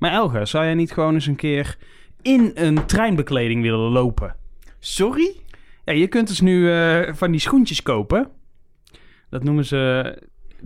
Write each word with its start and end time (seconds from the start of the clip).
Maar 0.00 0.12
Elge, 0.12 0.44
zou 0.46 0.64
jij 0.64 0.74
niet 0.74 0.92
gewoon 0.92 1.14
eens 1.14 1.26
een 1.26 1.36
keer 1.36 1.76
in 2.22 2.50
een 2.54 2.86
treinbekleding 2.86 3.62
willen 3.62 3.90
lopen? 3.90 4.34
Sorry? 4.78 5.36
Ja, 5.84 5.92
je 5.92 6.06
kunt 6.06 6.28
dus 6.28 6.40
nu 6.40 6.72
eh, 6.72 7.14
van 7.14 7.30
die 7.30 7.40
schoentjes 7.40 7.82
kopen. 7.82 8.28
Dat 9.30 9.44
noemen 9.44 9.64
ze 9.64 10.16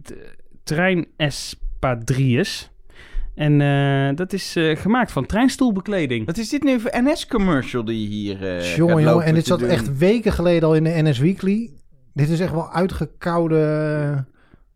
t- 0.02 0.14
trein 0.62 1.06
espadrilles. 1.16 2.70
En 3.34 3.60
eh, 3.60 4.16
dat 4.16 4.32
is 4.32 4.56
eh, 4.56 4.76
gemaakt 4.76 5.12
van 5.12 5.26
treinstoelbekleding. 5.26 6.26
Wat 6.26 6.38
is 6.38 6.48
dit 6.48 6.62
nu 6.62 6.80
voor 6.80 6.90
NS-commercial 6.94 7.84
die 7.84 8.00
je 8.02 8.06
hier 8.08 8.56
eh 8.56 8.64
gaat 8.64 8.74
jongen, 8.74 9.02
jongen. 9.02 9.24
En 9.24 9.34
dit 9.34 9.46
zat 9.46 9.58
doen? 9.58 9.68
echt 9.68 9.98
weken 9.98 10.32
geleden 10.32 10.68
al 10.68 10.74
in 10.74 10.84
de 10.84 11.02
NS 11.02 11.18
Weekly. 11.18 11.70
Dit 12.12 12.28
is 12.28 12.40
echt 12.40 12.52
wel 12.52 12.70
uitgekoude 12.72 14.24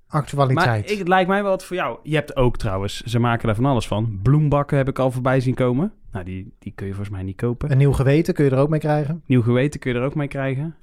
actualiteit. 0.09 0.67
Maar 0.67 0.91
ik, 0.91 0.99
het 0.99 1.09
lijkt 1.09 1.29
mij 1.29 1.43
wel 1.43 1.51
wat 1.51 1.65
voor 1.65 1.77
jou. 1.77 1.99
Je 2.03 2.15
hebt 2.15 2.37
ook 2.37 2.57
trouwens, 2.57 3.01
ze 3.01 3.19
maken 3.19 3.47
daar 3.47 3.57
van 3.57 3.65
alles 3.65 3.87
van. 3.87 4.19
Bloembakken 4.23 4.77
heb 4.77 4.89
ik 4.89 4.99
al 4.99 5.11
voorbij 5.11 5.41
zien 5.41 5.55
komen. 5.55 5.93
Nou, 6.13 6.25
die, 6.25 6.55
die 6.59 6.73
kun 6.73 6.87
je 6.87 6.93
volgens 6.93 7.15
mij 7.17 7.25
niet 7.25 7.37
kopen. 7.37 7.71
Een 7.71 7.79
nieuw 7.79 7.93
geweten 7.93 8.35
kun 8.35 8.45
je 8.45 8.51
er 8.51 8.59
ook 8.59 8.69
mee 8.69 8.81
krijgen. 8.81 9.23
Nieuw 9.27 9.43
geweten 9.43 9.81
kun 9.81 9.93
je 9.93 9.99
er 9.99 10.05
ook 10.05 10.15
mee 10.15 10.29
krijgen. 10.29 10.77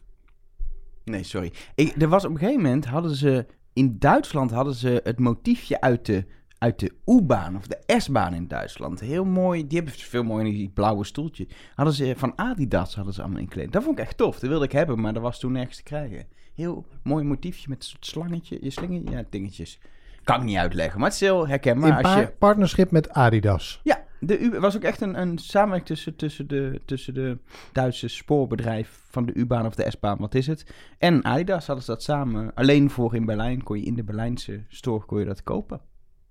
Nee, 1.04 1.24
sorry. 1.24 1.54
Ik, 1.76 2.02
er 2.02 2.08
was 2.08 2.26
op 2.26 2.32
een 2.32 2.38
gegeven 2.38 2.62
moment, 2.62 2.86
hadden 2.86 3.16
ze... 3.16 3.46
In 3.74 3.96
Duitsland 4.00 4.52
hadden 4.52 4.74
ze 4.74 5.02
het 5.04 5.20
motiefje 5.20 5.82
uit 5.82 6.06
de, 6.06 6.26
uit 6.58 6.80
de 6.80 6.92
U-baan 7.06 7.56
of 7.56 7.68
de 7.68 7.84
S-baan 7.98 8.34
in 8.34 8.48
Duitsland. 8.48 9.00
Heel 9.00 9.26
mooi. 9.26 9.68
Die 9.68 9.78
hebben 9.78 9.96
veel 9.98 10.24
mooier 10.24 10.52
die 10.52 10.70
blauwe 10.70 11.04
stoeltje. 11.04 11.48
Hadden 11.76 11.94
ze 11.94 12.14
van 12.18 12.34
Adidas 12.36 12.96
hadden 12.96 13.14
ze 13.14 13.22
allemaal 13.22 13.40
in 13.40 13.48
kleding. 13.48 13.74
Dat 13.74 13.84
vond 13.84 14.00
ik 14.00 14.06
echt 14.06 14.18
tof. 14.18 14.40
Dat 14.40 14.50
wilde 14.50 14.66
ik 14.66 14.72
hebben, 14.72 15.02
maar 15.02 15.14
dat 15.14 15.22
was 15.22 15.40
toen 15.40 15.52
nergens 15.52 15.78
te 15.78 15.84
krijgen. 15.84 16.28
Heel 16.56 16.86
mooi 17.04 17.24
motiefje 17.24 17.66
met 17.70 17.78
een 17.78 17.84
soort 17.84 18.06
slangetje. 18.06 18.58
Je 18.62 18.70
slingetje, 18.70 19.16
ja, 19.16 19.24
dingetjes. 19.30 19.80
Kan 20.24 20.36
ik 20.40 20.44
niet 20.46 20.58
uitleggen, 20.58 21.00
maar 21.00 21.10
het 21.10 21.22
is 21.22 21.28
heel 21.28 21.48
herkenbaar. 21.48 21.90
in 21.90 21.94
als 22.06 22.14
pa- 22.14 22.20
je... 22.20 22.28
partnerschip 22.40 22.92
met 22.92 23.10
Adidas. 23.10 23.80
Ja, 23.84 24.04
de 24.20 24.40
U 24.40 24.60
was 24.60 24.76
ook 24.76 24.82
echt 24.84 25.02
een, 25.02 25.22
een 25.22 25.38
samenwerking 25.38 25.88
tussen, 25.88 26.16
tussen, 26.16 26.48
de, 26.48 26.82
tussen 26.86 27.14
de 27.14 27.38
Duitse 27.72 28.08
spoorbedrijf 28.08 29.02
van 29.10 29.26
de 29.26 29.34
U-baan 29.34 29.66
of 29.66 29.76
de 29.76 29.90
S-baan, 29.92 30.18
wat 30.18 30.36
is 30.36 30.48
het? 30.48 30.66
En 30.98 31.24
Adidas 31.26 31.66
hadden 31.68 31.86
ze 31.86 31.92
dat 31.92 32.04
samen. 32.04 32.52
Alleen 32.54 32.90
voor 32.90 33.16
in 33.16 33.26
Berlijn 33.26 33.64
kon 33.64 33.80
je 33.80 33.86
in 33.86 33.96
de 33.96 34.04
Berlijnse 34.04 34.64
store 34.68 35.06
kon 35.06 35.20
je 35.20 35.26
dat 35.26 35.44
kopen. 35.44 35.82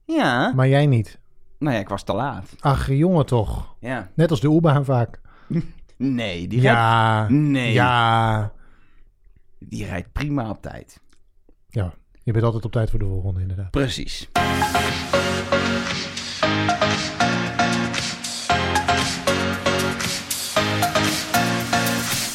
Ja. 0.05 0.52
Maar 0.55 0.69
jij 0.69 0.86
niet. 0.86 1.19
Nou 1.58 1.75
ja, 1.75 1.80
ik 1.80 1.89
was 1.89 2.02
te 2.05 2.14
laat. 2.14 2.55
Ach, 2.61 2.89
jongen 2.89 3.27
toch. 3.27 3.77
Ja. 3.80 4.11
Net 4.14 4.30
als 4.30 4.41
de 4.41 4.48
U-baan 4.55 4.84
vaak. 4.84 5.20
Nee, 5.97 6.48
die 6.48 6.61
rijdt, 6.61 6.77
Ja. 6.78 7.28
Nee. 7.28 7.72
Ja. 7.72 8.52
Die 9.69 9.87
rijdt 9.87 10.12
prima 10.12 10.51
op 10.51 10.62
tijd. 10.62 11.01
Ja. 11.69 11.95
Je 12.23 12.33
bent 12.33 12.45
altijd 12.45 12.65
op 12.65 12.73
tijd 12.73 12.91
voor 12.91 12.98
de 12.98 13.05
volgende, 13.05 13.41
inderdaad. 13.41 13.70
Precies. 13.70 14.29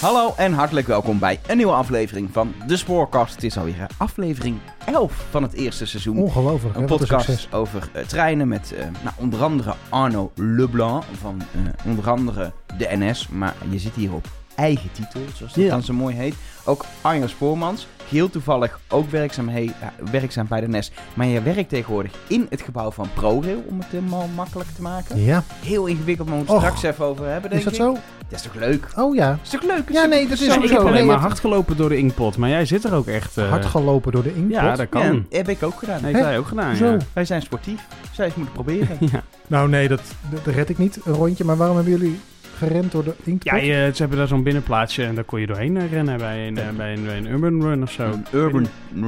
Hallo 0.02 0.34
en 0.38 0.54
hartelijk 0.54 0.88
welkom 0.88 1.20
bij 1.20 1.40
een 1.48 1.58
nieuwe 1.58 1.74
aflevering 1.74 2.30
van 2.32 2.54
De 2.68 2.78
Spoorkast. 2.78 3.36
Het 3.36 3.44
is 3.44 3.58
alweer 3.58 3.80
eh, 3.80 3.86
aflevering 3.98 4.58
11 4.86 5.26
van 5.30 5.44
het 5.44 5.54
eerste 5.54 5.86
seizoen. 5.86 6.18
Ongelooflijk. 6.18 6.76
Een 6.76 6.82
een 6.82 6.88
podcast 6.88 7.26
succes. 7.26 7.52
over 7.52 7.90
eh, 7.94 8.06
treinen 8.06 8.48
met 8.48 8.74
eh, 8.74 8.86
nou, 9.04 9.16
onder 9.18 9.44
andere 9.44 9.74
Arno 9.90 10.32
Leblanc 10.36 11.04
van 11.04 11.42
onder 11.86 12.10
andere 12.10 12.52
de 12.78 12.88
NS. 12.90 13.28
Maar 13.28 13.56
je 13.70 13.80
zit 13.80 13.94
hier 13.94 14.14
op 14.14 14.28
eigen 14.60 14.92
titel, 14.92 15.22
zoals 15.36 15.54
dat 15.54 15.64
Ja. 15.64 15.70
dan 15.70 15.84
zo 15.84 15.94
mooi 15.94 16.16
heet. 16.16 16.36
Ook 16.64 16.86
Arno 17.02 17.28
Spoormans, 17.28 17.88
heel 18.10 18.30
toevallig 18.30 18.80
ook 18.90 19.10
werkzaam, 19.10 19.50
he- 19.50 19.60
ja, 19.60 19.94
werkzaam 20.12 20.46
bij 20.50 20.62
de 20.62 20.78
NS. 20.78 20.92
Maar 21.14 21.26
je 21.28 21.42
werkt 21.42 21.70
tegenwoordig 21.70 22.12
in 22.28 22.48
het 22.50 22.62
gebouw 22.62 22.92
van 22.92 23.10
ProRail, 23.14 23.64
om 23.68 23.80
het 23.80 23.88
helemaal 23.90 24.28
makkelijk 24.36 24.70
te 24.76 24.82
maken. 24.82 25.24
Ja. 25.24 25.44
Heel 25.64 25.86
ingewikkeld, 25.86 26.28
maar 26.28 26.38
we 26.38 26.44
moeten 26.44 26.64
het 26.64 26.72
Och, 26.72 26.78
straks 26.78 26.94
even 26.96 27.06
over 27.06 27.26
hebben, 27.28 27.50
denk 27.50 27.66
Is 27.66 27.78
dat 27.78 27.88
ik. 27.88 27.96
zo? 27.96 28.02
Dat 28.30 28.40
is 28.40 28.46
toch 28.46 28.54
leuk? 28.56 28.88
Oh 28.96 29.16
ja. 29.16 29.30
Dat 29.30 29.40
is 29.44 29.50
toch 29.50 29.64
leuk? 29.64 29.90
Ja, 29.92 30.06
nee, 30.06 30.28
dat 30.28 30.40
is 30.40 30.46
zo- 30.48 30.56
ook 30.56 30.64
ik 30.64 30.70
heb 30.70 30.80
alleen 30.82 31.06
maar 31.06 31.18
hard 31.20 31.40
gelopen 31.40 31.78
door 31.78 31.90
de 31.90 31.98
inkpot. 31.98 32.38
Maar 32.38 32.50
jij 32.50 32.66
zit 32.66 32.84
er 32.84 32.94
ook 32.94 33.08
echt... 33.08 33.38
eh, 33.38 33.50
Hard 33.50 33.66
gelopen 33.66 34.12
door 34.12 34.24
de 34.24 34.36
inkpot. 34.36 34.52
Ja, 34.56 34.76
dat 34.76 34.90
kan. 34.90 35.26
Ja, 35.30 35.38
heb 35.38 35.50
ik 35.50 35.64
ook 35.64 35.80
gedaan. 35.80 36.04
heeft 36.04 36.20
hij 36.20 36.38
ook 36.38 36.48
gedaan, 36.48 36.76
Zo. 36.76 36.86
ja. 36.86 36.98
Wij 37.14 37.26
zijn 37.26 37.42
sportief. 37.42 37.82
Zij 38.12 38.26
eens 38.26 38.36
moeten 38.36 38.54
proberen. 38.54 38.98
ja. 39.12 39.24
Nou 39.48 39.70
nee, 39.70 39.88
dat, 39.88 40.02
dat 40.44 40.54
red 40.54 40.70
ik 40.70 40.78
niet, 40.78 41.00
een 41.06 41.14
rondje. 41.14 41.44
Maar 41.44 41.58
waarom 41.58 41.76
hebben 41.76 41.94
jullie 41.98 42.20
gerend 42.60 42.92
door 42.92 43.04
de 43.04 43.14
inkpot? 43.24 43.44
Ja, 43.52 43.56
je, 43.56 43.90
ze 43.94 43.98
hebben 44.02 44.18
daar 44.18 44.28
zo'n 44.28 44.44
binnenplaatsje 44.44 45.04
en 45.06 45.16
daar 45.16 45.24
kon 45.24 45.40
je 45.40 45.48
doorheen 45.48 45.78
eh, 45.78 45.92
rennen 45.92 46.18
bij 46.18 46.48
een, 46.48 46.58
eh, 46.58 46.70
bij, 46.78 46.94
een, 46.94 47.04
bij 47.06 47.18
een 47.18 47.26
urban 47.28 47.62
run 47.62 47.82
of 47.84 47.92
zo. 47.92 48.04
Een 48.12 48.26
urban 48.34 48.68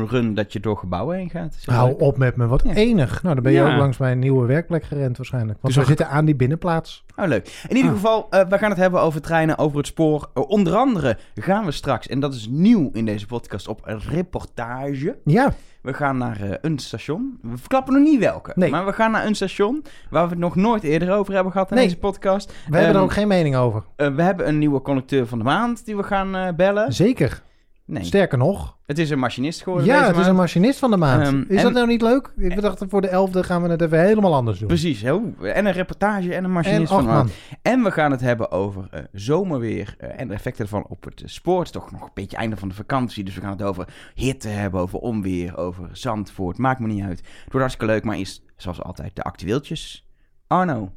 run 0.09 0.33
dat 0.33 0.53
je 0.53 0.59
door 0.59 0.77
gebouwen 0.77 1.17
heen 1.17 1.29
gaat. 1.29 1.57
Hou 1.65 1.87
leuk. 1.89 2.01
op 2.01 2.17
met 2.17 2.35
me, 2.35 2.47
wat 2.47 2.61
Ja. 2.65 2.73
enig. 2.73 3.23
Nou, 3.23 3.33
dan 3.35 3.43
ben 3.43 3.51
je 3.53 3.59
Ja. 3.59 3.71
ook 3.71 3.77
langs 3.77 3.97
mijn 3.97 4.19
nieuwe 4.19 4.45
werkplek 4.47 4.83
gerend 4.83 5.17
waarschijnlijk. 5.17 5.57
Want 5.61 5.73
Dus 5.73 5.83
we 5.83 5.89
zitten 5.89 6.09
aan 6.09 6.25
die 6.25 6.35
binnenplaats. 6.35 7.05
Oh, 7.15 7.27
leuk. 7.27 7.63
In 7.67 7.75
ieder 7.75 7.91
Ah. 7.91 7.97
geval, 7.97 8.27
eh, 8.29 8.47
we 8.49 8.57
gaan 8.57 8.69
het 8.69 8.79
hebben 8.79 9.01
over 9.01 9.21
treinen, 9.21 9.57
over 9.57 9.77
het 9.77 9.87
spoor. 9.87 10.29
Onder 10.33 10.75
andere 10.75 11.17
gaan 11.35 11.65
we 11.65 11.71
straks, 11.71 12.07
en 12.07 12.19
dat 12.19 12.33
is 12.33 12.47
nieuw 12.49 12.89
in 12.93 13.05
deze 13.05 13.25
podcast, 13.25 13.67
op 13.67 13.81
een 13.83 13.99
reportage. 14.09 15.17
Ja, 15.25 15.53
We 15.81 15.93
gaan 15.93 16.17
naar 16.17 16.41
eh, 16.41 16.49
een 16.61 16.79
station. 16.79 17.39
We 17.41 17.57
verklappen 17.57 17.93
nog 17.93 18.03
niet 18.03 18.19
welke. 18.19 18.51
Nee. 18.55 18.69
Maar 18.69 18.85
we 18.85 18.93
gaan 18.93 19.11
naar 19.11 19.25
een 19.25 19.35
station 19.35 19.83
waar 20.09 20.23
we 20.23 20.29
het 20.29 20.39
nog 20.39 20.55
nooit 20.55 20.83
eerder 20.83 21.11
over 21.11 21.33
hebben 21.33 21.51
gehad 21.51 21.69
in 21.69 21.75
Nee. 21.75 21.85
deze 21.85 21.97
podcast. 21.97 22.47
we 22.47 22.55
hebben 22.75 22.89
er 22.89 22.95
Ehm, 22.95 23.03
ook 23.03 23.11
geen 23.13 23.27
mening 23.27 23.55
over. 23.55 23.83
Eh, 23.95 24.07
we 24.15 24.21
hebben 24.21 24.47
een 24.47 24.57
nieuwe 24.57 24.81
conducteur 24.81 25.27
van 25.27 25.37
de 25.37 25.43
maand 25.43 25.85
die 25.85 25.95
we 25.97 26.03
gaan 26.03 26.35
eh, 26.35 26.53
bellen. 26.55 26.93
Zeker. 26.93 27.41
Nee, 27.91 28.03
Sterker 28.03 28.37
nog. 28.37 28.77
het 28.85 28.99
is 28.99 29.09
een 29.09 29.19
machinist 29.19 29.61
geworden 29.63 29.85
Ja, 29.87 30.07
het 30.07 30.17
is 30.17 30.27
een 30.27 30.35
machinist 30.35 30.79
van 30.79 30.91
de 30.91 30.97
maand. 30.97 31.25
Ehm, 31.25 31.43
is 31.47 31.57
en- 31.57 31.63
dat 31.63 31.73
nou 31.73 31.87
niet 31.87 32.01
leuk? 32.01 32.33
Ik 32.37 32.61
dacht 32.61 32.83
voor 32.87 33.01
de 33.01 33.07
elfde 33.07 33.43
gaan 33.43 33.61
we 33.61 33.69
het 33.69 33.81
even 33.81 33.99
helemaal 33.99 34.33
anders 34.33 34.59
doen. 34.59 34.67
Precies, 34.67 35.01
heel, 35.01 35.33
en 35.41 35.65
een 35.65 35.71
reportage 35.71 36.29
en 36.29 36.37
een 36.37 36.43
En 36.43 36.51
machinist 36.51 36.91
van 36.91 37.03
de 37.03 37.09
maand. 37.09 37.31
En 37.61 37.83
we 37.83 37.91
gaan 37.91 38.11
het 38.11 38.21
hebben 38.21 38.51
over 38.51 38.87
eh, 38.91 39.01
zomerweer 39.11 39.95
eh, 39.97 40.19
en 40.19 40.27
de 40.27 40.33
effecten 40.33 40.63
ervan 40.63 40.85
op 40.87 41.03
het 41.03 41.21
eh, 41.21 41.27
spoor. 41.27 41.57
Het 41.57 41.65
is 41.65 41.71
toch 41.71 41.91
nog 41.91 42.01
een 42.01 42.09
beetje 42.13 42.37
einde 42.37 42.57
van 42.57 42.67
de 42.69 42.75
vakantie, 42.75 43.23
dus 43.23 43.35
we 43.35 43.41
gaan 43.41 43.51
het 43.51 43.61
over 43.63 43.87
hitte 44.15 44.47
hebben, 44.47 44.79
over 44.81 44.99
onweer, 44.99 45.57
over 45.57 45.89
Zandvoort. 45.91 46.57
Maakt 46.57 46.79
me 46.79 46.87
niet 46.87 47.03
uit. 47.03 47.17
Het 47.19 47.27
wordt 47.43 47.59
hartstikke 47.59 47.93
leuk, 47.93 48.03
maar 48.03 48.19
is 48.19 48.43
zoals 48.55 48.81
altijd 48.81 49.15
de 49.15 49.23
actueeltjes. 49.23 50.05
Arno, 50.47 50.91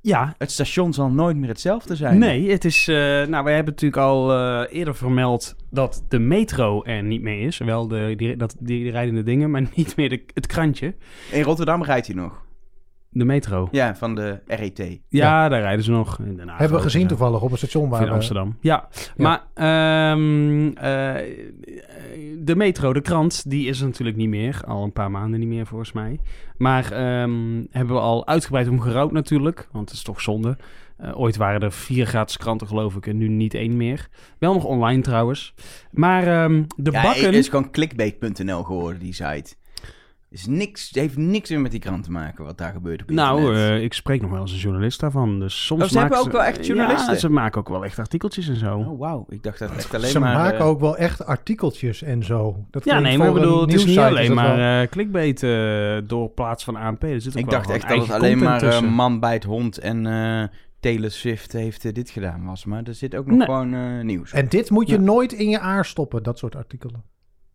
Ja, 0.00 0.34
het 0.38 0.50
station 0.50 0.92
zal 0.92 1.10
nooit 1.10 1.36
meer 1.36 1.48
hetzelfde 1.48 1.96
zijn. 1.96 2.18
nee, 2.18 2.50
het 2.50 2.64
is... 2.64 2.88
eh, 2.88 2.94
nou, 3.26 3.44
wij 3.44 3.54
hebben 3.54 3.72
natuurlijk 3.74 4.02
al 4.02 4.32
eh, 4.32 4.78
eerder 4.78 4.94
vermeld 4.94 5.56
dat 5.70 6.04
de 6.08 6.18
metro 6.18 6.84
er 6.84 7.02
niet 7.02 7.22
meer 7.22 7.46
is. 7.46 7.58
Wel 7.58 7.88
de, 7.88 8.14
die, 8.16 8.36
dat, 8.36 8.56
die, 8.58 8.82
die 8.82 8.90
rijdende 8.90 9.22
dingen, 9.22 9.50
maar 9.50 9.62
niet 9.74 9.96
meer 9.96 10.08
de, 10.08 10.22
het 10.34 10.46
krantje. 10.46 10.94
In 11.32 11.42
Rotterdam 11.42 11.82
rijdt 11.82 12.06
hij 12.06 12.16
nog. 12.16 12.46
De 13.10 13.24
metro. 13.24 13.68
Ja, 13.70 13.96
van 13.96 14.14
de 14.14 14.40
RET. 14.46 15.00
Ja, 15.08 15.48
daar 15.48 15.60
rijden 15.60 15.84
ze 15.84 15.90
nog. 15.90 16.18
In 16.18 16.36
Den 16.36 16.48
Haag 16.48 16.58
Hebben 16.58 16.76
we 16.76 16.82
gezien 16.82 17.06
toevallig 17.06 17.40
op 17.40 17.50
het 17.50 17.58
station 17.58 17.88
waar 17.88 18.00
in 18.00 18.08
we... 18.08 18.12
Amsterdam. 18.12 18.56
Ja, 18.60 18.88
maar 19.16 19.42
ehm, 19.54 20.68
eh, 20.68 21.14
de 22.38 22.56
metro, 22.56 22.92
de 22.92 23.00
krant, 23.00 23.50
die 23.50 23.68
is 23.68 23.80
er 23.80 23.86
natuurlijk 23.86 24.16
niet 24.16 24.28
meer. 24.28 24.60
Al 24.66 24.84
een 24.84 24.92
paar 24.92 25.10
maanden 25.10 25.40
niet 25.40 25.48
meer 25.48 25.66
volgens 25.66 25.92
mij. 25.92 26.20
Maar 26.56 26.92
ehm, 26.92 27.64
hebben 27.70 27.94
we 27.94 28.00
al 28.00 28.26
uitgebreid 28.26 28.68
om 28.68 28.80
gerouwd 28.80 29.12
natuurlijk. 29.12 29.68
Want 29.72 29.88
het 29.88 29.98
is 29.98 30.04
toch 30.04 30.20
zonde. 30.20 30.56
Eh, 30.96 31.20
ooit 31.20 31.36
waren 31.36 31.60
er 31.60 31.72
vier 31.72 32.06
gratis 32.06 32.36
kranten 32.36 32.66
geloof 32.66 32.96
ik 32.96 33.06
en 33.06 33.16
nu 33.16 33.28
niet 33.28 33.54
één 33.54 33.76
meer. 33.76 34.08
Wel 34.38 34.52
nog 34.52 34.64
online 34.64 35.02
trouwens. 35.02 35.54
Maar 35.90 36.26
ehm, 36.26 36.62
de 36.76 36.90
Ja, 36.90 37.02
bakken... 37.02 37.24
het 37.24 37.34
is 37.34 37.48
gewoon 37.48 37.70
clickbait.nl 37.70 38.62
geworden, 38.62 39.00
die 39.00 39.12
site. 39.12 39.54
Is 40.30 40.46
niks, 40.46 40.86
het 40.86 40.94
heeft 40.94 41.16
niks 41.16 41.50
meer 41.50 41.60
met 41.60 41.70
die 41.70 41.80
krant 41.80 42.04
te 42.04 42.10
maken 42.10 42.44
wat 42.44 42.58
daar 42.58 42.72
gebeurt 42.72 43.02
op 43.02 43.10
Nou, 43.10 43.38
internet. 43.40 43.70
eh, 43.70 43.82
ik 43.82 43.92
spreek 43.92 44.20
nog 44.20 44.30
wel 44.30 44.40
eens 44.40 44.52
een 44.52 44.58
journalist 44.58 45.00
daarvan. 45.00 45.40
Dus 45.40 45.66
soms 45.66 45.82
Oh, 45.82 45.88
ze 45.88 45.98
hebben 45.98 46.16
maken 46.18 46.26
ook 46.26 46.32
wel 46.36 46.44
echt 46.44 46.66
journalisten? 46.66 47.12
Ja, 47.12 47.18
ze 47.18 47.28
maken 47.30 47.60
ook 47.60 47.68
wel 47.68 47.84
echt 47.84 47.98
artikeltjes 47.98 48.48
en 48.48 48.56
zo. 48.56 48.76
Oh, 48.78 48.98
wauw. 48.98 49.26
Ik 49.28 49.42
dacht 49.42 49.58
dat 49.58 49.70
echt 49.76 49.94
alleen 49.94 50.10
Ze 50.10 50.18
maar... 50.18 50.34
maken 50.34 50.58
eh, 50.58 50.66
ook 50.66 50.80
wel 50.80 50.96
echt 50.96 51.24
artikeltjes 51.26 52.02
en 52.02 52.22
zo. 52.24 52.64
Dat 52.70 52.84
Ja, 52.84 52.98
nee, 53.00 53.18
maar 53.18 53.28
ik 53.28 53.34
bedoel, 53.34 53.60
het 53.60 53.72
is 53.72 53.84
niet 53.86 53.98
alleen 53.98 54.34
maar 54.34 54.82
eh 54.82 54.88
clickbait 54.88 55.42
eh, 55.42 55.96
door 56.06 56.28
plaats 56.30 56.64
van 56.64 56.76
ANP. 56.76 57.02
Er 57.02 57.20
zit 57.20 57.32
ook 57.36 57.38
Ik 57.42 57.50
dacht 57.50 57.70
echt 57.70 57.88
dat 57.88 57.98
het 58.00 58.10
alleen 58.10 58.38
maar 58.38 58.62
eh, 58.62 58.68
tussen. 58.68 58.88
man 58.88 59.20
bij 59.20 59.32
het 59.32 59.44
hond 59.44 59.78
en 59.78 60.06
eh 60.06 60.42
Taylor 60.80 61.10
Swift 61.10 61.52
heeft 61.52 61.94
dit 61.94 62.10
gedaan 62.10 62.44
was. 62.44 62.64
Maar 62.64 62.82
er 62.84 62.94
zit 62.94 63.14
ook 63.14 63.26
nog 63.26 63.36
Nee. 63.36 63.46
gewoon 63.46 63.74
eh, 63.74 64.00
nieuws. 64.04 64.32
En 64.32 64.48
dit 64.48 64.70
moet 64.70 64.88
je 64.88 64.94
Ja. 64.94 65.00
nooit 65.00 65.32
in 65.32 65.48
je 65.48 65.58
aar 65.60 65.84
stoppen, 65.84 66.22
dat 66.22 66.38
soort 66.38 66.56
artikelen. 66.56 67.02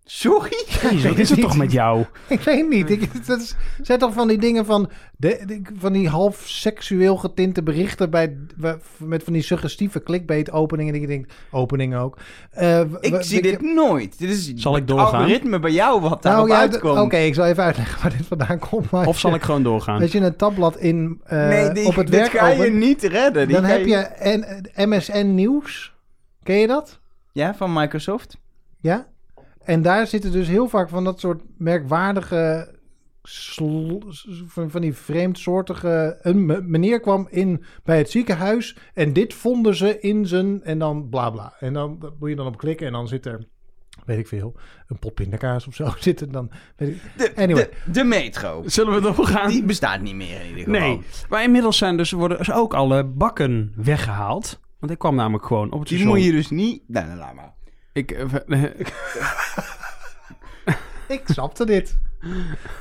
Sorry? 0.05 0.65
Jezus, 0.81 1.03
wat 1.03 1.17
is 1.17 1.29
het 1.29 1.41
toch 1.41 1.57
met 1.57 1.71
jou? 1.71 2.05
Ik 2.27 2.39
weet 2.39 2.69
niet. 2.69 2.89
Ik, 2.89 3.25
dat 3.27 3.39
is, 3.39 3.55
zijn 3.81 4.00
toch 4.00 4.13
van 4.13 4.27
die 4.27 4.38
dingen 4.38 4.65
van, 4.65 4.89
de, 5.17 5.44
de- 5.45 5.61
van 5.77 5.94
die 5.94 6.09
half 6.09 6.44
seksueel 6.45 7.17
getinte 7.17 7.63
berichten 7.63 8.09
bij, 8.09 8.38
met 8.97 9.23
van 9.23 9.33
die 9.33 9.41
suggestieve 9.41 10.03
clickbait 10.03 10.51
openingen. 10.51 10.94
Die 10.94 11.01
je 11.01 11.07
denkt, 11.07 11.33
openingen 11.51 12.00
ook. 12.00 12.17
Eh, 12.51 12.79
Ik 13.00 13.15
zie 13.19 13.38
ik- 13.38 13.44
dit 13.44 13.61
nooit. 13.61 14.19
Dit 14.19 14.29
is 14.29 14.53
Zal 14.53 14.71
ik 14.73 14.77
het 14.79 14.88
doorgaan? 14.88 15.13
algoritme 15.21 15.59
bij 15.59 15.71
jou 15.71 16.01
wat 16.01 16.21
daarop 16.23 16.47
Nou 16.47 16.59
ja, 16.61 16.69
uitkomt. 16.71 17.00
oké, 17.00 17.17
ik 17.17 17.33
zal 17.33 17.45
even 17.45 17.63
uitleggen 17.63 18.01
waar 18.01 18.17
dit 18.17 18.27
vandaan 18.27 18.59
komt. 18.59 18.89
Maar 18.91 19.07
Of 19.07 19.19
zal 19.19 19.33
ik 19.33 19.41
gewoon 19.41 19.63
doorgaan? 19.63 20.01
Als 20.01 20.11
je 20.11 20.19
een 20.19 20.35
tabblad 20.35 20.77
in, 20.77 21.21
eh, 21.23 21.47
nee, 21.47 21.71
die, 21.71 21.85
op 21.85 21.95
het 21.95 22.07
dit 22.07 22.15
werk 22.19 22.31
ga 22.31 22.47
je 22.47 22.59
opent, 22.59 22.75
niet 22.75 23.03
redden. 23.03 23.47
Die 23.47 23.55
dan 23.55 23.65
heb 23.65 23.85
je 23.85 24.09
N- 24.75 24.89
MSN 24.89 25.33
Nieuws. 25.33 25.94
Ken 26.44 26.55
je 26.55 26.67
dat? 26.67 27.00
Ja, 27.31 27.55
van 27.55 27.73
Microsoft? 27.73 28.38
Ja. 28.81 29.11
En 29.63 29.81
daar 29.81 30.07
zitten 30.07 30.31
dus 30.31 30.48
heel 30.48 30.68
vaak 30.68 30.89
van 30.89 31.04
dat 31.04 31.19
soort 31.19 31.42
merkwaardige 31.57 32.71
van, 34.48 34.69
van 34.71 34.81
die 34.81 34.94
vreemdsoortige... 34.94 36.18
Een 36.21 36.45
me- 36.45 36.62
meneer 36.62 37.00
kwam 37.00 37.27
in 37.30 37.63
bij 37.83 37.98
het 37.98 38.10
ziekenhuis 38.10 38.77
en 38.94 39.13
dit 39.13 39.33
vonden 39.33 39.75
ze 39.75 40.00
in 40.00 40.27
zijn... 40.27 40.63
En 40.63 40.80
dan 40.80 41.10
bla 41.10 41.30
bla. 41.30 41.54
En 41.60 41.74
dan 41.74 42.13
moet 42.19 42.30
je 42.30 42.36
dan 42.36 42.48
op 42.48 42.57
klikken 42.57 42.88
en 42.88 42.94
dan 42.94 43.07
zit 43.07 43.25
er... 43.25 43.48
Weet 44.06 44.18
ik 44.18 44.27
veel, 44.27 44.56
een 44.88 45.00
pot 45.00 45.13
pindakaas 45.13 45.68
of 45.68 45.75
zo 45.75 45.94
zitten. 46.00 46.31
Dan, 46.31 46.51
weet 46.75 46.89
ik, 46.89 47.01
De, 47.18 47.31
Anyway. 47.36 47.69
de, 47.86 47.92
de 47.92 48.04
metro. 48.04 48.62
Zullen 48.65 48.94
we 49.01 49.07
erop 49.07 49.25
gaan? 49.25 49.50
Die 49.50 49.63
bestaat 49.63 50.01
niet 50.01 50.15
meer 50.15 50.42
in 50.42 50.48
ieder 50.57 50.63
geval. 50.74 50.80
Nee, 50.89 51.01
maar 51.30 51.44
inmiddels 51.44 51.77
zijn 51.77 51.98
dus, 51.98 52.12
worden 52.12 52.38
dus 52.38 52.51
ook 52.51 52.74
alle 52.74 53.04
bakken 53.06 53.74
weggehaald. 53.75 54.60
Want 54.80 54.92
ik 54.92 55.00
kwam 55.00 55.15
namelijk 55.15 55.45
gewoon 55.45 55.71
op 55.71 55.80
het 55.80 55.88
Die 55.88 55.98
station. 55.98 56.18
moet 56.18 56.25
je 56.25 56.31
dus 56.31 56.50
niet... 56.50 56.83
Nee, 56.88 57.04
nee, 57.04 57.15
laat 57.15 57.33
maar. 57.36 57.54
Ik, 57.93 58.11
eh, 58.11 58.63
ik 61.17 61.21
snapte 61.25 61.65
dit. 61.65 61.97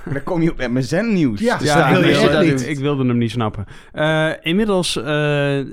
Dan 0.04 0.22
kom 0.22 0.42
je 0.42 0.50
op 0.50 0.66
MSN 0.68 1.12
nieuws. 1.12 1.40
Ja, 1.40 1.56
te 1.56 1.64
ja, 1.64 1.90
wil 1.92 2.04
je 2.04 2.10
ik, 2.10 2.30
wilde, 2.30 2.44
niet. 2.44 2.68
ik, 2.68 2.78
wilde 2.78 3.06
hem 3.06 3.18
niet 3.18 3.30
snappen. 3.30 3.64
Eh, 3.92 4.30
inmiddels 4.40 4.96
eh, 4.96 5.04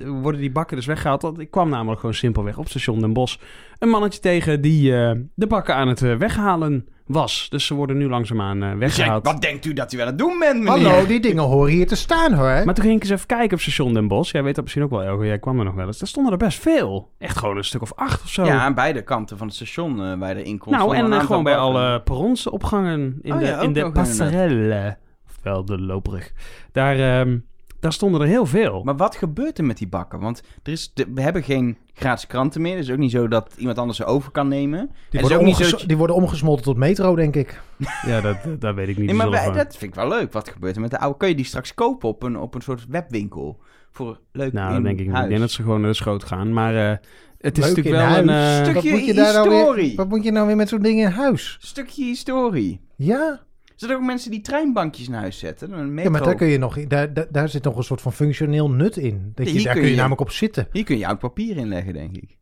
worden 0.05 0.41
die 0.41 0.51
bakken 0.51 0.75
dus 0.75 0.85
weggehaald. 0.85 1.21
Want 1.21 1.39
ik 1.39 1.51
kwam 1.51 1.69
namelijk 1.69 1.99
gewoon 1.99 2.15
simpelweg 2.15 2.57
op 2.57 2.69
station 2.69 2.99
Den 2.99 3.13
Bosch 3.13 3.37
een 3.79 3.89
mannetje 3.89 4.19
tegen 4.19 4.61
die 4.61 4.95
eh, 4.95 5.11
de 5.35 5.47
bakken 5.47 5.75
aan 5.75 5.87
het 5.87 5.99
weghalen 5.99 6.87
was. 7.09 7.47
Dus 7.49 7.65
ze 7.65 7.73
worden 7.73 7.97
nu 7.97 8.09
langzaamaan 8.09 8.63
eh, 8.63 8.69
Dus 8.69 8.79
weggehaald. 8.79 9.25
wat 9.25 9.41
denkt 9.41 9.65
u 9.65 9.73
dat 9.73 9.93
u 9.93 9.99
aan 10.01 10.07
het 10.07 10.17
doen 10.17 10.39
bent, 10.39 10.63
meneer? 10.63 10.87
Hallo, 10.89 11.05
die 11.05 11.19
dingen 11.19 11.43
horen 11.43 11.71
hier 11.71 11.87
te 11.87 11.95
staan 11.95 12.33
hoor. 12.33 12.61
Maar 12.65 12.73
toen 12.73 12.83
ging 12.83 12.95
ik 12.95 13.01
eens 13.01 13.09
even 13.11 13.25
kijken 13.27 13.53
op 13.53 13.59
station 13.61 13.93
Den 13.93 14.07
Bosch. 14.07 14.31
Jij 14.31 14.43
weet 14.43 14.55
dat 14.55 14.63
misschien 14.63 14.83
ook 14.83 14.89
wel, 14.89 15.03
Elge. 15.03 15.25
Jij 15.25 15.39
kwam 15.39 15.59
er 15.59 15.65
nog 15.65 15.73
wel 15.73 15.85
eens. 15.87 15.97
Daar 15.99 16.07
stonden 16.07 16.31
er 16.31 16.37
best 16.37 16.59
veel. 16.59 17.09
Echt 17.17 17.37
gewoon 17.37 17.57
een 17.57 17.63
stuk 17.63 17.81
of 17.81 17.93
acht 17.95 18.21
of 18.23 18.29
zo. 18.29 18.45
Ja, 18.45 18.59
aan 18.59 18.73
beide 18.73 19.01
kanten 19.01 19.37
van 19.37 19.47
het 19.47 19.55
station 19.55 20.03
eh, 20.05 20.17
waar 20.19 20.35
erin 20.35 20.57
komt. 20.57 20.75
nou, 20.75 20.95
en 20.95 21.13
eh, 21.13 21.19
gewoon 21.19 21.43
bij 21.43 21.55
bakken. 21.55 21.79
alle 21.81 22.01
perronsopgangen 22.01 23.19
in 23.21 23.33
Oh 23.33 23.39
de, 23.39 23.45
ja, 23.45 23.59
in 23.61 23.73
de 23.73 23.91
passerelle. 23.91 24.97
Oftewel 25.27 25.65
de 25.65 25.79
loopbrug. 25.81 26.31
Daar, 26.71 26.99
ehm, 27.19 27.37
daar 27.79 27.93
stonden 27.93 28.21
er 28.21 28.27
heel 28.27 28.45
veel. 28.45 28.81
Maar 28.83 28.95
wat 28.97 29.15
gebeurt 29.15 29.57
er 29.57 29.63
met 29.65 29.77
die 29.77 29.87
bakken? 29.87 30.19
Want 30.19 30.41
er 30.63 30.71
is 30.71 30.91
de- 30.93 31.11
we 31.13 31.21
hebben 31.21 31.43
geen 31.43 31.77
gratis 31.99 32.27
kranten 32.27 32.61
meer. 32.61 32.75
Het 32.75 32.83
is 32.83 32.91
ook 32.91 32.97
niet 32.97 33.11
zo 33.11 33.27
dat 33.27 33.53
iemand 33.57 33.77
anders 33.77 33.97
ze 33.97 34.05
over 34.05 34.31
kan 34.31 34.47
nemen. 34.47 34.91
Die 35.09 35.19
worden, 35.19 35.37
ook 35.39 35.43
niet 35.45 35.53
omges- 35.53 35.69
zo... 35.69 35.77
dat 35.77 35.87
die 35.87 35.97
worden 35.97 36.15
omgesmolten 36.15 36.63
tot 36.63 36.77
metro, 36.77 37.15
denk 37.15 37.35
ik. 37.35 37.61
Ja, 38.05 38.21
dat, 38.21 38.37
dat 38.59 38.75
weet 38.75 38.87
ik 38.87 38.97
niet. 38.97 39.05
Nee, 39.05 39.15
maar 39.15 39.29
maar- 39.29 39.53
dat 39.53 39.77
vind 39.77 39.91
ik 39.91 39.95
wel 39.95 40.07
leuk. 40.07 40.33
Wat 40.33 40.49
gebeurt 40.49 40.75
er 40.75 40.81
met 40.81 40.91
de 40.91 40.99
oude? 40.99 41.17
Kun 41.17 41.27
je 41.27 41.35
die 41.35 41.45
straks 41.45 41.73
kopen 41.73 42.09
op 42.09 42.23
een, 42.23 42.37
op 42.37 42.55
een 42.55 42.61
soort 42.61 42.85
webwinkel? 42.89 43.59
Voor 43.91 44.19
leuk 44.31 44.53
Nou, 44.53 44.73
dat 44.73 44.83
denk 44.83 44.99
ik 44.99 45.05
niet. 45.05 45.11
huis. 45.13 45.23
Ik 45.23 45.29
denk 45.29 45.41
dat 45.41 45.51
ze 45.51 45.61
gewoon 45.61 45.81
naar 45.81 45.89
de 45.89 45.95
schoot 45.95 46.23
gaan. 46.23 46.53
Maar 46.53 46.75
eh, 46.75 46.97
het 47.37 47.57
is 47.57 47.65
Leuk 47.65 47.75
natuurlijk 47.75 48.05
wel 48.05 48.17
een... 48.17 48.27
huis. 48.29 48.57
eh, 48.57 48.63
Stuk- 48.63 48.73
wat, 48.73 48.83
Stukje 48.83 48.97
moet 48.97 49.05
je 49.07 49.13
daar 49.13 49.33
nou 49.33 49.49
weer, 49.49 49.57
historie. 49.59 49.95
wat 49.95 50.09
moet 50.09 50.23
je 50.23 50.31
nou 50.31 50.47
weer 50.47 50.55
met 50.55 50.69
zo'n 50.69 50.81
ding 50.81 50.99
in 50.99 51.07
huis? 51.07 51.57
Stukje 51.61 52.03
historie. 52.03 52.81
Ja? 52.95 53.39
Zijn 53.79 53.91
er 53.91 53.97
ook 53.97 54.03
mensen 54.03 54.31
die 54.31 54.41
treinbankjes 54.41 55.07
naar 55.07 55.19
huis 55.21 55.39
zetten? 55.39 55.71
Een 55.71 55.93
metro. 55.93 56.03
ja, 56.11 56.17
maar 56.17 56.27
daar, 56.27 56.35
kun 56.35 56.47
je 56.47 56.57
nog, 56.57 56.83
daar, 56.87 57.13
daar, 57.13 57.27
daar 57.29 57.49
zit 57.49 57.63
nog 57.63 57.77
een 57.77 57.83
soort 57.83 58.01
van 58.01 58.13
functioneel 58.13 58.69
nut 58.71 58.97
in. 58.97 59.31
Dat 59.35 59.45
Ja, 59.45 59.51
je, 59.51 59.57
hier 59.57 59.63
daar 59.63 59.73
kun 59.73 59.81
kun 59.81 59.83
je, 59.83 59.89
je- 59.89 59.95
namelijk 60.01 60.21
op 60.21 60.31
zitten. 60.31 60.67
Hier 60.71 60.83
kun 60.83 60.97
je 60.97 61.07
oud 61.07 61.19
papier 61.19 61.57
in 61.57 61.67
leggen, 61.67 61.93
denk 61.93 62.15
ik. 62.17 62.37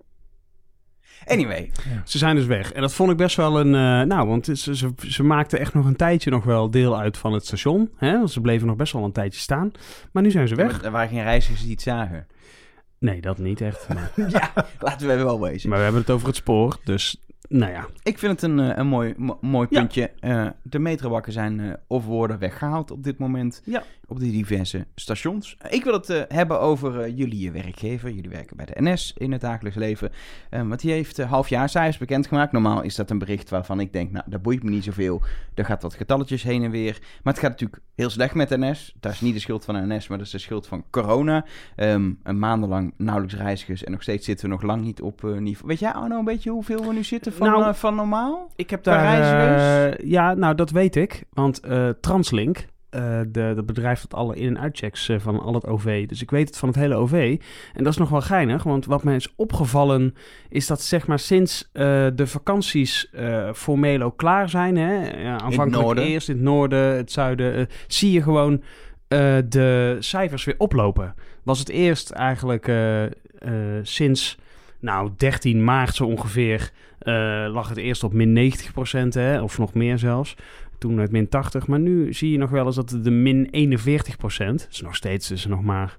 Anyway, 1.26 1.72
Ze 2.06 2.18
zijn 2.18 2.36
dus 2.36 2.46
weg. 2.46 2.72
En 2.74 2.82
dat 2.82 2.94
vond 2.94 3.12
ik 3.12 3.18
best 3.18 3.36
wel 3.36 3.60
een... 3.60 3.76
eh, 3.76 4.08
nou, 4.08 4.28
want 4.28 4.46
het- 4.46 4.60
ze, 4.60 4.76
ze, 4.76 4.90
ze 5.08 5.24
maakten 5.24 5.60
echt 5.60 5.74
nog 5.74 5.86
een 5.86 5.96
tijdje 5.96 6.30
nog 6.30 6.44
wel 6.44 6.70
deel 6.72 7.00
uit 7.00 7.18
van 7.18 7.34
het 7.34 7.46
station. 7.46 7.90
Hè? 7.96 8.12
Want 8.18 8.32
ze 8.32 8.42
bleven 8.42 8.68
nog 8.68 8.76
best 8.76 8.94
wel 8.94 9.04
een 9.04 9.12
tijdje 9.12 9.40
staan. 9.40 9.72
Maar 10.12 10.24
nu 10.24 10.32
zijn 10.32 10.48
ze 10.48 10.56
weg. 10.56 10.84
er 10.84 10.92
waren 10.92 11.10
geen 11.10 11.24
reizigers 11.24 11.62
die 11.62 11.72
het 11.72 11.82
zagen. 11.82 12.28
Nee, 13.00 13.22
dat 13.22 13.38
niet 13.38 13.62
echt. 13.62 13.88
Maar, 13.94 14.12
ja, 14.30 14.52
laten 14.80 15.08
we 15.08 15.16
wel 15.16 15.42
wezen. 15.42 15.70
maar 15.70 15.78
we 15.78 15.84
hebben 15.84 16.02
het 16.02 16.10
over 16.12 16.28
het 16.28 16.36
spoor. 16.36 16.78
Dus, 16.84 17.24
nou 17.50 17.72
ja. 17.72 17.86
Ik 18.04 18.18
vind 18.20 18.32
het 18.32 18.42
een, 18.52 18.60
eh, 18.60 18.78
een 18.78 18.88
mooi, 18.88 19.14
mo- 19.18 19.38
mooi 19.42 19.68
Ja. 19.70 19.80
puntje. 19.80 20.12
Eh, 20.20 20.48
de 20.64 20.80
metrobakken 20.80 21.34
zijn 21.34 21.60
eh, 21.60 21.74
of 21.88 22.06
worden 22.06 22.40
weggehaald 22.40 22.92
op 22.92 23.04
dit 23.04 23.18
moment. 23.18 23.62
Ja. 23.66 23.84
Op 24.10 24.20
de 24.20 24.32
diverse 24.32 24.86
stations. 24.96 25.58
Ik 25.70 25.84
wil 25.84 25.94
het 25.94 26.26
hebben 26.28 26.60
over 26.60 27.10
jullie 27.10 27.52
werkgever. 27.52 28.10
Jullie 28.12 28.30
werken 28.30 28.58
bij 28.58 28.66
de 28.66 28.82
NS 28.82 29.14
in 29.18 29.32
het 29.32 29.42
dagelijks 29.42 29.78
leven. 29.78 30.12
Want 30.50 30.80
die 30.82 30.92
heeft 30.92 31.18
halfjaarcijfers 31.18 31.98
bekendgemaakt. 31.98 32.52
Normaal 32.52 32.82
is 32.82 32.96
dat 32.96 33.10
een 33.10 33.18
bericht 33.20 33.50
waarvan 33.50 33.80
ik 33.80 33.94
denk, 33.94 34.12
nou, 34.12 34.26
dat 34.30 34.42
boeit 34.42 34.64
me 34.64 34.70
niet 34.70 34.84
zoveel. 34.84 35.22
Er 35.54 35.66
gaat 35.66 35.82
wat 35.82 35.94
getalletjes 35.94 36.44
heen 36.44 36.64
en 36.64 36.72
weer. 36.72 36.98
Maar 37.24 37.34
het 37.34 37.42
gaat 37.42 37.52
natuurlijk 37.52 37.82
heel 37.96 38.10
slecht 38.10 38.34
met 38.36 38.50
de 38.50 38.58
NS. 38.58 38.96
Dat 39.00 39.12
is 39.12 39.22
niet 39.22 39.34
de 39.34 39.40
schuld 39.40 39.66
van 39.66 39.76
de 39.76 39.96
NS, 39.96 40.08
maar 40.08 40.18
dat 40.18 40.26
is 40.28 40.32
de 40.34 40.38
schuld 40.40 40.68
van 40.68 40.84
corona. 40.90 41.46
Ehm, 41.76 42.12
een 42.24 42.40
maandenlang 42.40 42.94
nauwelijks 42.98 43.36
reizigers. 43.36 43.84
En 43.84 43.92
nog 43.92 44.02
steeds 44.02 44.26
zitten 44.26 44.46
we 44.46 44.52
nog 44.52 44.62
lang 44.64 44.84
niet 44.84 45.02
op 45.02 45.22
niveau. 45.24 45.68
Weet 45.68 45.80
jij 45.80 45.92
Arno 45.92 46.18
een 46.20 46.26
beetje 46.26 46.50
hoeveel 46.50 46.88
we 46.88 46.94
nu 46.94 47.04
zitten 47.04 47.34
van, 47.38 47.48
Nou, 47.48 47.64
eh, 47.64 47.74
van 47.74 47.96
normaal? 47.96 48.52
Ik 48.56 48.70
heb 48.70 48.84
daar... 48.84 49.04
eh, 49.94 50.10
ja, 50.10 50.34
nou, 50.34 50.56
dat 50.56 50.70
weet 50.70 50.96
ik. 50.96 51.24
Want 51.30 51.60
eh, 51.60 51.90
Translink, 52.02 52.66
eh 52.90 53.20
de, 53.28 53.52
dat 53.56 53.66
bedrijf 53.66 54.02
dat 54.02 54.14
alle 54.20 54.36
in- 54.36 54.48
en 54.48 54.60
uitchecks 54.60 55.10
eh, 55.10 55.20
van 55.20 55.40
al 55.40 55.54
het 55.54 55.66
OV. 55.68 56.06
Dus 56.08 56.22
ik 56.22 56.30
weet 56.32 56.48
het 56.48 56.58
van 56.58 56.68
het 56.70 56.78
hele 56.78 56.96
OV. 56.96 57.38
En 57.74 57.84
dat 57.84 57.94
is 57.94 58.00
nog 58.00 58.10
wel 58.10 58.22
geinig, 58.22 58.64
want 58.64 58.86
wat 58.86 59.04
mij 59.04 59.16
is 59.16 59.34
opgevallen... 59.36 60.16
is 60.50 60.68
dat 60.68 60.82
zeg 60.82 61.08
maar 61.08 61.20
sinds 61.20 61.70
eh, 61.74 62.08
de 62.16 62.28
vakanties 62.28 63.10
eh 63.10 63.54
formeel 63.54 64.02
ook 64.02 64.18
klaar 64.18 64.50
zijn... 64.50 64.76
Hè, 64.78 65.22
ja, 65.22 65.40
aanvankelijk 65.40 65.84
noorden. 65.86 66.04
eerst 66.04 66.30
in 66.30 66.36
het 66.36 66.44
noorden, 66.44 66.96
het 66.96 67.12
zuiden... 67.12 67.68
zie 67.88 68.12
je 68.12 68.22
gewoon 68.24 68.62
eh, 69.08 69.36
de 69.46 69.96
cijfers 70.00 70.44
weer 70.44 70.56
oplopen. 70.58 71.16
Was 71.44 71.60
het 71.60 71.70
eerst 71.70 72.10
eigenlijk 72.10 72.68
eh, 72.68 73.04
eh, 73.06 73.12
sinds... 73.82 74.38
Nou, 74.80 75.12
13 75.18 75.64
maart 75.64 75.96
zo 75.96 76.06
ongeveer 76.06 76.72
eh, 77.00 77.14
lag 77.52 77.70
het 77.70 77.78
eerst 77.78 78.04
op 78.04 78.14
min 78.14 78.54
90% 78.54 79.08
hè, 79.10 79.42
of 79.42 79.58
nog 79.58 79.74
meer 79.74 79.98
zelfs. 79.98 80.36
Toen 80.78 80.98
het 80.98 81.12
min 81.12 81.30
80, 81.30 81.68
maar 81.68 81.80
nu 81.80 82.14
zie 82.14 82.32
je 82.32 82.38
nog 82.38 82.50
wel 82.50 82.66
eens 82.66 82.76
dat 82.76 82.90
de 82.90 83.12
min 83.12 83.48
41% 83.48 84.68
is 84.70 84.82
nog 84.82 84.96
steeds 84.96 85.28
dus 85.28 85.46
nog 85.46 85.64
maar, 85.64 85.98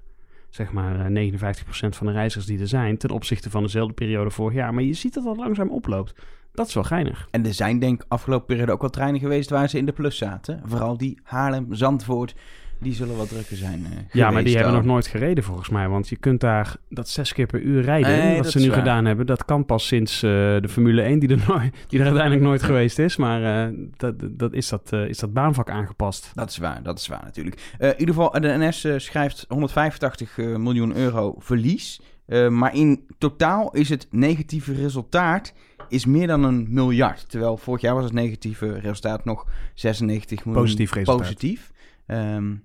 zeg 0.49 0.71
maar, 0.71 0.99
eh, 0.99 1.05
59% 1.05 1.95
van 1.95 2.07
de 2.07 2.13
reizigers 2.13 2.45
die 2.45 2.59
er 2.59 2.67
zijn... 2.67 2.97
ten 2.97 3.09
opzichte 3.09 3.49
van 3.49 3.63
dezelfde 3.63 3.93
periode 3.93 4.29
vorig 4.29 4.53
jaar. 4.53 4.73
Maar 4.73 4.83
je 4.83 4.93
ziet 4.93 5.13
dat 5.13 5.23
dat 5.23 5.37
langzaam 5.37 5.69
oploopt. 5.69 6.13
Dat 6.53 6.67
is 6.67 6.73
wel 6.73 6.83
geinig. 6.83 7.27
En 7.31 7.45
er 7.45 7.53
zijn 7.53 7.79
denk 7.79 8.01
ik 8.01 8.05
afgelopen 8.09 8.45
periode 8.45 8.71
ook 8.71 8.81
wel 8.81 8.89
treinen 8.89 9.19
geweest 9.19 9.49
waar 9.49 9.69
ze 9.69 9.77
in 9.77 9.85
de 9.85 9.91
plus 9.91 10.17
zaten. 10.17 10.61
Vooral 10.65 10.97
die 10.97 11.19
Haarlem, 11.23 11.73
Zandvoort, 11.73 12.35
die 12.79 12.93
zullen 12.93 13.17
wat 13.17 13.29
drukker 13.29 13.57
zijn 13.57 13.85
eh, 13.85 13.97
Ja, 14.11 14.31
maar 14.31 14.43
die 14.43 14.55
hebben 14.55 14.73
nog 14.73 14.83
nooit 14.85 15.07
gereden 15.07 15.43
volgens 15.43 15.69
mij. 15.69 15.87
Want 15.87 16.09
je 16.09 16.15
kunt 16.15 16.39
daar 16.41 16.75
dat 16.89 17.09
zes 17.09 17.33
keer 17.33 17.45
per 17.45 17.61
uur 17.61 17.81
rijden. 17.81 18.17
Nee, 18.17 18.37
wat 18.37 18.51
ze 18.51 18.59
nu 18.59 18.71
gedaan 18.71 19.05
hebben. 19.05 19.25
Dat 19.25 19.45
kan 19.45 19.65
pas 19.65 19.87
sinds 19.87 20.23
eh, 20.23 20.29
de 20.29 20.67
Formule 20.69 21.01
1, 21.01 21.19
die 21.19 21.29
er, 21.29 21.43
nooit, 21.47 21.73
die 21.87 21.99
er 21.99 22.05
uiteindelijk 22.05 22.43
nooit 22.43 22.63
geweest 22.63 22.99
is. 22.99 23.17
Maar 23.17 23.67
eh, 23.67 23.73
dat, 23.97 24.15
dat, 24.21 24.53
is, 24.53 24.69
dat, 24.69 24.91
is 24.93 25.17
dat 25.17 25.33
baanvak 25.33 25.69
aangepast. 25.69 26.31
Dat 26.33 26.49
is 26.49 26.57
waar, 26.57 26.83
dat 26.83 26.99
is 26.99 27.07
waar 27.07 27.23
natuurlijk. 27.23 27.75
In 27.79 27.93
ieder 27.97 28.15
geval, 28.15 28.31
de 28.31 28.55
NS 28.57 28.87
schrijft 29.05 29.45
185 29.47 30.37
eh, 30.37 30.55
miljoen 30.55 30.95
euro 30.95 31.35
verlies. 31.37 32.01
Maar 32.49 32.75
in 32.75 33.05
totaal 33.17 33.71
is 33.71 33.89
het 33.89 34.07
negatieve 34.11 34.73
resultaat 34.73 35.53
is 35.87 36.05
meer 36.05 36.27
dan 36.27 36.43
een 36.43 36.67
miljard. 36.69 37.29
Terwijl 37.29 37.57
vorig 37.57 37.81
jaar 37.81 37.95
was 37.95 38.03
het 38.03 38.13
negatieve 38.13 38.79
resultaat 38.79 39.25
nog 39.25 39.45
96 39.73 40.45
miljoen 40.45 40.63
Positief 40.63 40.93
resultaat. 40.93 41.17
positief. 41.17 41.71
Ehm, 42.05 42.55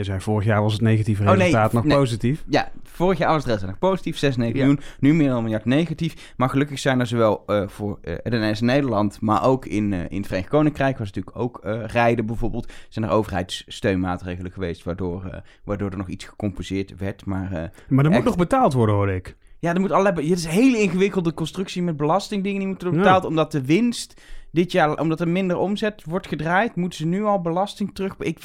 Je 0.00 0.06
zei 0.06 0.20
vorig 0.20 0.44
jaar 0.46 0.62
was 0.62 0.72
het 0.72 0.82
negatieve 0.82 1.22
Oh, 1.22 1.28
nee, 1.28 1.36
resultaat 1.36 1.72
nog 1.72 1.84
nee. 1.84 1.96
positief. 1.96 2.44
ja, 2.48 2.70
vorig 2.82 3.18
jaar 3.18 3.28
was 3.28 3.36
het 3.36 3.46
resultaat 3.46 3.68
nog 3.70 3.90
positief, 3.90 4.18
96 4.18 4.60
Ja. 4.60 4.66
miljoen. 4.66 4.84
Nu 5.00 5.14
meer 5.14 5.28
dan 5.28 5.36
een 5.36 5.42
miljard 5.42 5.64
negatief. 5.64 6.32
Maar 6.36 6.48
gelukkig 6.48 6.78
zijn 6.78 7.00
er 7.00 7.06
zowel 7.06 7.42
eh, 7.46 7.62
voor 7.68 7.98
eh, 8.02 8.14
de 8.22 8.36
NS 8.50 8.60
Nederland, 8.60 9.20
maar 9.20 9.44
ook 9.44 9.66
in, 9.66 9.92
eh, 9.92 9.98
in 10.08 10.16
het 10.16 10.26
Verenigd 10.26 10.48
Koninkrijk, 10.50 10.96
ze 10.96 11.02
natuurlijk 11.02 11.36
ook 11.38 11.58
eh, 11.58 11.84
rijden 11.86 12.26
bijvoorbeeld, 12.26 12.72
zijn 12.88 13.04
er 13.04 13.10
overheidssteunmaatregelen 13.10 14.52
geweest, 14.52 14.84
waardoor, 14.84 15.24
eh, 15.24 15.40
waardoor 15.64 15.90
er 15.90 15.96
nog 15.96 16.08
iets 16.08 16.24
gecompenseerd 16.24 16.96
werd. 16.98 17.24
Maar 17.24 17.52
eh, 17.52 17.62
Maar 17.88 18.04
er 18.04 18.10
moet 18.10 18.24
nog 18.24 18.36
betaald 18.36 18.72
worden, 18.72 18.94
hoor 18.94 19.10
ik. 19.10 19.36
ja, 19.58 19.74
er 19.74 19.80
moet 19.80 19.92
allerlei, 19.92 20.28
het 20.30 20.38
is 20.38 20.44
een 20.44 20.50
hele 20.50 20.78
ingewikkelde 20.82 21.34
constructie 21.34 21.82
met 21.82 21.96
belastingdingen 21.96 22.58
die 22.58 22.68
moeten 22.68 22.86
worden 22.88 23.04
Ja. 23.06 23.12
betaald, 23.12 23.30
omdat 23.30 23.52
de 23.52 23.64
winst 23.64 24.20
dit 24.52 24.72
jaar, 24.72 24.98
omdat 24.98 25.20
er 25.20 25.28
minder 25.28 25.56
omzet 25.56 26.04
wordt 26.04 26.26
gedraaid, 26.26 26.74
moeten 26.76 26.98
ze 26.98 27.06
nu 27.06 27.24
al 27.24 27.40
belasting 27.40 27.94
terug. 27.94 28.14
Ik, 28.18 28.38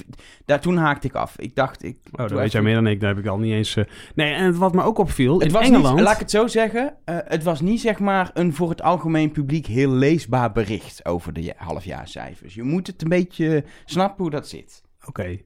daar, 0.45 0.59
toen 0.61 0.77
haakte 0.77 1.07
ik 1.07 1.13
af. 1.13 1.37
Ik 1.39 1.55
dacht, 1.55 1.83
ik. 1.83 1.97
Oh, 2.11 2.17
dat 2.17 2.31
weet 2.31 2.51
jij 2.51 2.61
meer 2.61 2.73
dan 2.75 2.87
ik. 2.87 2.99
Daar 2.99 3.09
heb 3.15 3.23
ik 3.23 3.29
al 3.29 3.37
niet 3.37 3.53
eens... 3.53 3.75
eh, 3.75 3.83
Nee, 4.15 4.33
en 4.33 4.57
wat 4.57 4.73
me 4.73 4.81
ook 4.81 4.97
opviel, 4.97 5.39
Het 5.39 5.51
was 5.51 5.67
Engeland... 5.67 5.95
niet, 5.95 6.03
laat 6.03 6.13
ik 6.13 6.19
het 6.19 6.31
zo 6.31 6.47
zeggen, 6.47 6.95
eh, 7.05 7.17
het 7.23 7.43
was 7.43 7.61
niet 7.61 7.81
zeg 7.81 7.99
maar 7.99 8.31
een 8.33 8.53
voor 8.53 8.69
het 8.69 8.81
algemeen 8.81 9.31
publiek 9.31 9.65
heel 9.65 9.91
leesbaar 9.91 10.51
bericht 10.51 11.05
over 11.05 11.33
de 11.33 11.43
ja- 11.43 11.53
halfjaarcijfers. 11.57 12.53
Je 12.53 12.63
moet 12.63 12.87
het 12.87 13.01
een 13.01 13.09
beetje 13.09 13.63
snappen 13.85 14.21
hoe 14.21 14.31
dat 14.31 14.47
zit. 14.47 14.83
Oké. 15.05 15.37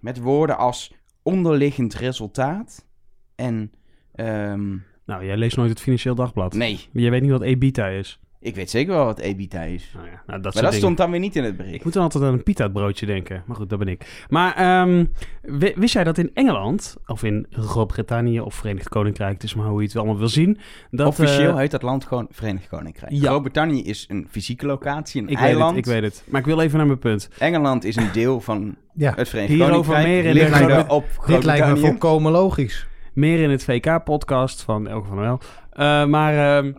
Met 0.00 0.18
woorden 0.18 0.58
als 0.58 0.94
onderliggend 1.22 1.94
resultaat 1.94 2.86
en 3.34 3.72
ehm, 4.14 4.76
Nou, 5.06 5.24
jij 5.24 5.36
leest 5.36 5.56
nooit 5.56 5.70
het 5.70 5.80
Financieel 5.80 6.14
Dagblad. 6.14 6.54
nee, 6.54 6.78
Je 6.92 7.10
weet 7.10 7.22
niet 7.22 7.30
wat 7.30 7.42
EBITDA 7.42 7.86
is. 7.88 8.20
Ik 8.40 8.54
weet 8.54 8.70
zeker 8.70 8.94
wel 8.94 9.04
wat 9.04 9.18
Ebita 9.18 9.62
is. 9.62 9.90
Nou 9.94 10.06
ja, 10.06 10.12
nou, 10.12 10.22
dat 10.26 10.42
maar 10.54 10.62
dat 10.62 10.62
dingen. 10.62 10.76
stond 10.78 10.96
dan 10.96 11.10
weer 11.10 11.20
niet 11.20 11.36
in 11.36 11.44
het 11.44 11.56
bericht. 11.56 11.74
Ik 11.74 11.84
moet 11.84 11.92
dan 11.92 12.02
altijd 12.02 12.24
aan 12.24 12.32
een 12.32 12.42
pita 12.42 12.68
broodje 12.68 13.06
denken. 13.06 13.42
Maar 13.46 13.56
goed, 13.56 13.70
dat 13.70 13.78
ben 13.78 13.88
ik. 13.88 14.24
Maar 14.28 14.54
ehm, 14.54 15.04
wi- 15.42 15.72
wist 15.76 15.92
jij 15.94 16.04
dat 16.04 16.18
in 16.18 16.30
Engeland, 16.34 16.96
of 17.06 17.22
in 17.22 17.46
Groot-Brittannië 17.50 18.40
of 18.40 18.54
Verenigd 18.54 18.88
Koninkrijk, 18.88 19.32
het 19.32 19.42
is 19.42 19.54
maar 19.54 19.66
hoe 19.66 19.80
je 19.80 19.86
het 19.86 19.96
allemaal 19.96 20.18
wil 20.18 20.28
zien. 20.28 20.58
Dat, 20.90 21.06
Officieel 21.06 21.50
eh, 21.50 21.56
heet 21.56 21.70
dat 21.70 21.82
land 21.82 22.04
gewoon 22.04 22.26
Verenigd 22.30 22.68
Koninkrijk. 22.68 23.12
Ja. 23.12 23.28
Groot-Brittannië 23.28 23.82
is 23.84 24.04
een 24.08 24.26
fysieke 24.30 24.66
locatie, 24.66 25.22
een 25.22 25.28
ik 25.28 25.36
weet 25.38 25.44
eiland. 25.46 25.76
het, 25.76 25.86
ik 25.86 25.92
weet 25.92 26.02
het. 26.02 26.24
Maar 26.28 26.40
ik 26.40 26.46
wil 26.46 26.60
even 26.60 26.78
naar 26.78 26.86
mijn 26.86 26.98
punt. 26.98 27.28
Engeland 27.38 27.84
is 27.84 27.96
een 27.96 28.12
deel 28.12 28.40
van 28.40 28.76
Ja, 28.94 29.12
het 29.16 29.28
Verenigd 29.28 29.52
Hierover 29.52 29.74
Koninkrijk. 29.94 30.06
meer 30.06 30.24
in 30.24 30.32
Ligt 30.32 30.58
de- 30.66 30.72
er 30.72 30.88
op 30.88 31.04
dit 31.26 31.44
lijkt 31.44 31.66
me 31.66 31.76
volkomen 31.76 32.32
logisch. 32.32 32.86
Meer 33.12 33.38
in 33.42 33.50
het 33.50 33.64
VK-podcast 33.64 34.62
van 34.62 34.88
Elke 34.88 35.06
van 35.06 35.16
der 35.16 35.24
Wel. 35.24 35.40
Eh, 35.70 36.06
maar 36.06 36.58
ehm, 36.58 36.72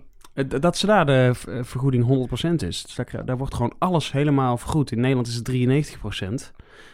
dat 0.48 0.77
ze 0.77 0.86
daar 0.86 1.05
de 1.05 1.34
eh, 1.48 1.60
vergoeding 1.63 2.29
100% 2.51 2.67
is. 2.67 2.84
Dus 2.84 2.96
daar, 2.96 3.25
daar 3.25 3.38
wordt 3.38 3.53
gewoon 3.53 3.74
alles 3.77 4.12
helemaal 4.12 4.58
vergoed. 4.58 4.91
In 4.91 5.00
Nederland 5.00 5.27
is 5.27 5.36
het 5.36 5.50
93%. 6.51 6.51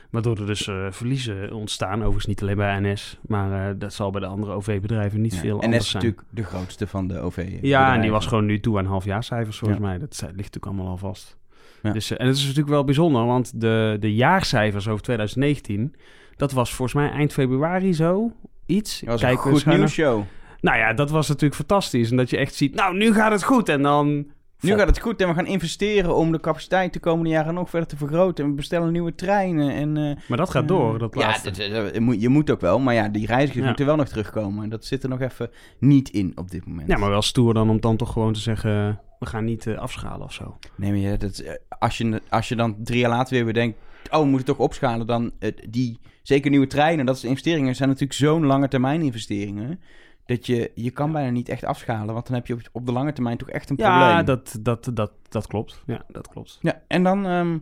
Waardoor 0.09 0.37
er 0.37 0.45
dus 0.45 0.67
eh, 0.67 0.85
verliezen 0.89 1.53
ontstaan. 1.53 1.99
Overigens 1.99 2.25
niet 2.25 2.41
alleen 2.41 2.55
bij 2.55 2.79
NS. 2.79 3.19
Maar 3.27 3.69
eh, 3.69 3.75
dat 3.77 3.93
zal 3.93 4.11
bij 4.11 4.21
de 4.21 4.27
andere 4.27 4.51
OV-bedrijven 4.51 5.21
niet 5.21 5.33
Ja, 5.33 5.39
veel 5.39 5.57
En 5.59 5.63
anders 5.65 5.83
is 5.83 5.89
zijn. 5.89 6.03
natuurlijk 6.03 6.29
de 6.35 6.43
grootste 6.43 6.87
van 6.87 7.07
de 7.07 7.19
OV. 7.19 7.57
Ja, 7.61 7.93
en 7.95 8.01
die 8.01 8.11
was 8.11 8.25
gewoon 8.27 8.45
nu 8.45 8.59
toe 8.59 8.77
aan 8.77 8.85
halfjaarcijfers 8.85 9.57
volgens 9.57 9.79
Ja. 9.79 9.85
mij. 9.85 9.97
Dat 9.97 10.09
ligt 10.21 10.35
natuurlijk 10.35 10.65
allemaal 10.65 10.87
al 10.87 10.97
vast. 10.97 11.37
Ja. 11.81 11.91
Dus, 11.91 12.11
eh, 12.11 12.19
en 12.21 12.27
het 12.27 12.35
is 12.35 12.41
natuurlijk 12.41 12.69
wel 12.69 12.83
bijzonder, 12.83 13.25
want 13.25 13.61
de, 13.61 13.97
de 13.99 14.13
jaarcijfers 14.15 14.87
over 14.87 15.03
2019... 15.03 15.95
dat 16.35 16.51
was 16.51 16.73
volgens 16.73 16.97
mij 17.03 17.11
eind 17.11 17.33
februari 17.33 17.93
zo, 17.93 18.31
iets. 18.65 18.99
Dat 18.99 19.09
was 19.09 19.21
Kijk, 19.21 19.33
een 19.45 19.51
goed 19.51 19.65
nieuws 19.65 19.91
show. 19.91 20.23
Nou 20.65 20.77
ja, 20.77 20.93
dat 20.93 21.09
was 21.09 21.27
natuurlijk 21.27 21.55
fantastisch. 21.55 22.11
En 22.11 22.17
dat 22.17 22.29
je 22.29 22.37
echt 22.37 22.55
ziet, 22.55 22.75
nou, 22.75 22.97
nu 22.97 23.13
gaat 23.13 23.31
het 23.31 23.43
goed. 23.43 23.69
En 23.69 23.81
dan... 23.81 24.33
Nu 24.59 24.73
gaat 24.75 24.87
het 24.87 24.99
goed 24.99 25.21
en 25.21 25.27
we 25.27 25.33
gaan 25.33 25.45
investeren 25.45 26.15
om 26.15 26.31
de 26.31 26.39
capaciteit 26.39 26.93
de 26.93 26.99
komende 26.99 27.29
jaren 27.29 27.53
nog 27.53 27.69
verder 27.69 27.87
te 27.87 27.97
vergroten. 27.97 28.43
En 28.43 28.49
we 28.49 28.55
bestellen 28.55 28.91
nieuwe 28.91 29.15
treinen. 29.15 29.69
En, 29.75 29.97
eh, 29.97 30.27
Maar 30.27 30.37
dat 30.37 30.49
gaat 30.49 30.67
door, 30.67 30.99
dat 30.99 31.13
ja, 31.13 31.19
laatste. 31.19 31.51
dat- 31.51 31.71
dat- 31.71 31.93
dat 31.93 32.01
moet- 32.01 32.21
je 32.21 32.29
moet 32.29 32.49
ook 32.51 32.61
wel. 32.61 32.79
Maar 32.79 32.93
ja, 32.93 33.07
die 33.09 33.25
reizigers 33.25 33.61
Ja. 33.61 33.67
moeten 33.67 33.85
wel 33.85 33.95
nog 33.95 34.07
terugkomen. 34.07 34.63
En 34.63 34.69
dat 34.69 34.85
zit 34.85 35.03
er 35.03 35.09
nog 35.09 35.21
even 35.21 35.49
niet 35.79 36.09
in 36.09 36.31
op 36.35 36.51
dit 36.51 36.65
moment. 36.65 36.87
Ja, 36.87 36.97
maar 36.97 37.09
wel 37.09 37.21
stoer 37.21 37.53
dan 37.53 37.69
om 37.69 37.79
dan 37.79 37.97
toch 37.97 38.11
gewoon 38.11 38.33
te 38.33 38.39
zeggen... 38.39 38.99
we 39.19 39.25
gaan 39.25 39.45
niet 39.45 39.67
eh, 39.67 39.77
afschalen 39.77 40.25
of 40.25 40.33
zo. 40.33 40.57
Nee, 40.75 40.89
maar 40.91 40.99
ja, 40.99 41.15
dat, 41.17 41.37
eh, 41.37 41.53
als, 41.79 41.97
je, 41.97 42.21
als 42.29 42.49
je 42.49 42.55
dan 42.55 42.75
drie 42.83 42.99
jaar 42.99 43.09
later 43.09 43.33
weer 43.33 43.45
bedenkt... 43.45 43.77
oh, 44.11 44.19
we 44.19 44.25
moeten 44.25 44.47
toch 44.47 44.57
opschalen, 44.57 45.07
dan 45.07 45.31
eh, 45.39 45.51
die... 45.69 45.99
zeker 46.23 46.49
nieuwe 46.51 46.67
treinen, 46.67 47.05
dat 47.05 47.15
is 47.15 47.23
investeringen... 47.23 47.75
zijn 47.75 47.89
natuurlijk 47.89 48.19
zo'n 48.19 48.45
lange 48.45 48.67
termijn 48.67 49.01
investeringen... 49.01 49.79
dat 50.25 50.45
je, 50.45 50.71
je 50.75 50.91
kan 50.91 51.11
bijna 51.11 51.29
niet 51.29 51.49
echt 51.49 51.63
afschalen... 51.65 52.13
want 52.13 52.27
dan 52.27 52.35
heb 52.35 52.47
je 52.47 52.53
op, 52.53 52.59
op 52.71 52.85
de 52.85 52.91
lange 52.91 53.13
termijn 53.13 53.37
toch 53.37 53.49
echt 53.49 53.69
een 53.69 53.75
probleem. 53.75 53.97
Ja, 53.99 54.23
dat, 54.23 54.57
dat, 54.61 54.89
dat, 54.93 55.11
dat 55.29 55.47
klopt. 55.47 55.81
Ja, 55.85 56.01
dat 56.07 56.27
klopt. 56.27 56.57
Ja, 56.61 56.81
en 56.87 57.03
dan 57.03 57.25
ehm, 57.27 57.57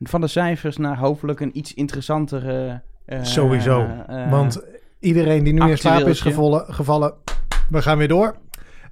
van 0.00 0.20
de 0.20 0.26
cijfers 0.26 0.76
naar 0.76 0.98
hopelijk 0.98 1.40
een 1.40 1.58
iets 1.58 1.74
interessantere... 1.74 2.80
eh, 3.06 3.22
Sowieso. 3.22 3.86
eh, 4.06 4.30
Want 4.30 4.62
iedereen 5.00 5.44
die 5.44 5.52
nu 5.52 5.70
in 5.70 5.78
slaap 5.78 6.06
is 6.06 6.20
gevallen, 6.20 6.74
gevallen, 6.74 7.14
we 7.68 7.82
gaan 7.82 7.98
weer 7.98 8.08
door. 8.08 8.36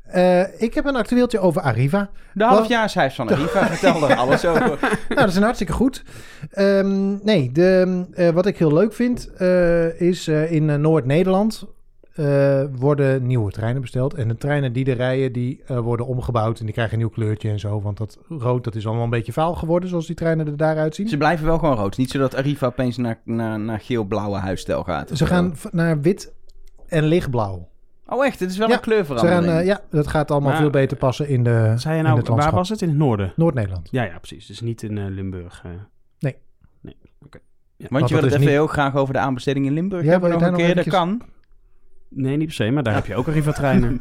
Eh, 0.03 0.63
ik 0.63 0.75
heb 0.75 0.85
een 0.85 0.97
actueeltje 0.97 1.39
over 1.39 1.63
Arriva. 1.63 2.11
De 2.35 2.45
halfjaarscijfers 2.45 3.15
van 3.17 3.29
Arriva, 3.29 3.67
vertel 3.77 4.11
er 4.11 4.17
alles 4.17 4.45
over. 4.47 4.69
Nou, 4.69 4.81
dat 5.09 5.29
is 5.29 5.37
een 5.37 5.43
hartstikke 5.43 5.73
goed. 5.73 6.05
Ehm, 6.51 7.25
nee, 7.25 7.53
de, 7.53 8.05
eh, 8.13 8.29
wat 8.29 8.47
ik 8.47 8.59
heel 8.59 8.73
leuk 8.73 8.93
vind 8.93 9.33
eh, 9.37 10.01
is 10.01 10.29
eh, 10.29 10.53
in 10.53 10.71
eh, 10.71 10.77
Noord-Nederland 10.77 11.65
eh, 12.15 12.63
worden 12.79 13.27
nieuwe 13.27 13.51
treinen 13.51 13.81
besteld. 13.81 14.15
En 14.15 14.29
de 14.29 14.37
treinen 14.37 14.73
die 14.73 14.85
er 14.85 14.97
rijden, 14.97 15.33
die 15.33 15.63
eh, 15.67 15.79
worden 15.79 16.07
omgebouwd 16.07 16.59
en 16.59 16.65
die 16.65 16.75
krijgen 16.75 16.93
een 16.95 16.99
nieuw 17.01 17.09
kleurtje 17.11 17.51
en 17.51 17.59
zo. 17.61 17.81
Want 17.81 17.97
dat 17.97 18.19
rood, 18.29 18.65
dat 18.65 18.75
is 18.75 18.87
allemaal 18.87 19.05
een 19.05 19.11
beetje 19.11 19.33
vaal 19.33 19.55
geworden 19.55 19.89
zoals 19.89 20.07
die 20.07 20.17
treinen 20.17 20.47
er 20.47 20.57
daaruit 20.57 20.95
zien. 20.95 21.09
Ze 21.09 21.17
blijven 21.17 21.47
wel 21.47 21.59
gewoon 21.59 21.77
rood. 21.77 21.97
Niet 21.97 22.11
zodat 22.11 22.35
Arriva 22.35 22.67
opeens 22.67 22.97
naar, 22.97 23.21
naar, 23.25 23.61
naar 23.61 23.81
geel-blauwe 23.81 24.37
huisstijl 24.39 24.85
gaat. 24.85 25.11
Ze 25.15 25.27
gaan 25.27 25.55
naar 25.71 26.01
wit 26.01 26.33
en 26.89 27.05
lichtblauw. 27.05 27.69
Oh 28.07 28.25
echt? 28.27 28.41
Het 28.41 28.51
is 28.51 28.57
wel 28.59 28.69
Ja, 28.69 28.73
een 28.75 28.79
gaan, 28.83 28.89
kleurverandering. 28.93 29.47
eh, 29.61 29.67
ja, 29.67 29.81
dat 29.91 30.07
gaat 30.07 30.31
allemaal 30.31 30.51
Maar- 30.51 30.61
veel 30.61 30.71
beter 30.71 30.97
passen 30.97 31.29
in, 31.29 31.45
de, 31.45 31.73
Zei 31.77 31.97
je 31.97 32.03
nou, 32.03 32.23
waar 32.25 32.53
was 32.55 32.69
het? 32.69 32.83
In 32.83 32.89
het 32.89 32.97
noorden? 32.97 33.33
Noord-Nederland. 33.37 33.89
Ja, 33.91 34.03
ja, 34.05 34.19
precies. 34.19 34.47
Dus 34.47 34.61
niet 34.61 34.83
in 34.83 34.99
eh, 34.99 35.05
Limburg. 35.09 35.63
eh. 35.65 35.71
Nee. 36.19 36.37
Nee, 36.81 36.97
oké. 37.25 37.39
Ja. 37.77 37.87
Want 37.91 38.09
je 38.09 38.15
wil 38.15 38.25
het 38.25 38.33
even 38.35 38.47
heel 38.49 38.67
graag 38.67 38.97
over 38.97 39.15
de 39.15 39.21
aanbesteding 39.21 39.67
in 39.67 39.73
Limburg 39.73 40.05
Ja, 40.05 40.11
hebben 40.11 40.31
nog 40.31 40.41
een 40.43 40.47
daar 40.49 40.57
keer. 40.57 40.75
nog 40.75 40.85
Dat 40.85 40.95
kan. 40.95 41.23
Nee, 42.13 42.37
niet 42.37 42.47
per 42.47 42.55
se, 42.55 42.71
maar 42.71 42.83
daar 42.83 42.95
heb 42.95 43.07
je 43.07 43.15
ook 43.15 43.29
Arriva-treinen. 43.29 43.99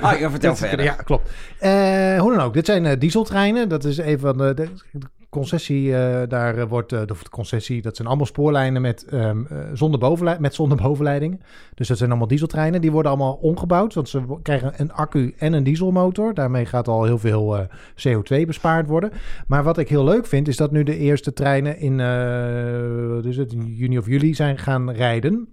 Ah, 0.00 0.18
ja, 0.18 0.30
vertel 0.30 0.50
Dat- 0.50 0.58
verder. 0.58 0.84
Ja, 0.84 0.92
klopt. 0.94 1.30
Eh, 1.58 2.18
hoe 2.20 2.32
dan 2.34 2.40
ook, 2.40 2.54
dit 2.54 2.66
zijn 2.66 2.86
eh, 2.86 2.98
dieseltreinen. 3.00 3.68
Dat 3.68 3.84
is 3.84 3.98
een 3.98 4.18
van 4.18 4.36
de, 4.38 4.54
de, 4.54 4.68
de 4.92 5.06
concessie. 5.28 5.96
eh, 5.96 6.28
daar 6.28 6.68
wordt 6.68 6.90
de, 6.90 7.04
de 7.06 7.14
concessie. 7.30 7.82
Dat 7.82 7.96
zijn 7.96 8.08
allemaal 8.08 8.26
spoorlijnen 8.26 8.82
met, 8.82 9.04
ehm, 9.04 9.44
eh, 9.46 9.58
zonder, 9.72 10.00
bovenlei- 10.00 10.38
met 10.38 10.54
zonder 10.54 10.78
bovenleidingen. 10.78 11.40
Dus 11.74 11.88
dat 11.88 11.96
zijn 11.98 12.10
allemaal 12.10 12.28
dieseltreinen. 12.28 12.80
Die 12.80 12.92
worden 12.92 13.10
allemaal 13.12 13.32
omgebouwd. 13.34 13.94
Want 13.94 14.08
ze 14.08 14.22
krijgen 14.42 14.72
een 14.76 14.92
accu 14.92 15.34
en 15.38 15.52
een 15.52 15.64
dieselmotor. 15.64 16.34
Daarmee 16.34 16.66
gaat 16.66 16.88
al 16.88 17.04
heel 17.04 17.18
veel 17.18 17.56
eh, 17.58 17.64
CO2 18.08 18.46
bespaard 18.46 18.86
worden. 18.86 19.10
Maar 19.46 19.62
wat 19.62 19.78
ik 19.78 19.88
heel 19.88 20.04
leuk 20.04 20.26
vind, 20.26 20.48
is 20.48 20.56
dat 20.56 20.70
nu 20.72 20.82
de 20.82 20.98
eerste 20.98 21.32
treinen 21.32 21.78
in, 21.78 22.00
eh, 22.00 23.14
wat 23.14 23.24
is 23.24 23.36
het, 23.36 23.52
in 23.52 23.74
juni 23.74 23.98
of 23.98 24.06
juli 24.06 24.34
zijn 24.34 24.58
gaan 24.58 24.90
rijden. 24.90 25.48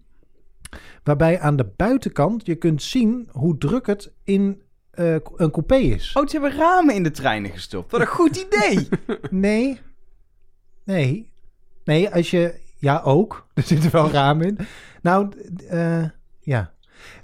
Waarbij 1.03 1.39
aan 1.39 1.55
de 1.55 1.71
buitenkant 1.75 2.45
je 2.45 2.55
kunt 2.55 2.83
zien 2.83 3.29
hoe 3.31 3.57
druk 3.57 3.87
het 3.87 4.11
in 4.23 4.61
eh, 4.91 5.13
een 5.13 5.51
coupé 5.51 5.75
is. 5.75 6.13
Oh, 6.15 6.27
ze 6.27 6.39
hebben 6.39 6.59
ramen 6.59 6.95
in 6.95 7.03
de 7.03 7.11
treinen 7.11 7.51
gestopt. 7.51 7.91
Wat 7.91 8.01
een 8.01 8.07
goed 8.07 8.35
idee. 8.35 8.87
Nee. 9.29 9.79
Nee. 10.85 11.31
Nee, 11.83 12.09
als 12.09 12.31
je... 12.31 12.59
Ja, 12.77 13.01
ook. 13.03 13.45
Er 13.53 13.63
zitten 13.63 13.91
wel 13.91 14.09
ramen 14.09 14.47
in. 14.47 14.57
Nou, 15.01 15.29
eh, 15.69 16.03
ja. 16.39 16.71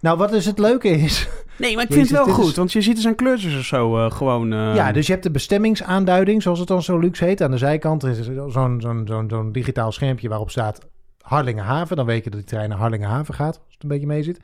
Nou, 0.02 0.18
wat 0.18 0.30
dus 0.30 0.46
het 0.46 0.60
leuke 0.60 0.90
is... 0.90 1.28
Nee, 1.58 1.76
maar 1.76 1.84
ik 1.84 1.94
vind 1.98 2.10
het 2.10 2.26
wel 2.26 2.34
goed, 2.34 2.56
want 2.56 2.72
je 2.72 2.82
ziet 2.82 2.96
er 2.96 3.02
zijn 3.02 3.16
kleurtjes 3.16 3.58
of 3.58 3.66
zo 3.66 3.98
eh, 3.98 4.12
gewoon... 4.12 4.50
ja, 4.52 4.92
dus 4.92 5.06
je 5.06 5.12
hebt 5.12 5.24
de 5.24 5.32
bestemmingsaanduiding, 5.32 6.42
zoals 6.42 6.60
het 6.60 6.68
dan 6.68 6.82
zo 6.84 6.98
luxe 6.98 7.26
heet. 7.26 7.42
Aan 7.42 7.52
de 7.52 7.58
zijkant 7.58 8.04
is 8.04 8.18
er 8.18 8.52
zo'n 8.52 8.82
zo'n 8.82 9.06
zo'n 9.08 9.26
zo'n 9.30 9.52
digitaal 9.52 9.92
schermpje 9.92 10.30
waarop 10.30 10.50
staat 10.50 10.88
Harlingenhaven. 11.28 11.96
Dan 11.96 12.06
weet 12.06 12.24
je 12.24 12.30
dat 12.30 12.40
die 12.40 12.50
trein 12.50 12.70
naar 12.70 12.78
Harlingenhaven 12.78 13.34
gaat, 13.34 13.56
als 13.66 13.74
het 13.74 13.84
een 13.84 13.90
beetje 13.90 14.08
mee 14.08 14.24
zit. 14.24 14.40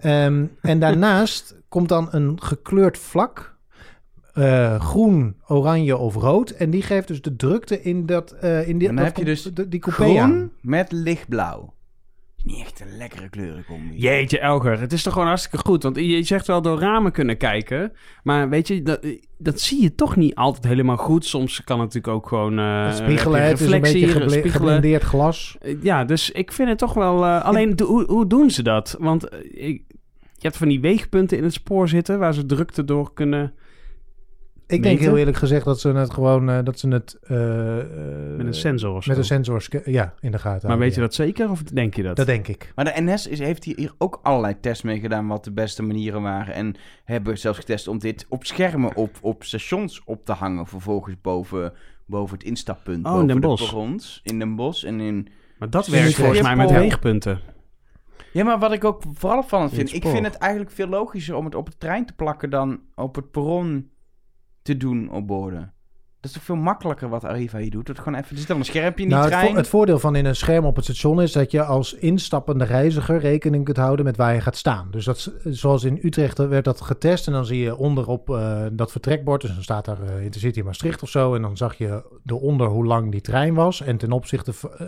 Ehm, 0.00 0.44
en 0.60 0.78
daarnaast 0.84 1.54
komt 1.68 1.88
dan 1.88 2.08
een 2.10 2.42
gekleurd 2.42 2.98
vlak. 2.98 3.56
eh, 4.34 4.80
groen, 4.80 5.36
oranje 5.46 5.96
of 5.96 6.14
rood. 6.14 6.50
En 6.50 6.70
die 6.70 6.82
geeft 6.82 7.08
dus 7.08 7.22
de 7.22 7.36
drukte 7.36 7.82
in, 7.82 8.06
dat, 8.06 8.32
eh 8.32 8.68
in 8.68 8.78
die, 8.78 8.86
Dan 8.86 8.96
dat 8.96 9.04
heb 9.04 9.16
je 9.16 9.24
dus 9.24 9.42
de- 9.42 9.68
die 9.68 9.80
coupé 9.80 10.18
aan. 10.20 10.30
Groen 10.30 10.52
met 10.60 10.92
lichtblauw. 10.92 11.72
Niet 12.44 12.60
echt 12.60 12.80
een 12.80 12.96
lekkere 12.96 13.28
kleurencombi. 13.28 13.96
Jeetje, 13.96 14.38
Elger, 14.38 14.80
het 14.80 14.92
is 14.92 15.02
toch 15.02 15.12
gewoon 15.12 15.28
hartstikke 15.28 15.58
goed. 15.66 15.82
Want 15.82 15.96
je 15.96 16.22
zegt 16.22 16.46
wel 16.46 16.62
door 16.62 16.78
ramen 16.80 17.12
kunnen 17.12 17.36
kijken. 17.36 17.92
Maar 18.22 18.48
weet 18.48 18.68
je, 18.68 18.82
dat, 18.82 19.06
dat 19.38 19.60
zie 19.60 19.82
je 19.82 19.94
toch 19.94 20.16
niet 20.16 20.34
altijd 20.34 20.64
helemaal 20.64 20.96
goed. 20.96 21.24
Soms 21.24 21.64
kan 21.64 21.80
het 21.80 21.94
natuurlijk 21.94 22.14
ook 22.14 22.28
gewoon... 22.28 22.58
eh, 22.58 22.86
Het 22.86 22.96
spiegelen, 22.96 23.42
het 23.42 23.60
is 23.60 23.66
een 23.66 23.80
beetje 23.80 25.00
glas. 25.00 25.56
Eh, 25.60 25.82
Ja, 25.82 26.04
dus 26.04 26.30
ik 26.30 26.52
vind 26.52 26.68
het 26.68 26.78
toch 26.78 26.94
wel... 26.94 27.24
eh, 27.24 27.44
alleen, 27.44 27.80
hoe, 27.84 28.04
hoe 28.06 28.26
doen 28.26 28.50
ze 28.50 28.62
dat? 28.62 28.96
Want 28.98 29.24
ik, 29.50 29.82
je 30.34 30.44
hebt 30.46 30.56
van 30.56 30.68
die 30.68 30.80
weegpunten 30.80 31.36
in 31.38 31.44
het 31.44 31.52
spoor 31.52 31.88
zitten... 31.88 32.18
waar 32.18 32.34
ze 32.34 32.46
drukte 32.46 32.84
door 32.84 33.12
kunnen... 33.14 33.54
Ik 34.68 34.82
denk 34.82 34.98
heel 34.98 35.16
eerlijk 35.16 35.36
gezegd 35.36 35.64
dat 35.64 35.80
ze 35.80 35.88
het 35.88 36.12
gewoon, 36.12 36.50
eh, 36.50 36.58
dat 36.64 36.78
ze 36.78 36.88
het 36.88 37.18
eh, 37.22 37.78
eh, 37.78 38.36
Met 38.36 38.46
een 38.46 38.54
sensor 38.54 38.94
of 38.94 39.02
zo. 39.02 39.10
met 39.10 39.18
een 39.18 39.24
sensor, 39.24 39.66
ja, 39.84 40.14
in 40.20 40.30
de 40.30 40.38
gaten. 40.38 40.50
maar 40.50 40.60
houden, 40.60 40.78
weet 40.78 40.94
je 40.94 41.00
dat 41.00 41.14
zeker 41.14 41.50
of 41.50 41.62
denk 41.62 41.94
je 41.94 42.02
dat? 42.02 42.16
Dat 42.16 42.26
denk 42.26 42.48
ik. 42.48 42.72
Maar 42.74 42.84
de 42.84 42.92
NS 43.02 43.26
is, 43.26 43.38
heeft 43.38 43.64
hier, 43.64 43.92
ook 43.98 44.20
allerlei 44.22 44.60
tests 44.60 44.82
mee 44.82 45.00
gedaan 45.00 45.26
wat 45.26 45.44
de 45.44 45.52
beste 45.52 45.82
manieren 45.82 46.22
waren. 46.22 46.54
En 46.54 46.74
hebben 47.04 47.38
zelfs 47.38 47.58
getest 47.58 47.88
om 47.88 47.98
dit 47.98 48.26
op 48.28 48.44
schermen 48.44 48.96
op, 48.96 49.16
op 49.20 49.44
stations 49.44 50.02
op 50.04 50.24
te 50.24 50.32
hangen. 50.32 50.66
Vervolgens 50.66 51.20
boven, 51.20 51.72
boven 52.06 52.38
het 52.38 52.46
instappunt. 52.46 53.06
Oh, 53.06 53.12
in 53.12 53.26
boven 53.26 53.26
Den 53.26 53.40
de 53.40 53.46
Bosch. 53.46 53.64
perrons. 53.64 54.20
In 54.22 54.38
Den 54.38 54.56
Bosch 54.56 54.84
en 54.84 55.00
in... 55.00 55.28
Maar 55.58 55.70
dat 55.70 55.86
werkt 55.86 56.14
volgens 56.14 56.42
mij 56.42 56.56
met 56.56 56.70
weegpunten. 56.70 57.40
Ja, 58.32 58.44
maar 58.44 58.58
wat 58.58 58.72
ik 58.72 58.84
ook 58.84 59.02
vooral 59.14 59.62
In 59.62 59.68
vind... 59.68 59.94
Ik 59.94 60.06
vind 60.06 60.26
het 60.26 60.34
eigenlijk 60.34 60.72
veel 60.72 60.88
logischer 60.88 61.36
om 61.36 61.44
het 61.44 61.54
op 61.54 61.70
de 61.70 61.76
trein 61.78 62.06
te 62.06 62.12
plakken 62.12 62.50
dan 62.50 62.80
op 62.94 63.14
het 63.14 63.30
perron 63.30 63.90
te 64.68 64.76
doen 64.76 65.10
op 65.10 65.26
borden. 65.26 65.72
Dat 66.20 66.30
is 66.30 66.36
toch 66.36 66.42
veel 66.46 66.56
makkelijker 66.56 67.08
wat 67.08 67.24
Arriva 67.24 67.58
hier 67.58 67.70
doet? 67.70 67.86
Dat 67.86 67.98
gewoon 67.98 68.14
even, 68.18 68.30
er 68.30 68.38
zit 68.38 68.46
dan 68.48 68.58
een 68.58 68.64
schermpje 68.64 69.02
in 69.02 69.08
die 69.08 69.18
Nou, 69.18 69.28
het, 69.28 69.38
trein. 69.38 69.50
vo- 69.52 69.56
het 69.58 69.68
voordeel 69.68 69.98
van 69.98 70.16
in 70.16 70.24
een 70.24 70.36
scherm 70.36 70.64
op 70.64 70.76
het 70.76 70.84
station 70.84 71.22
is 71.22 71.32
dat 71.32 71.50
je 71.50 71.62
als 71.64 71.94
instappende 71.94 72.64
reiziger 72.64 73.18
rekening 73.18 73.64
kunt 73.64 73.76
houden 73.76 74.04
met 74.04 74.16
waar 74.16 74.34
je 74.34 74.40
gaat 74.40 74.56
staan. 74.56 74.88
Dus 74.90 75.04
dat, 75.04 75.32
zoals 75.44 75.84
in 75.84 75.98
Utrecht 76.02 76.38
werd 76.38 76.64
dat 76.64 76.80
getest 76.80 77.26
en 77.26 77.32
dan 77.32 77.46
zie 77.46 77.58
je 77.62 77.76
onderop 77.76 78.30
eh, 78.30 78.62
dat 78.72 78.90
vertrekbord. 78.90 79.40
Dus 79.40 79.54
dan 79.54 79.62
staat 79.62 79.84
daar 79.84 80.02
eh, 80.02 80.24
Intercity 80.24 80.60
Maastricht 80.60 81.02
of 81.02 81.08
zo. 81.08 81.34
En 81.34 81.42
dan 81.42 81.56
zag 81.56 81.74
je 81.74 82.02
eronder 82.26 82.66
hoe 82.66 82.84
lang 82.86 83.10
die 83.10 83.20
trein 83.20 83.54
was 83.54 83.80
en 83.82 83.96
ten 83.96 84.12
opzichte 84.12 84.52
van, 84.52 84.70
eh, 84.78 84.86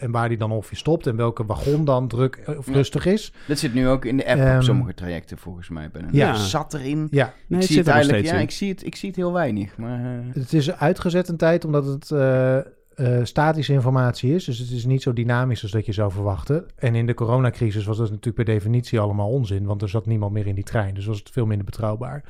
en 0.00 0.10
waar 0.10 0.28
die 0.28 0.38
dan 0.38 0.50
ongeveer 0.52 0.76
stopt 0.78 1.06
en 1.06 1.16
welke 1.16 1.46
wagon 1.46 1.84
dan 1.84 2.08
druk 2.08 2.40
of 2.58 2.66
Ja. 2.66 2.72
rustig 2.72 3.06
is. 3.06 3.32
Dat 3.46 3.58
zit 3.58 3.74
nu 3.74 3.88
ook 3.88 4.04
in 4.04 4.16
de 4.16 4.26
app 4.26 4.38
Ehm, 4.40 4.56
op 4.56 4.62
sommige 4.62 4.94
trajecten 4.94 5.38
volgens 5.38 5.68
mij. 5.68 5.90
Bij 5.90 6.02
een- 6.02 6.08
ja. 6.12 6.34
Zat 6.34 6.74
erin. 6.74 7.08
Ja, 7.10 7.32
Nee, 7.46 7.60
ik 7.60 7.66
zie 7.66 7.76
zit 7.76 7.76
het 7.76 7.86
er 7.86 7.92
eigenlijk, 7.92 8.24
ja, 8.26 8.34
in. 8.34 8.40
ik 8.40 8.50
zie 8.50 8.68
het, 8.68 8.84
ik 8.86 8.96
zie 8.96 9.08
het 9.08 9.16
heel 9.18 9.32
weinig. 9.32 9.76
Maar, 9.76 10.22
Het 10.32 10.52
is 10.52 10.67
uitgezet 10.76 11.28
een 11.28 11.36
tijd 11.36 11.64
omdat 11.64 11.86
het 11.86 12.10
eh, 12.10 12.56
eh, 12.58 12.64
statische 13.22 13.72
informatie 13.72 14.34
is. 14.34 14.44
Dus 14.44 14.58
het 14.58 14.70
is 14.70 14.84
niet 14.84 15.02
zo 15.02 15.12
dynamisch 15.12 15.62
als 15.62 15.70
dat 15.70 15.86
je 15.86 15.92
zou 15.92 16.12
verwachten. 16.12 16.66
En 16.76 16.94
in 16.94 17.06
de 17.06 17.14
coronacrisis 17.14 17.84
was 17.84 17.96
dat 17.96 18.08
natuurlijk 18.10 18.36
per 18.36 18.54
definitie 18.54 19.00
allemaal 19.00 19.28
onzin. 19.28 19.64
Want 19.64 19.82
er 19.82 19.88
zat 19.88 20.06
niemand 20.06 20.32
meer 20.32 20.46
in 20.46 20.54
die 20.54 20.64
trein. 20.64 20.94
Dus 20.94 21.06
was 21.06 21.18
het 21.18 21.30
veel 21.30 21.46
minder 21.46 21.64
betrouwbaar. 21.64 22.24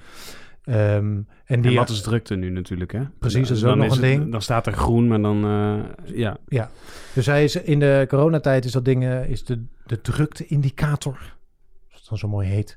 Ehm, 0.65 0.77
en 0.77 1.27
En 1.45 1.61
die, 1.61 1.77
wat 1.77 1.89
is 1.89 2.01
drukte 2.01 2.35
nu 2.35 2.51
natuurlijk, 2.51 2.93
hè? 2.93 3.01
Precies, 3.19 3.49
dat 3.49 3.57
is 3.57 3.65
ook 3.65 3.77
nog 3.77 3.95
een 3.95 4.01
ding. 4.01 4.31
Dan 4.33 4.43
staat 4.43 4.67
er 4.67 4.73
groen, 4.73 5.09
maar 5.09 5.23
dan... 5.23 5.45
eh, 5.45 6.17
ja. 6.17 6.37
Ja, 6.47 6.71
dus 7.15 7.27
hij 7.27 7.45
is 7.45 7.57
in 7.57 7.79
de 7.79 8.05
coronatijd 8.09 8.65
is 8.65 8.73
dat 8.73 8.85
ding, 8.85 9.05
is 9.07 9.45
de, 9.45 9.65
de 9.87 10.01
drukte-indicator, 10.01 11.19
zoals 11.87 12.01
het 12.01 12.09
dan 12.09 12.19
zo 12.19 12.29
mooi 12.29 12.49
heet, 12.49 12.77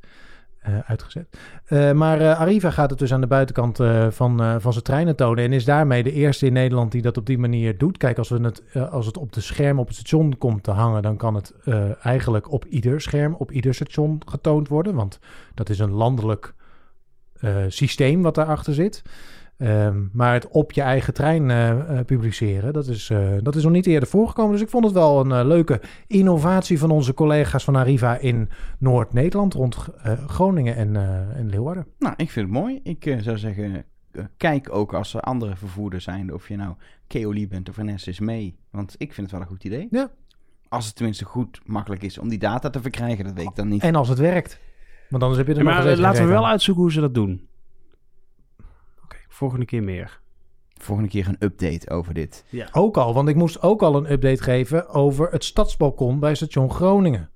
eh, 0.62 0.74
uitgezet. 0.86 1.38
Eh, 1.66 1.92
maar 1.92 2.22
eh, 2.22 2.40
Arriva 2.40 2.72
gaat 2.72 2.90
het 2.90 3.00
dus 3.00 3.14
aan 3.14 3.22
de 3.22 3.28
buitenkant 3.28 3.78
van, 4.10 4.62
van 4.62 4.72
zijn 4.72 4.84
treinen 4.84 5.16
tonen 5.16 5.44
en 5.44 5.54
is 5.54 5.66
daarmee 5.66 6.04
de 6.04 6.12
eerste 6.12 6.46
in 6.46 6.54
Nederland 6.54 6.92
die 6.92 7.02
dat 7.02 7.18
op 7.18 7.26
die 7.26 7.38
manier 7.38 7.78
doet. 7.78 7.98
Kijk, 7.98 8.18
als, 8.18 8.30
we 8.30 8.40
het, 8.40 8.64
als 8.92 9.06
het 9.06 9.18
op 9.18 9.34
de 9.34 9.42
scherm 9.42 9.80
op 9.80 9.88
het 9.88 9.96
station 9.96 10.38
komt 10.38 10.64
te 10.64 10.72
hangen, 10.72 11.02
dan 11.02 11.18
kan 11.18 11.36
het 11.36 11.54
eigenlijk 12.02 12.52
op 12.52 12.66
ieder 12.66 13.02
scherm, 13.02 13.34
op 13.34 13.52
ieder 13.52 13.74
station 13.74 14.22
getoond 14.26 14.68
worden, 14.68 14.96
want 14.96 15.20
dat 15.54 15.70
is 15.70 15.80
een 15.80 15.92
landelijk 15.92 16.54
systeem 17.68 18.22
wat 18.22 18.36
daarachter 18.36 18.74
zit. 18.74 19.02
Ehm, 19.62 19.98
maar 20.12 20.34
het 20.34 20.48
op 20.48 20.72
je 20.72 20.82
eigen 20.82 21.14
trein 21.14 21.50
eh, 21.52 21.70
eh, 22.00 22.06
publiceren, 22.06 22.74
dat 22.74 22.88
is, 22.88 23.10
eh, 23.10 23.30
dat 23.42 23.56
is 23.56 23.64
nog 23.64 23.72
niet 23.72 23.86
eerder 23.88 24.10
voorgekomen. 24.10 24.52
Dus 24.52 24.62
ik 24.62 24.70
vond 24.70 24.86
het 24.86 24.94
wel 24.94 25.20
een 25.20 25.48
leuke 25.48 25.82
innovatie 26.08 26.80
van 26.80 26.92
onze 26.92 27.14
collega's 27.14 27.64
van 27.64 27.76
Arriva 27.76 28.18
in 28.18 28.50
Noord-Nederland, 28.80 29.54
rond 29.54 29.88
eh, 30.04 30.14
Groningen 30.28 30.76
en, 30.76 30.96
eh, 30.96 31.38
en 31.40 31.50
Leeuwarden. 31.50 31.86
nou, 32.00 32.14
ik 32.18 32.32
vind 32.32 32.46
het 32.50 32.56
mooi. 32.56 32.80
Ik 32.84 33.18
zou 33.22 33.38
zeggen, 33.38 33.84
kijk 34.38 34.74
ook 34.76 34.94
als 34.94 35.14
er 35.14 35.22
andere 35.22 35.56
vervoerders 35.56 36.04
zijn. 36.04 36.34
Of 36.34 36.48
je 36.48 36.56
nou 36.56 36.74
Keoli 37.08 37.48
bent 37.48 37.70
of 37.70 37.78
NS 37.78 38.20
mee. 38.20 38.56
Want 38.72 38.96
ik 38.98 39.14
vind 39.14 39.22
het 39.28 39.32
wel 39.32 39.42
een 39.42 39.54
goed 39.54 39.64
idee. 39.64 39.88
Ja. 39.92 40.10
Als 40.70 40.86
het 40.86 40.96
tenminste 40.96 41.26
goed 41.26 41.60
makkelijk 41.66 42.04
is 42.04 42.18
om 42.18 42.30
die 42.30 42.40
data 42.40 42.70
te 42.70 42.82
verkrijgen, 42.82 43.24
dat 43.26 43.34
weet 43.34 43.46
ik 43.48 43.56
dan 43.56 43.68
niet. 43.68 43.82
En 43.82 43.96
als 43.96 44.08
het 44.10 44.20
werkt. 44.20 44.60
Want 45.10 45.24
anders 45.24 45.40
heb 45.40 45.48
je 45.48 45.54
er 45.62 45.68
Ja, 45.68 45.76
nog 45.76 45.84
maar 45.86 45.98
laten 45.98 46.24
we 46.24 46.30
wel 46.30 46.44
aan. 46.46 46.52
uitzoeken 46.52 46.84
hoe 46.84 46.92
ze 46.92 47.00
dat 47.00 47.14
doen. 47.14 47.48
Volgende 49.42 49.66
keer 49.66 49.84
meer. 49.84 50.20
Volgende 50.78 51.10
keer 51.10 51.28
een 51.28 51.36
update 51.40 51.90
over 51.90 52.14
dit. 52.14 52.46
Ook 52.72 52.98
al, 52.98 53.14
want 53.14 53.28
ik 53.30 53.36
moest 53.36 53.62
ook 53.62 53.82
al 53.82 53.96
een 53.96 54.12
update 54.12 54.44
geven 54.44 54.90
over 54.90 55.32
het 55.32 55.44
stadsbalkon 55.44 56.20
bij 56.20 56.36
station 56.36 56.72
Groningen. 56.72 57.30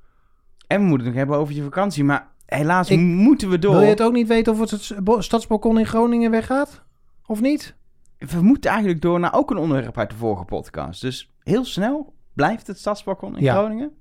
En 0.67 0.81
we 0.81 0.87
moeten 0.87 1.07
het 1.07 1.15
nog 1.15 1.15
hebben 1.15 1.37
over 1.37 1.53
je 1.55 1.63
vakantie. 1.63 2.03
Maar 2.03 2.31
helaas 2.45 2.89
Ik- 2.89 2.99
moeten 2.99 3.49
we 3.49 3.59
door. 3.59 3.71
Wil 3.73 3.81
je 3.81 3.87
het 3.89 4.01
ook 4.01 4.13
niet 4.13 4.27
weten 4.27 4.53
of 4.53 4.59
het 4.71 4.93
stadsbalkon 5.23 5.79
in 5.79 5.85
Groningen 5.85 6.31
weggaat? 6.31 6.83
Of 7.25 7.41
niet? 7.41 7.75
We 8.17 8.41
moeten 8.41 8.69
eigenlijk 8.71 9.01
door 9.01 9.19
naar 9.19 9.33
ook 9.33 9.51
een 9.51 9.57
onderwerp 9.57 9.97
uit 9.97 10.09
de 10.09 10.15
vorige 10.15 10.45
podcast. 10.45 11.01
Dus 11.01 11.33
heel 11.43 11.65
snel 11.65 12.13
blijft 12.33 12.67
het 12.67 12.77
stadsbalkon 12.79 13.35
in 13.37 13.43
Ja. 13.43 13.53
Groningen. 13.55 13.91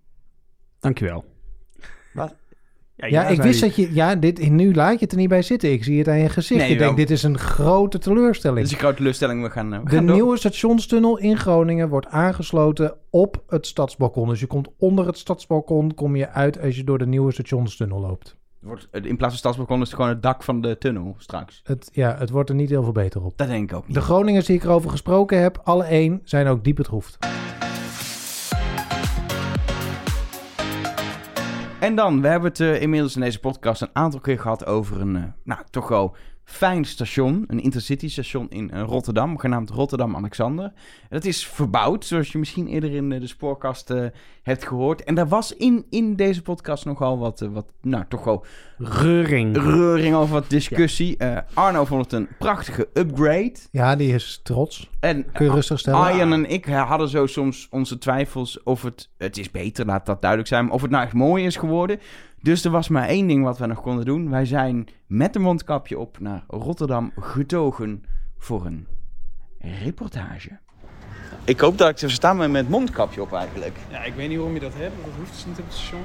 Dankjewel. 0.79 1.25
Ja, 2.97 3.27
ik 3.27 3.43
wist 3.43 3.61
dat 3.61 3.77
je... 3.77 3.95
Ja, 3.95 4.15
dit, 4.15 4.51
nu 4.51 4.75
laat 4.75 4.93
je 4.93 4.99
het 4.99 5.13
er 5.13 5.19
niet 5.19 5.29
bij 5.29 5.43
zitten. 5.43 5.73
Ik 5.73 5.85
zie 5.85 5.99
het 5.99 6.09
aan 6.09 6.19
je 6.19 6.29
gezicht. 6.29 6.61
Nee, 6.61 6.71
je 6.71 6.79
denkt, 6.79 6.97
wel. 6.97 7.07
dit 7.07 7.11
is 7.11 7.23
een 7.23 7.39
grote 7.39 7.99
teleurstelling. 7.99 8.61
Dit 8.61 8.67
is 8.67 8.73
een 8.73 8.79
grote 8.79 8.97
teleurstelling. 8.97 9.43
We 9.43 9.51
gaan, 9.51 9.73
eh, 9.73 9.79
we 9.79 9.85
De 9.85 9.97
gaan 9.97 10.05
nieuwe 10.05 10.37
stationstunnel 10.37 11.19
in 11.19 11.37
Groningen 11.37 11.89
wordt 11.89 12.07
aangesloten 12.07 12.95
op 13.11 13.43
het 13.47 13.67
stadsbalkon. 13.67 14.29
Dus 14.29 14.41
je 14.41 14.47
komt 14.47 14.69
onder 14.79 15.07
het 15.07 15.19
stadsbalkon, 15.19 15.95
kom 15.95 16.17
je 16.17 16.29
uit 16.29 16.61
als 16.61 16.77
je 16.77 16.85
door 16.85 16.99
de 16.99 17.07
nieuwe 17.07 17.33
stationstunnel 17.33 18.01
loopt. 18.01 18.37
Wordt, 18.61 18.89
in 18.93 19.17
plaats 19.17 19.33
van 19.33 19.37
stadsbalkon 19.37 19.81
is 19.81 19.87
het 19.87 19.97
gewoon 19.97 20.11
het 20.11 20.23
dak 20.23 20.43
van 20.43 20.61
de 20.61 20.79
tunnel 20.79 21.15
straks. 21.19 21.61
Het, 21.65 21.91
ja, 21.93 22.17
het 22.19 22.31
wordt 22.31 22.49
er 22.49 22.55
niet 22.55 22.71
heel 22.71 22.83
veel 22.83 22.93
beter 22.93 23.25
op. 23.25 23.33
Dat 23.37 23.49
denk 23.49 23.71
ik 23.71 23.77
ook 23.77 23.87
niet. 23.87 23.97
De 23.97 24.03
Groningers 24.03 24.47
die 24.47 24.57
ik 24.57 24.65
erover 24.65 24.91
gesproken 24.91 25.41
heb, 25.41 25.61
alle 25.65 25.85
één, 25.85 26.21
zijn 26.25 26.47
ook 26.47 26.65
diep 26.65 26.77
bedroefd. 26.77 27.19
En 31.85 31.95
dan, 31.95 32.21
we 32.21 32.29
hebben 32.29 32.49
het 32.49 32.61
eh, 32.61 32.83
inmiddels 32.83 33.15
in 33.15 33.21
deze 33.21 33.41
podcast 33.41 33.83
een 33.83 33.89
aantal 33.93 34.21
keer 34.21 34.41
gehad 34.41 34.67
over 34.67 35.01
een, 35.01 35.17
eh, 35.17 35.23
nou, 35.43 35.61
toch 35.71 35.89
wel 35.89 36.17
fijn 36.45 36.85
station. 36.85 37.45
Een 37.47 37.61
intercity 37.61 38.09
station 38.09 38.51
in 38.51 38.71
eh, 38.71 38.83
Rotterdam, 38.83 39.39
genaamd 39.39 39.71
Rotterdam-Alexander. 39.71 40.73
Dat 41.09 41.25
is 41.25 41.47
verbouwd, 41.47 42.05
zoals 42.05 42.33
je 42.33 42.39
misschien 42.39 42.67
eerder 42.67 42.95
in 42.95 43.13
eh, 43.13 43.21
de 43.21 43.27
spoorkast 43.27 43.91
eh, 43.91 44.05
hebt 44.43 44.67
gehoord. 44.67 45.05
En 45.05 45.15
daar 45.15 45.29
was 45.29 45.57
in, 45.57 45.87
in 45.91 46.17
deze 46.17 46.43
podcast 46.43 46.85
nogal 46.85 47.19
wat, 47.19 47.41
wat, 47.53 47.67
nou, 47.83 48.05
toch 48.09 48.25
wel 48.25 48.45
Reuring. 48.79 49.57
reuring 49.57 50.15
over 50.15 50.33
wat 50.33 50.51
discussie. 50.51 51.17
Arno 51.55 51.85
vond 51.85 52.05
het 52.05 52.13
een 52.13 52.29
prachtige 52.39 52.89
upgrade. 52.93 53.55
Ja, 53.71 53.97
die 53.97 54.15
is 54.15 54.41
trots. 54.43 54.91
En 55.01 55.33
Kun 55.33 55.45
je 55.47 55.53
rustig 55.53 55.79
stellen. 55.79 56.01
Arjan 56.01 56.33
en 56.33 56.51
ik 56.51 56.65
hadden 56.65 57.09
zo 57.09 57.27
soms 57.27 57.67
onze 57.71 57.99
twijfels 57.99 58.63
of 58.63 58.83
het... 58.83 59.09
Het 59.19 59.39
is 59.39 59.51
beter, 59.51 59.87
laat 59.87 60.07
dat 60.07 60.21
duidelijk 60.21 60.51
zijn. 60.51 60.71
Of 60.71 60.83
het 60.83 60.91
nou 60.91 61.05
echt 61.05 61.13
mooi 61.13 61.45
is 61.45 61.57
geworden. 61.57 62.01
Dus 62.45 62.65
er 62.65 62.71
was 62.71 62.89
maar 62.89 63.09
één 63.09 63.27
ding 63.27 63.45
wat 63.45 63.59
we 63.59 63.67
nog 63.67 63.81
konden 63.81 64.05
doen. 64.05 64.31
Wij 64.31 64.45
zijn 64.45 64.89
met 65.07 65.35
een 65.37 65.43
mondkapje 65.43 65.99
op 65.99 66.19
naar 66.21 66.45
Rotterdam 66.49 67.13
getogen 67.19 68.05
voor 68.39 68.67
een 68.67 68.87
reportage. 69.59 70.59
Ik 71.45 71.61
hoop 71.61 71.79
dat 71.79 71.89
ik 71.89 71.99
ze 71.99 72.09
staan 72.09 72.37
met 72.37 72.53
het 72.53 72.69
mondkapje 72.69 73.23
op 73.23 73.33
eigenlijk. 73.33 73.77
Ja, 73.91 74.03
ik 74.03 74.15
weet 74.15 74.29
niet 74.29 74.37
waarom 74.37 74.55
je 74.55 74.61
dat 74.61 74.75
hebt. 74.77 74.95
Dat 75.05 75.15
hoeft 75.19 75.33
dus 75.33 75.47
niet 75.47 75.59
op 75.59 75.65
het 75.65 75.75
station. 75.75 76.03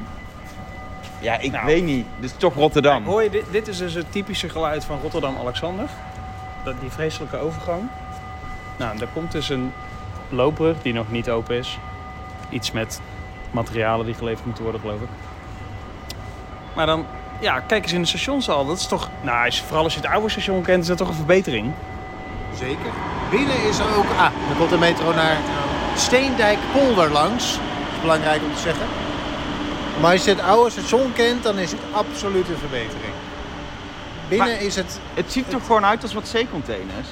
Ja, 1.21 1.39
ik 1.39 1.51
Nou. 1.51 1.65
weet 1.65 1.83
niet. 1.83 2.05
Dit 2.19 2.29
is 2.29 2.37
toch 2.37 2.53
Rotterdam. 2.53 3.03
Hoor 3.05 3.23
je, 3.23 3.29
dit, 3.29 3.45
dit 3.51 3.67
is 3.67 3.77
dus 3.77 3.93
het 3.93 4.11
typische 4.11 4.49
geluid 4.49 4.85
van 4.85 4.99
Rotterdam-Alexander. 5.01 5.89
Dat, 6.63 6.79
die 6.79 6.89
vreselijke 6.89 7.37
overgang. 7.37 7.81
Nou, 8.77 8.97
daar 8.97 9.09
komt 9.13 9.31
dus 9.31 9.49
een 9.49 9.71
loopbrug 10.29 10.81
die 10.81 10.93
nog 10.93 11.11
niet 11.11 11.29
open 11.29 11.55
is. 11.57 11.79
Iets 12.49 12.71
met 12.71 13.01
materialen 13.51 14.05
die 14.05 14.15
geleverd 14.15 14.45
moeten 14.45 14.63
worden, 14.63 14.81
geloof 14.81 15.01
ik. 15.01 15.07
Maar 16.73 16.85
dan, 16.85 17.05
ja, 17.39 17.59
kijk 17.59 17.83
eens 17.83 17.93
in 17.93 18.01
de 18.01 18.07
stationshal. 18.07 18.65
Dat 18.65 18.77
is 18.77 18.87
toch, 18.87 19.09
nou, 19.21 19.45
als 19.45 19.61
vooral 19.61 19.83
als 19.83 19.93
je 19.93 19.99
het 19.99 20.09
oude 20.09 20.29
station 20.29 20.61
kent, 20.61 20.81
is 20.81 20.87
dat 20.87 20.97
toch 20.97 21.07
een 21.07 21.13
verbetering. 21.15 21.71
Zeker. 22.57 22.91
Binnen 23.29 23.63
is 23.63 23.79
er 23.79 23.95
ook... 23.97 24.05
Ah, 24.17 24.31
dan 24.47 24.57
komt 24.57 24.69
de 24.69 24.77
metro 24.77 25.13
naar 25.13 25.37
Steendijk-Polder 25.95 27.11
langs. 27.11 27.51
Dat 27.53 27.61
is 27.95 28.01
belangrijk 28.01 28.41
om 28.43 28.53
te 28.53 28.59
zeggen. 28.61 28.85
Maar 30.01 30.11
als 30.11 30.23
je 30.23 30.29
het 30.29 30.41
oude 30.41 30.69
station 30.69 31.13
kent, 31.13 31.43
dan 31.43 31.57
is 31.57 31.71
het 31.71 31.79
absoluut 31.91 32.47
een 32.49 32.57
verbetering. 32.57 33.13
Binnen 34.27 34.47
Maar- 34.47 34.61
is 34.61 34.75
het... 34.75 34.99
Het 35.13 35.31
ziet 35.31 35.53
er 35.53 35.61
gewoon 35.61 35.85
uit 35.85 36.01
als 36.03 36.13
wat 36.13 36.27
zeecontainers. 36.27 37.07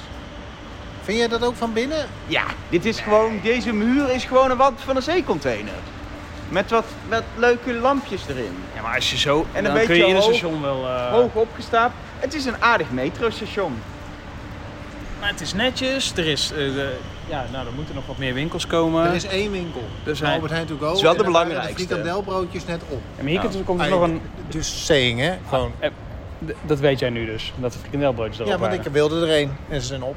Vind 1.02 1.18
jij 1.18 1.28
dat 1.28 1.44
ook 1.44 1.56
van 1.56 1.72
binnen? 1.72 2.06
Ja, 2.26 2.44
dit 2.68 2.84
is 2.84 3.00
gewoon, 3.00 3.40
deze 3.42 3.72
muur 3.72 4.10
is 4.10 4.24
gewoon 4.24 4.50
een 4.50 4.56
wand 4.56 4.80
van 4.84 4.96
een 4.96 5.02
zeecontainer. 5.02 5.72
Met 6.48 6.70
wat, 6.70 6.84
wat 7.08 7.22
leuke 7.36 7.72
lampjes 7.72 8.22
erin. 8.28 8.56
Ja, 8.74 8.82
maar 8.82 8.94
als 8.94 9.10
je 9.10 9.18
zo, 9.18 9.46
En 9.52 9.58
een 9.58 9.64
dan 9.64 9.72
beetje 9.72 9.86
kun 9.88 9.96
je 9.96 10.06
in 10.06 10.14
het 10.14 10.24
hoog- 10.24 10.34
station 10.34 10.62
wel... 10.62 10.86
eh, 10.86 11.10
Hoog 11.10 11.34
opgestapeld. 11.34 11.92
Het 12.18 12.34
is 12.34 12.44
een 12.44 12.62
aardig 12.62 12.90
metrostation. 12.90 13.72
Maar 15.20 15.28
het 15.28 15.40
is 15.40 15.54
netjes. 15.54 16.12
Er 16.16 16.26
is, 16.26 16.50
eh, 16.50 16.56
de- 16.56 16.96
ja, 17.28 17.44
nou, 17.52 17.66
er 17.66 17.72
moeten 17.72 17.94
nog 17.94 18.06
wat 18.06 18.18
meer 18.18 18.34
winkels 18.34 18.66
komen. 18.66 19.06
Er 19.06 19.14
is 19.14 19.24
één 19.26 19.50
winkel. 19.50 19.80
Er 19.80 20.04
Dus 20.04 20.18
zijn- 20.18 20.32
Albert 20.34 20.52
Heijn 20.52 20.66
to 20.66 20.76
go. 20.78 20.86
Het 20.86 20.96
is 20.96 21.02
wel 21.02 21.12
en 21.12 21.18
de 21.18 21.24
belangrijkste. 21.24 21.72
De 21.74 21.86
frikandelbroodjes 21.86 22.64
net 22.66 22.80
op. 22.88 23.00
Ja, 23.16 23.22
maar 23.22 23.30
hier 23.30 23.40
Nou, 23.42 23.62
komt 23.64 23.80
er 23.80 23.88
nog 23.88 24.02
Ah, 24.02 24.08
een... 24.08 24.20
Dus 24.48 24.84
saying, 24.86 25.20
hè? 25.20 25.34
Gewoon. 25.48 25.72
D- 26.46 26.52
Dat 26.66 26.78
weet 26.80 26.98
jij 26.98 27.10
nu 27.10 27.26
dus, 27.26 27.52
dat 27.56 27.72
de 27.72 27.78
frikandelbroodjes 27.78 28.36
erop 28.38 28.50
Ja, 28.52 28.58
want 28.58 28.70
waren. 28.72 28.86
ik 28.86 28.92
wilde 28.92 29.26
er 29.26 29.32
één. 29.32 29.56
En 29.68 29.80
ze 29.80 29.86
zijn 29.86 30.02
op. 30.02 30.16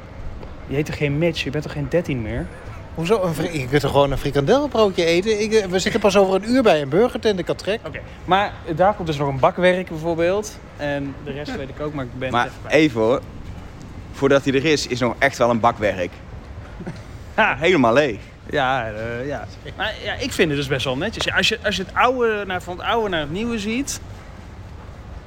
Je 0.66 0.74
heet 0.74 0.86
toch 0.86 0.96
geen 0.96 1.18
Mitch? 1.18 1.44
Je 1.44 1.50
bent 1.50 1.62
toch 1.64 1.72
geen 1.72 1.86
13 1.88 2.22
meer? 2.22 2.46
Hoezo? 2.94 3.22
Een 3.22 3.34
fri- 3.34 3.60
je 3.60 3.66
kunt 3.68 3.82
er 3.82 3.88
gewoon 3.88 4.10
een 4.10 4.18
frikandelbroodje 4.18 5.04
eten. 5.04 5.40
Ik, 5.40 5.52
eh, 5.52 5.66
we 5.66 5.78
zitten 5.78 6.00
pas 6.00 6.16
over 6.16 6.34
een 6.34 6.50
uur 6.50 6.62
bij 6.62 6.82
een 6.82 6.88
burgertent. 6.88 7.38
Ik 7.38 7.46
had 7.46 7.58
trek. 7.58 7.80
Oké. 7.86 8.00
Maar 8.24 8.52
daar 8.76 8.94
komt 8.94 9.06
dus 9.06 9.16
nog 9.16 9.28
een 9.28 9.38
bakwerk 9.38 9.88
bijvoorbeeld. 9.88 10.58
En 10.76 11.14
de 11.24 11.30
rest 11.32 11.56
weet 11.56 11.68
ik 11.68 11.80
ook, 11.80 11.94
maar 11.94 12.04
ik 12.04 12.18
ben 12.18 12.30
Maar 12.32 12.44
het 12.44 12.52
even 12.52 12.62
bij. 12.70 12.78
even 12.80 13.00
hoor. 13.00 13.20
Voordat 14.12 14.44
hij 14.44 14.54
er 14.54 14.64
is, 14.64 14.86
is 14.86 15.00
nog 15.00 15.14
echt 15.18 15.38
wel 15.38 15.50
een 15.50 15.60
bakwerk. 15.60 16.10
Ha, 17.34 17.56
Helemaal 17.58 17.92
leeg. 17.92 18.18
ja, 18.50 18.86
eh, 18.90 19.26
ja. 19.26 19.46
Maar 19.76 19.94
ja, 20.04 20.12
ik 20.14 20.32
vind 20.32 20.48
het 20.48 20.58
dus 20.58 20.66
best 20.66 20.84
wel 20.84 20.96
netjes. 20.96 21.24
Ja, 21.24 21.36
als, 21.36 21.48
je, 21.48 21.58
als 21.64 21.76
je 21.76 21.82
het 21.82 21.94
oude 21.94 22.44
naar, 22.46 22.62
van 22.62 22.76
het 22.78 22.86
oude 22.86 23.08
naar 23.08 23.20
het 23.20 23.30
nieuwe 23.30 23.58
ziet... 23.58 24.00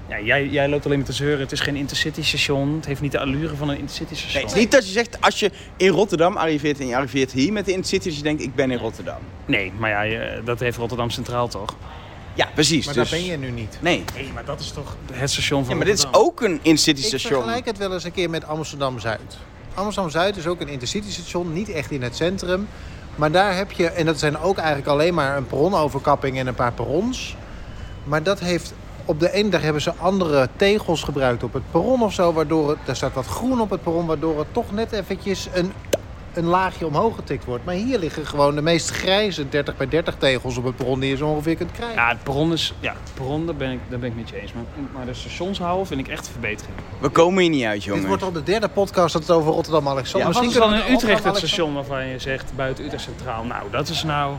Ja, 0.09 0.19
jij, 0.19 0.47
jij 0.47 0.69
loopt 0.69 0.85
alleen 0.85 0.97
maar 0.97 1.07
te 1.07 1.13
zeuren. 1.13 1.39
Het 1.39 1.51
is 1.51 1.59
geen 1.59 1.75
intercity 1.75 2.23
station. 2.23 2.75
Het 2.75 2.85
heeft 2.85 3.01
niet 3.01 3.11
de 3.11 3.19
allure 3.19 3.55
van 3.55 3.69
een 3.69 3.77
intercity 3.77 4.09
Nee, 4.11 4.19
station. 4.19 4.41
het 4.41 4.51
is 4.51 4.59
niet 4.59 4.71
dat 4.71 4.85
je 4.85 4.91
zegt, 4.91 5.21
als 5.21 5.39
je 5.39 5.51
in 5.77 5.89
Rotterdam 5.89 6.37
arriveert 6.37 6.79
en 6.79 6.87
je 6.87 6.95
arriveert 6.95 7.31
hier 7.31 7.53
met 7.53 7.65
de 7.65 7.71
Intercity, 7.71 8.07
dat 8.07 8.17
je 8.17 8.23
denkt, 8.23 8.41
ik 8.41 8.55
ben 8.55 8.71
in 8.71 8.77
Rotterdam. 8.77 9.17
Nee, 9.45 9.71
maar 9.77 9.89
ja, 9.89 10.01
je- 10.01 10.41
dat 10.45 10.59
heeft 10.59 10.77
Rotterdam 10.77 11.09
Centraal 11.09 11.47
toch? 11.47 11.75
Ja, 12.33 12.47
precies. 12.53 12.85
Maar 12.85 12.93
dus... 12.93 13.09
daar 13.09 13.19
ben 13.19 13.27
je 13.29 13.37
nu 13.37 13.49
niet. 13.51 13.77
Nee. 13.81 14.03
Nee, 14.15 14.31
maar 14.33 14.45
dat 14.45 14.59
is 14.59 14.71
toch 14.71 14.97
het 15.13 15.29
station 15.29 15.61
van 15.61 15.69
Ja, 15.71 15.77
maar 15.77 15.85
dit 15.85 15.95
is 15.97 16.03
Rotterdam? 16.03 16.29
ook 16.29 16.41
een 16.41 16.59
Intercity 16.61 16.99
Ik 17.01 17.05
station. 17.07 17.33
vergelijk 17.33 17.65
het 17.65 17.77
wel 17.77 17.93
eens 17.93 18.03
een 18.03 18.11
keer 18.11 18.29
met 18.29 18.45
Amsterdam-Zuid. 18.47 19.37
Amsterdam-Zuid 19.73 20.37
is 20.37 20.47
ook 20.47 20.61
een 20.61 20.67
intercity-station, 20.67 21.53
niet 21.53 21.69
echt 21.69 21.91
in 21.91 22.01
het 22.03 22.15
centrum. 22.15 22.67
Maar 23.15 23.31
daar 23.31 23.55
heb 23.55 23.71
je, 23.71 23.89
en 23.89 24.05
dat 24.05 24.19
zijn 24.19 24.37
ook 24.37 24.57
eigenlijk 24.57 24.87
alleen 24.87 25.13
maar 25.13 25.37
een 25.37 25.45
perronoverkapping 25.47 26.37
en 26.39 26.47
een 26.47 26.55
paar 26.55 26.73
perrons. 26.73 27.35
Maar 28.03 28.23
dat 28.23 28.39
heeft, 28.39 28.73
op 29.05 29.19
de 29.19 29.31
ene 29.31 29.49
dag 29.49 29.61
hebben 29.61 29.81
ze 29.81 29.93
andere 29.97 30.49
tegels 30.55 31.03
gebruikt 31.03 31.43
op 31.43 31.53
het 31.53 31.71
perron 31.71 32.01
of 32.01 32.13
zo. 32.13 32.33
Waardoor 32.33 32.69
het, 32.69 32.77
er 32.85 32.95
staat 32.95 33.13
wat 33.13 33.25
groen 33.25 33.61
op 33.61 33.69
het 33.69 33.83
perron, 33.83 34.05
waardoor 34.05 34.39
het 34.39 34.47
toch 34.53 34.71
net 34.71 34.91
eventjes 34.91 35.47
een, 35.53 35.71
een 36.33 36.45
laagje 36.45 36.87
omhoog 36.87 37.15
getikt 37.15 37.45
wordt. 37.45 37.65
Maar 37.65 37.75
hier 37.75 37.99
liggen 37.99 38.25
gewoon 38.25 38.55
de 38.55 38.61
meest 38.61 38.89
grijze 38.89 39.49
30 39.49 39.77
bij 39.77 39.87
30 39.87 40.15
tegels 40.15 40.57
op 40.57 40.63
het 40.63 40.75
perron 40.75 40.99
die 40.99 41.09
je 41.09 41.17
zo 41.17 41.27
ongeveer 41.27 41.55
kunt 41.55 41.71
krijgen. 41.71 41.95
Ja, 41.95 42.09
het 42.09 42.23
perron 42.23 42.53
is... 42.53 42.73
Ja, 42.79 42.91
het 43.03 43.13
perron, 43.13 43.45
daar 43.45 43.55
ben 43.55 43.71
ik, 43.71 43.79
daar 43.89 43.99
ben 43.99 44.09
ik 44.09 44.15
met 44.15 44.29
je 44.29 44.41
eens. 44.41 44.53
Maar, 44.53 44.63
maar 44.93 45.05
de 45.05 45.13
stationshouden 45.13 45.87
vind 45.87 45.99
ik 45.99 46.07
echt 46.07 46.25
een 46.25 46.31
verbetering. 46.31 46.75
We 46.99 47.09
komen 47.09 47.41
hier 47.41 47.51
niet 47.51 47.63
uit, 47.63 47.73
Dit 47.73 47.83
jongen. 47.83 48.07
wordt 48.07 48.23
al 48.23 48.31
de 48.31 48.43
derde 48.43 48.67
podcast 48.67 49.13
dat 49.13 49.21
het 49.21 49.31
over 49.31 49.51
Rotterdam-Alexander 49.51 50.19
Ja, 50.19 50.27
Misschien 50.27 50.63
is 50.63 50.69
dan 50.69 50.87
in 50.87 50.93
Utrecht 50.93 51.23
het 51.23 51.37
station 51.37 51.73
waarvan 51.73 52.07
je 52.07 52.19
zegt 52.19 52.51
buiten 52.55 52.85
Utrecht 52.85 53.03
Centraal? 53.03 53.43
Nou, 53.43 53.63
dat 53.71 53.89
is 53.89 54.03
nou... 54.03 54.35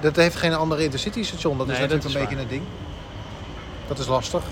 Dat 0.00 0.16
heeft 0.16 0.36
geen 0.36 0.54
andere 0.54 0.84
intercity-station. 0.84 1.58
Dat 1.58 1.68
is 1.68 1.72
natuurlijk 1.78 2.02
dat 2.02 2.14
een 2.14 2.20
beetje 2.20 2.42
een 2.42 2.48
ding. 2.48 2.62
Dat 3.92 4.00
is 4.00 4.06
lastig. 4.06 4.42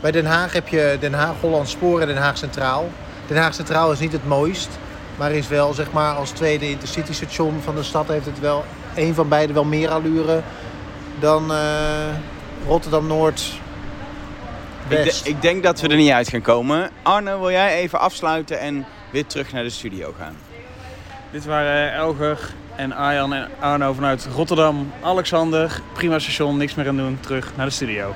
Bij 0.00 0.10
Den 0.10 0.26
Haag 0.26 0.52
heb 0.52 0.68
je 0.68 0.96
Den 1.00 1.12
Haag 1.14 1.34
Holland 1.40 1.68
Spoor 1.68 2.00
en 2.00 2.06
Den 2.06 2.16
Haag 2.16 2.38
Centraal. 2.38 2.90
Den 3.26 3.36
Haag 3.36 3.54
Centraal 3.54 3.92
is 3.92 3.98
niet 3.98 4.12
het 4.12 4.26
mooist. 4.26 4.68
Maar 5.16 5.32
is 5.32 5.48
wel, 5.48 5.72
zeg 5.72 5.92
maar, 5.92 6.14
als 6.14 6.30
tweede 6.30 6.70
intercity-station 6.70 7.60
van 7.62 7.74
de 7.74 7.82
stad... 7.82 8.08
heeft 8.08 8.26
het 8.26 8.40
wel, 8.40 8.64
een 8.94 9.14
van 9.14 9.28
beide 9.28 9.52
wel 9.52 9.64
meer 9.64 9.88
allure 9.90 10.42
dan 11.20 11.52
eh, 11.52 11.58
Rotterdam-Noord... 12.66 13.40
Ik, 14.88 14.96
de- 14.96 15.04
West. 15.04 15.26
ik 15.26 15.42
denk 15.42 15.62
dat 15.62 15.80
we 15.80 15.88
er 15.88 15.96
niet 15.96 16.10
uit 16.10 16.28
gaan 16.28 16.42
komen. 16.42 16.90
Arne, 17.02 17.38
wil 17.38 17.50
jij 17.50 17.74
even 17.74 18.00
afsluiten 18.00 18.60
en 18.60 18.86
weer 19.12 19.26
terug 19.26 19.52
naar 19.52 19.62
de 19.62 19.70
studio 19.70 20.14
gaan? 20.18 20.36
Dit 21.30 21.44
waren 21.44 21.92
Elger 21.92 22.38
en 22.76 22.92
Arjan 22.92 23.34
en 23.34 23.48
Arno 23.60 23.92
vanuit 23.92 24.28
Rotterdam. 24.34 24.92
Alexander, 25.02 25.80
prima 25.92 26.18
station, 26.18 26.56
niks 26.56 26.74
meer 26.74 26.88
aan 26.88 26.96
doen. 26.96 27.18
Terug 27.20 27.52
naar 27.56 27.66
de 27.66 27.72
studio. 27.72 28.14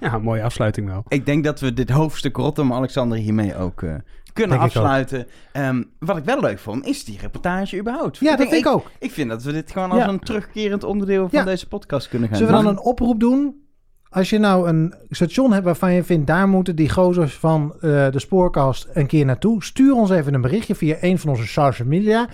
Ja, 0.10 0.18
mooie 0.18 0.42
afsluiting 0.42 0.86
wel. 0.86 1.04
Ik 1.08 1.26
denk 1.26 1.44
dat 1.44 1.60
we 1.60 1.72
dit 1.72 1.90
hoofdstuk 1.90 2.36
Rotterdam-Alexander 2.36 3.18
hiermee 3.18 3.56
ook 3.56 3.82
eh, 3.82 3.94
kunnen 4.32 4.58
Denk 4.58 4.70
ik 4.70 4.76
ook. 4.76 4.82
afsluiten. 4.82 5.26
Ehm, 5.52 5.82
wat 5.98 6.16
ik 6.16 6.24
wel 6.24 6.40
leuk 6.40 6.58
vond, 6.58 6.86
is 6.86 7.04
die 7.04 7.18
reportage 7.20 7.78
überhaupt. 7.78 8.18
Ja, 8.18 8.28
dat 8.28 8.38
denk 8.38 8.50
vind 8.50 8.64
ik 8.66 8.72
ook. 8.72 8.90
Ik 8.98 9.10
vind 9.10 9.28
dat 9.30 9.42
we 9.42 9.52
dit 9.52 9.70
gewoon 9.72 9.90
als 9.90 10.00
Ja. 10.00 10.08
een 10.08 10.18
terugkerend 10.18 10.84
onderdeel 10.84 11.28
van 11.28 11.38
Ja. 11.38 11.44
deze 11.44 11.68
podcast 11.68 12.08
kunnen 12.08 12.28
gaan 12.28 12.36
Zullen 12.38 12.56
we 12.56 12.62
dan 12.62 12.72
een 12.72 12.80
oproep 12.80 13.20
doen? 13.20 13.66
Als 14.10 14.30
je 14.30 14.38
nou 14.38 14.68
een 14.68 14.94
station 15.10 15.52
hebt 15.52 15.64
waarvan 15.64 15.92
je 15.92 16.04
vindt... 16.04 16.26
daar 16.26 16.48
moeten 16.48 16.76
die 16.76 16.88
gozers 16.90 17.34
van 17.34 17.72
eh, 17.74 17.80
de 18.10 18.18
spoorkast 18.18 18.88
een 18.92 19.06
keer 19.06 19.24
naartoe... 19.24 19.64
stuur 19.64 19.94
ons 19.94 20.10
even 20.10 20.34
een 20.34 20.40
berichtje 20.40 20.74
via 20.74 20.96
een 21.00 21.18
van 21.18 21.30
onze 21.30 21.46
social 21.46 21.88
media. 21.88 22.28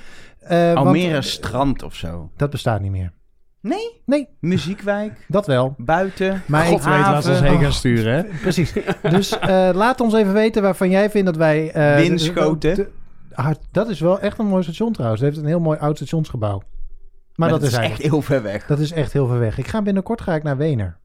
Want, 0.48 0.76
Almere 0.76 1.22
Strand 1.22 1.82
of 1.82 1.94
zo. 1.94 2.30
Dat 2.36 2.50
bestaat 2.50 2.80
niet 2.80 2.90
meer. 2.90 3.12
Nee? 3.64 4.00
Nee, 4.06 4.28
Muziekwijk, 4.40 5.24
dat 5.28 5.46
wel. 5.46 5.74
buiten, 5.78 6.42
Maar 6.46 6.64
God 6.64 6.78
ik- 6.78 6.84
weet 6.84 6.94
waar 6.94 7.22
ze 7.22 7.30
ons 7.30 7.40
heen 7.40 7.54
Oh. 7.54 7.60
gaan 7.60 7.72
sturen, 7.72 8.14
hè? 8.14 8.22
Precies. 8.42 8.72
Dus 9.10 9.38
eh, 9.38 9.70
laat 9.72 10.00
ons 10.00 10.14
even 10.14 10.32
weten 10.32 10.62
waarvan 10.62 10.90
jij 10.90 11.10
vindt 11.10 11.26
dat 11.26 11.36
wij... 11.36 11.70
eh, 11.72 11.96
Winschoten. 11.96 12.74
de- 12.74 12.82
de- 12.82 13.34
ah, 13.34 13.50
dat 13.70 13.88
is 13.88 14.00
wel 14.00 14.20
echt 14.20 14.38
een 14.38 14.46
mooi 14.46 14.62
station 14.62 14.92
trouwens. 14.92 15.20
Het 15.20 15.30
heeft 15.30 15.42
een 15.42 15.48
heel 15.50 15.60
mooi 15.60 15.78
oud 15.78 15.96
stationsgebouw. 15.96 16.58
Maar, 16.58 16.68
Maar, 17.34 17.48
dat, 17.48 17.62
is, 17.68 17.72
echt 17.76 18.02
heel 18.02 18.22
ver 18.22 18.42
weg. 18.42 18.66
Dat 18.66 18.78
is 18.78 18.92
echt 18.92 19.12
heel 19.12 19.26
ver 19.26 19.38
weg. 19.38 19.58
Ik 19.58 19.66
ga 19.68 19.82
binnenkort 19.82 20.20
ga 20.20 20.34
ik 20.34 20.42
naar 20.42 20.56
Wener. 20.56 20.98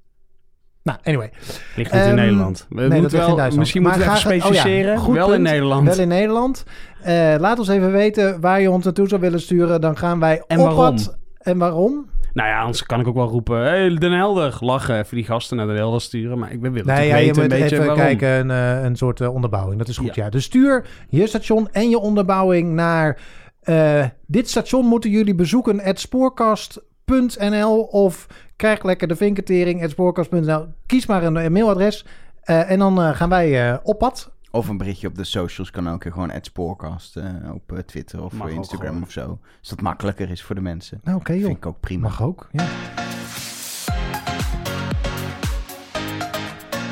Nou, 0.83 0.99
anyway. 1.03 1.31
Ligt 1.75 1.91
niet 1.93 2.01
in 2.01 2.07
Ehm, 2.07 2.15
Nederland. 2.15 2.65
We 2.69 2.75
nee, 2.87 3.01
dat 3.01 3.11
in 3.13 3.17
wel, 3.17 3.27
Duitsland. 3.27 3.55
misschien 3.55 3.81
Maar 3.81 3.91
moeten 3.91 4.11
we 4.11 4.15
even 4.17 4.29
graag- 4.29 4.45
oh 4.49 4.53
ja, 4.53 4.59
specificeren. 4.59 4.97
goed 4.97 5.15
wel 5.15 5.33
in. 5.33 5.41
Nederland. 5.41 5.87
Wel 5.87 5.99
in 5.99 6.07
Nederland. 6.07 6.63
Eh, 7.01 7.35
laat 7.39 7.59
ons 7.59 7.67
even 7.67 7.91
weten 7.91 8.41
waar 8.41 8.61
je 8.61 8.71
ons 8.71 8.83
naartoe 8.83 9.07
zou 9.07 9.21
willen 9.21 9.41
sturen. 9.41 9.81
Dan 9.81 9.97
gaan 9.97 10.19
wij 10.19 10.43
En 10.47 10.59
op 10.59 10.65
waarom? 10.65 10.95
pad. 10.95 11.17
En 11.37 11.57
waarom? 11.57 12.09
Nou 12.39 12.51
ja, 12.51 12.59
anders 12.59 12.85
kan 12.85 12.99
ik 12.99 13.07
ook 13.07 13.15
wel 13.15 13.27
roepen... 13.27 13.57
Hey, 13.57 13.95
Den 13.95 14.11
Helder, 14.11 14.57
lachen. 14.59 14.97
Even 14.97 15.15
die 15.15 15.25
gasten 15.25 15.57
naar 15.57 15.67
Den 15.67 15.75
Helder 15.75 16.01
sturen. 16.01 16.39
Maar 16.39 16.51
ik 16.51 16.61
ben 16.61 16.71
willen 16.71 16.95
Nee, 16.95 17.07
ja, 17.07 17.15
je 17.15 17.27
moet 17.27 17.37
een 17.37 17.47
beetje 17.47 17.65
even 17.65 17.77
waarom. 17.77 17.97
kijken, 17.97 18.29
een, 18.29 18.51
eh, 18.51 18.83
een 18.83 18.95
soort 18.95 19.21
eh, 19.21 19.33
onderbouwing. 19.33 19.77
Dat 19.79 19.87
is 19.87 19.97
goed, 19.97 20.15
ja. 20.15 20.23
Ja. 20.23 20.29
Dus 20.29 20.43
stuur 20.43 20.85
je 21.09 21.27
station 21.27 21.69
en 21.71 21.89
je 21.89 21.99
onderbouwing 21.99 22.73
naar... 22.73 23.17
eh, 23.61 24.05
dit 24.27 24.49
station 24.49 24.85
moeten 24.85 25.09
jullie 25.09 25.35
bezoeken, 25.35 25.83
at 25.83 25.99
spoorkast.nl 25.99 27.81
of 27.81 28.27
krijg 28.55 28.83
lekker 28.83 29.07
de 29.07 29.15
vinketering, 29.15 29.83
at 29.83 29.89
spoorkast.nl. 29.89 30.65
Kies 30.85 31.05
maar 31.05 31.23
een, 31.23 31.35
een 31.35 31.51
mailadres 31.51 32.05
eh, 32.41 32.71
en 32.71 32.79
dan 32.79 33.15
gaan 33.15 33.29
wij 33.29 33.79
op 33.83 33.97
pad. 33.99 34.31
Of 34.51 34.67
een 34.67 34.77
berichtje 34.77 35.07
op 35.07 35.15
de 35.15 35.23
socials 35.23 35.71
kan 35.71 35.89
ook. 35.89 36.03
Gewoon 36.03 36.29
het 36.29 36.45
spoorkast 36.45 37.17
eh, 37.17 37.53
op 37.53 37.71
eh, 37.71 37.79
Twitter 37.79 38.23
of 38.23 38.33
Mag 38.33 38.49
Instagram 38.49 39.01
of 39.03 39.11
zo. 39.11 39.39
Als 39.59 39.69
dat 39.69 39.81
makkelijker 39.81 40.29
is 40.29 40.43
voor 40.43 40.55
de 40.55 40.61
mensen. 40.61 41.01
Nou, 41.03 41.17
oké 41.17 41.33
joh. 41.33 41.45
Vind 41.45 41.57
ik 41.57 41.65
ook 41.65 41.79
prima. 41.79 42.07
Mag 42.07 42.21
ook, 42.21 42.49
ja. 42.51 42.67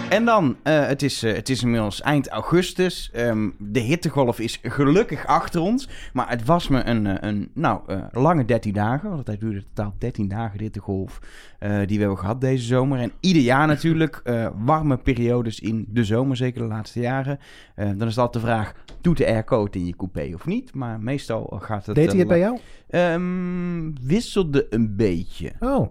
En 0.09 0.25
dan, 0.25 0.55
eh, 0.63 0.87
het, 0.87 1.01
is, 1.01 1.23
eh, 1.23 1.33
het 1.33 1.49
is 1.49 1.63
inmiddels 1.63 2.01
eind 2.01 2.27
augustus. 2.27 3.09
Ehm, 3.13 3.49
de 3.57 3.79
hittegolf 3.79 4.39
is 4.39 4.59
gelukkig 4.63 5.25
achter 5.25 5.61
ons. 5.61 5.89
Maar 6.13 6.29
het 6.29 6.45
was 6.45 6.67
me 6.67 6.83
een, 6.83 7.07
eh, 7.07 7.29
een 7.29 7.49
nou, 7.53 7.81
lange 8.11 8.45
13 8.45 8.73
dagen. 8.73 9.09
Want 9.09 9.27
het 9.27 9.39
duurde 9.39 9.63
totaal 9.73 9.95
13 9.97 10.27
dagen, 10.27 10.57
de 10.57 10.63
hittegolf. 10.63 11.19
die 11.59 11.97
we 11.97 11.99
hebben 11.99 12.17
gehad 12.17 12.41
deze 12.41 12.65
zomer. 12.65 12.99
En 12.99 13.11
ieder 13.19 13.41
jaar 13.41 13.67
natuurlijk 13.67 14.21
warme 14.65 14.97
periodes 14.97 15.59
in 15.59 15.85
de 15.89 16.03
zomer. 16.03 16.37
Zeker 16.37 16.61
de 16.61 16.67
laatste 16.67 16.99
jaren. 16.99 17.39
Dan 17.75 18.07
is 18.07 18.17
altijd 18.17 18.43
de 18.43 18.49
vraag, 18.49 18.73
doet 19.01 19.17
de 19.17 19.25
airco 19.25 19.63
het 19.63 19.75
in 19.75 19.85
je 19.85 19.95
coupé 19.95 20.31
of 20.33 20.45
niet? 20.45 20.73
Maar 20.73 20.99
meestal 20.99 21.57
gaat 21.61 21.85
het... 21.85 21.95
Deed 21.95 22.09
hij 22.09 22.19
het 22.19 22.27
bij 22.27 22.39
jou? 22.39 22.59
Ehm, 22.89 24.05
wisselde 24.07 24.67
een 24.69 24.95
beetje. 24.95 25.51
Oh, 25.59 25.87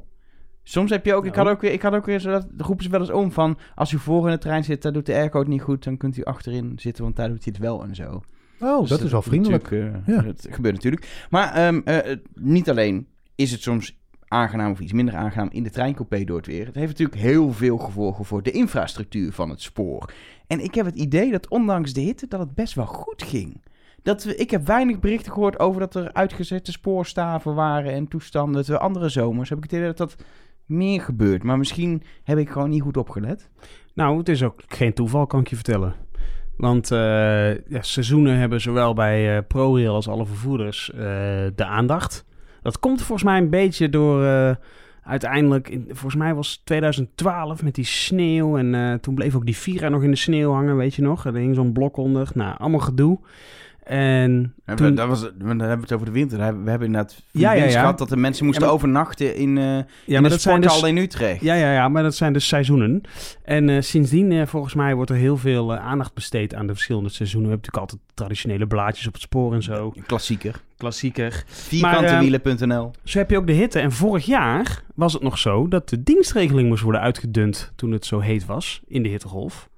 Soms 0.68 0.90
heb 0.90 1.04
je 1.04 1.14
ook, 1.14 1.24
ik 1.26 1.34
Nou. 1.34 1.46
had 1.46 1.56
ook 1.56 1.60
weer, 1.62 1.72
ik 1.72 1.82
had 1.82 1.94
ook 1.94 2.06
weer 2.06 2.18
zo 2.20 2.30
dat 2.30 2.46
roepen 2.56 2.84
ze 2.84 2.90
wel 2.90 3.00
eens 3.00 3.10
om 3.10 3.32
van, 3.32 3.58
als 3.74 3.92
u 3.92 3.98
voor 3.98 4.26
in 4.26 4.32
de 4.32 4.38
trein 4.38 4.64
zit, 4.64 4.82
daar 4.82 4.92
doet 4.92 5.06
de 5.06 5.14
airco 5.14 5.38
het 5.38 5.48
niet 5.48 5.62
goed, 5.62 5.84
dan 5.84 5.96
kunt 5.96 6.16
u 6.16 6.24
achterin 6.24 6.72
zitten, 6.76 7.04
want 7.04 7.16
daar 7.16 7.28
doet 7.28 7.44
hij 7.44 7.52
het 7.56 7.62
wel 7.62 7.82
en 7.84 7.94
zo. 7.94 8.20
oh 8.60 8.80
Dus 8.80 8.88
dat 8.88 9.00
is 9.00 9.10
wel 9.10 9.22
vriendelijk. 9.22 9.70
eh, 9.70 10.06
Ja. 10.06 10.22
Dat 10.22 10.46
gebeurt 10.50 10.74
natuurlijk. 10.74 11.26
Maar 11.30 11.52
ehm, 11.54 11.80
eh, 11.84 12.10
eh, 12.12 12.18
niet 12.34 12.70
alleen 12.70 13.06
is 13.34 13.50
het 13.52 13.62
soms 13.62 13.98
aangenaam 14.28 14.70
of 14.70 14.80
iets 14.80 14.92
minder 14.92 15.14
aangenaam 15.14 15.48
in 15.52 15.62
de 15.62 15.70
treincoupé 15.70 16.24
door 16.24 16.36
het 16.36 16.46
weer. 16.46 16.66
Het 16.66 16.74
heeft 16.74 16.88
natuurlijk 16.98 17.20
heel 17.20 17.52
veel 17.52 17.76
gevolgen 17.78 18.24
voor 18.24 18.42
de 18.42 18.50
infrastructuur 18.50 19.32
van 19.32 19.50
het 19.50 19.62
spoor. 19.62 20.12
En 20.46 20.60
ik 20.60 20.74
heb 20.74 20.86
het 20.86 20.94
idee 20.96 21.30
dat 21.30 21.48
ondanks 21.48 21.92
de 21.92 22.00
hitte 22.00 22.26
dat 22.28 22.40
het 22.40 22.54
best 22.54 22.74
wel 22.74 22.86
goed 22.86 23.22
ging. 23.22 23.62
Dat 24.02 24.24
we, 24.24 24.36
ik 24.36 24.50
heb 24.50 24.66
weinig 24.66 24.98
berichten 24.98 25.32
gehoord 25.32 25.58
over 25.58 25.80
dat 25.80 25.94
er 25.94 26.12
uitgezette 26.12 26.72
spoorstaven 26.72 27.54
waren 27.54 27.92
en 27.92 28.08
toestanden. 28.08 28.62
Terwijl 28.62 28.84
andere 28.84 29.08
zomers 29.08 29.48
heb 29.48 29.58
ik 29.58 29.64
het 29.64 29.72
idee 29.72 29.86
dat 29.86 29.96
dat 29.96 30.16
meer 30.66 31.00
gebeurt. 31.00 31.42
Maar 31.42 31.58
misschien 31.58 32.02
heb 32.22 32.38
ik 32.38 32.50
gewoon 32.50 32.70
niet 32.70 32.82
goed 32.82 32.96
opgelet. 32.96 33.50
Nou, 33.94 34.18
het 34.18 34.28
is 34.28 34.42
ook 34.42 34.62
geen 34.66 34.92
toeval, 34.92 35.26
kan 35.26 35.40
ik 35.40 35.48
je 35.48 35.54
vertellen. 35.54 35.94
Want 36.56 36.90
eh, 36.90 37.54
ja, 37.54 37.82
seizoenen 37.82 38.36
hebben 38.36 38.60
zowel 38.60 38.94
bij 38.94 39.36
eh, 39.36 39.42
ProRail 39.48 39.94
als 39.94 40.08
alle 40.08 40.26
vervoerders 40.26 40.92
eh, 40.92 40.98
de 41.54 41.64
aandacht. 41.64 42.24
Dat 42.62 42.78
komt 42.78 43.02
volgens 43.02 43.22
mij 43.22 43.38
een 43.38 43.50
beetje 43.50 43.88
door... 43.88 44.24
uiteindelijk, 45.02 45.68
in, 45.68 45.84
volgens 45.88 46.14
mij 46.14 46.34
was 46.34 46.50
het 46.50 46.60
2012 46.64 47.62
met 47.62 47.74
die 47.74 47.84
sneeuw. 47.84 48.58
En 48.58 49.00
toen 49.00 49.14
bleef 49.14 49.34
ook 49.34 49.44
die 49.44 49.56
Vira 49.56 49.88
nog 49.88 50.02
in 50.02 50.10
de 50.10 50.16
sneeuw 50.16 50.52
hangen, 50.52 50.76
weet 50.76 50.94
je 50.94 51.02
nog. 51.02 51.24
Er 51.24 51.34
hing 51.34 51.54
zo'n 51.54 51.72
blok 51.72 51.96
onder. 51.96 52.28
Nou, 52.34 52.58
allemaal 52.58 52.80
gedoe. 52.80 53.18
En 53.86 54.54
Toen... 54.64 54.76
toen... 54.76 54.94
Dat 54.94 55.08
was, 55.08 55.20
dan 55.20 55.48
hebben 55.48 55.68
we 55.76 55.82
het 55.82 55.92
over 55.92 56.06
de 56.06 56.12
winter. 56.12 56.38
We 56.38 56.44
hebben 56.70 56.86
inderdaad 56.86 57.22
Ja, 57.30 57.52
ja, 57.52 57.68
gehad 57.68 57.98
dat 57.98 58.08
de 58.08 58.16
mensen 58.16 58.44
moesten 58.44 58.64
maar- 58.64 58.72
overnachten 58.74 59.36
in, 59.36 59.58
eh 59.58 59.64
ja, 59.64 59.74
in 59.74 59.84
maar 60.06 60.22
de 60.22 60.28
dat 60.28 60.40
zijn 60.40 60.56
sporthal 60.62 60.80
dus... 60.80 60.88
in 60.90 60.96
Utrecht. 60.96 61.40
Ja, 61.40 61.54
ja, 61.54 61.72
ja, 61.72 61.88
maar 61.88 62.02
dat 62.02 62.14
zijn 62.14 62.32
dus 62.32 62.48
seizoenen. 62.48 63.00
En 63.44 63.68
eh, 63.68 63.80
sindsdien, 63.80 64.32
eh, 64.32 64.46
volgens 64.46 64.74
mij, 64.74 64.94
wordt 64.94 65.10
er 65.10 65.16
heel 65.16 65.36
veel 65.36 65.76
aandacht 65.76 66.14
besteed 66.14 66.54
aan 66.54 66.66
de 66.66 66.72
verschillende 66.72 67.08
seizoenen. 67.08 67.48
We 67.50 67.54
hebben 67.54 67.70
natuurlijk 67.72 67.92
altijd 67.92 68.14
traditionele 68.16 68.66
blaadjes 68.66 69.06
op 69.06 69.12
het 69.12 69.22
spoor 69.22 69.54
en 69.54 69.62
zo. 69.62 69.92
Klassieker. 70.06 70.60
Klassieker. 70.76 71.44
Vierkantewielen.nl. 71.46 72.90
Zo 73.04 73.18
heb 73.18 73.30
je 73.30 73.36
ook 73.36 73.46
de 73.46 73.52
hitte. 73.52 73.78
En 73.80 73.92
vorig 73.92 74.26
jaar 74.26 74.82
was 74.94 75.12
het 75.12 75.22
nog 75.22 75.38
zo 75.38 75.68
dat 75.68 75.88
de 75.88 76.02
dienstregeling 76.02 76.68
moest 76.68 76.82
worden 76.82 77.00
uitgedund 77.00 77.72
toen 77.76 77.92
het 77.92 78.06
zo 78.06 78.18
heet 78.20 78.46
was 78.46 78.80
in 78.86 79.02
de 79.02 79.08
hittegolf. 79.08 79.68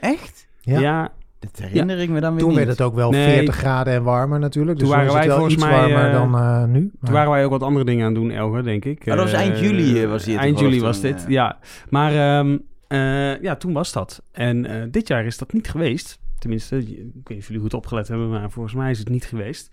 Echt? 0.00 0.48
Ja. 0.60 0.80
ja 0.80 1.12
Dat 1.40 1.58
herinner 1.58 1.98
ik 1.98 2.08
me 2.08 2.20
dan 2.20 2.30
weer 2.30 2.40
Toen 2.40 2.48
niet. 2.48 2.58
werd 2.58 2.68
het 2.70 2.80
ook 2.80 2.94
wel 2.94 3.10
Nee. 3.10 3.34
40 3.34 3.54
graden 3.54 3.92
en 3.94 4.02
warmer 4.02 4.38
natuurlijk. 4.38 4.78
Dus 4.78 4.88
Toen 4.88 4.96
waren 4.96 5.12
was 5.12 5.16
het 5.18 5.26
wij 5.26 5.34
volgens 5.36 5.54
iets 5.56 5.64
mij, 5.64 5.80
warmer 5.80 6.06
eh, 6.06 6.12
dan 6.12 6.34
eh, 6.34 6.64
nu. 6.64 6.80
Toen 6.80 6.92
Maar- 7.00 7.12
waren 7.12 7.30
wij 7.30 7.44
ook 7.44 7.50
wat 7.50 7.62
andere 7.62 7.84
dingen 7.84 8.06
aan 8.06 8.12
het 8.14 8.20
doen, 8.22 8.30
Elger, 8.30 8.64
denk 8.64 8.84
ik. 8.84 8.98
Oh, 9.00 9.06
dat 9.06 9.16
was 9.16 9.32
eind 9.32 9.54
Eh, 9.54 9.62
juli, 9.62 10.02
eh, 10.02 10.08
was 10.08 10.24
die 10.24 10.36
Eind 10.38 10.58
juli 10.58 10.80
was 10.80 11.00
toen, 11.00 11.10
dit, 11.12 11.24
eh. 11.24 11.30
ja. 11.30 11.58
Maar 11.88 12.12
ehm, 12.38 12.58
Eh, 12.88 13.40
ja, 13.42 13.56
toen 13.56 13.72
was 13.72 13.92
dat. 13.92 14.22
En 14.32 14.66
eh, 14.66 14.82
dit 14.90 15.08
jaar 15.08 15.24
is 15.24 15.38
dat 15.38 15.52
niet 15.52 15.70
geweest. 15.70 16.18
Tenminste, 16.38 16.76
ik 16.78 16.86
weet 16.86 17.28
niet 17.28 17.38
of 17.38 17.46
jullie 17.46 17.62
goed 17.62 17.74
opgelet 17.74 18.08
hebben, 18.08 18.28
maar 18.30 18.50
volgens 18.50 18.74
mij 18.74 18.90
is 18.90 18.98
het 18.98 19.08
niet 19.08 19.24
geweest. 19.24 19.70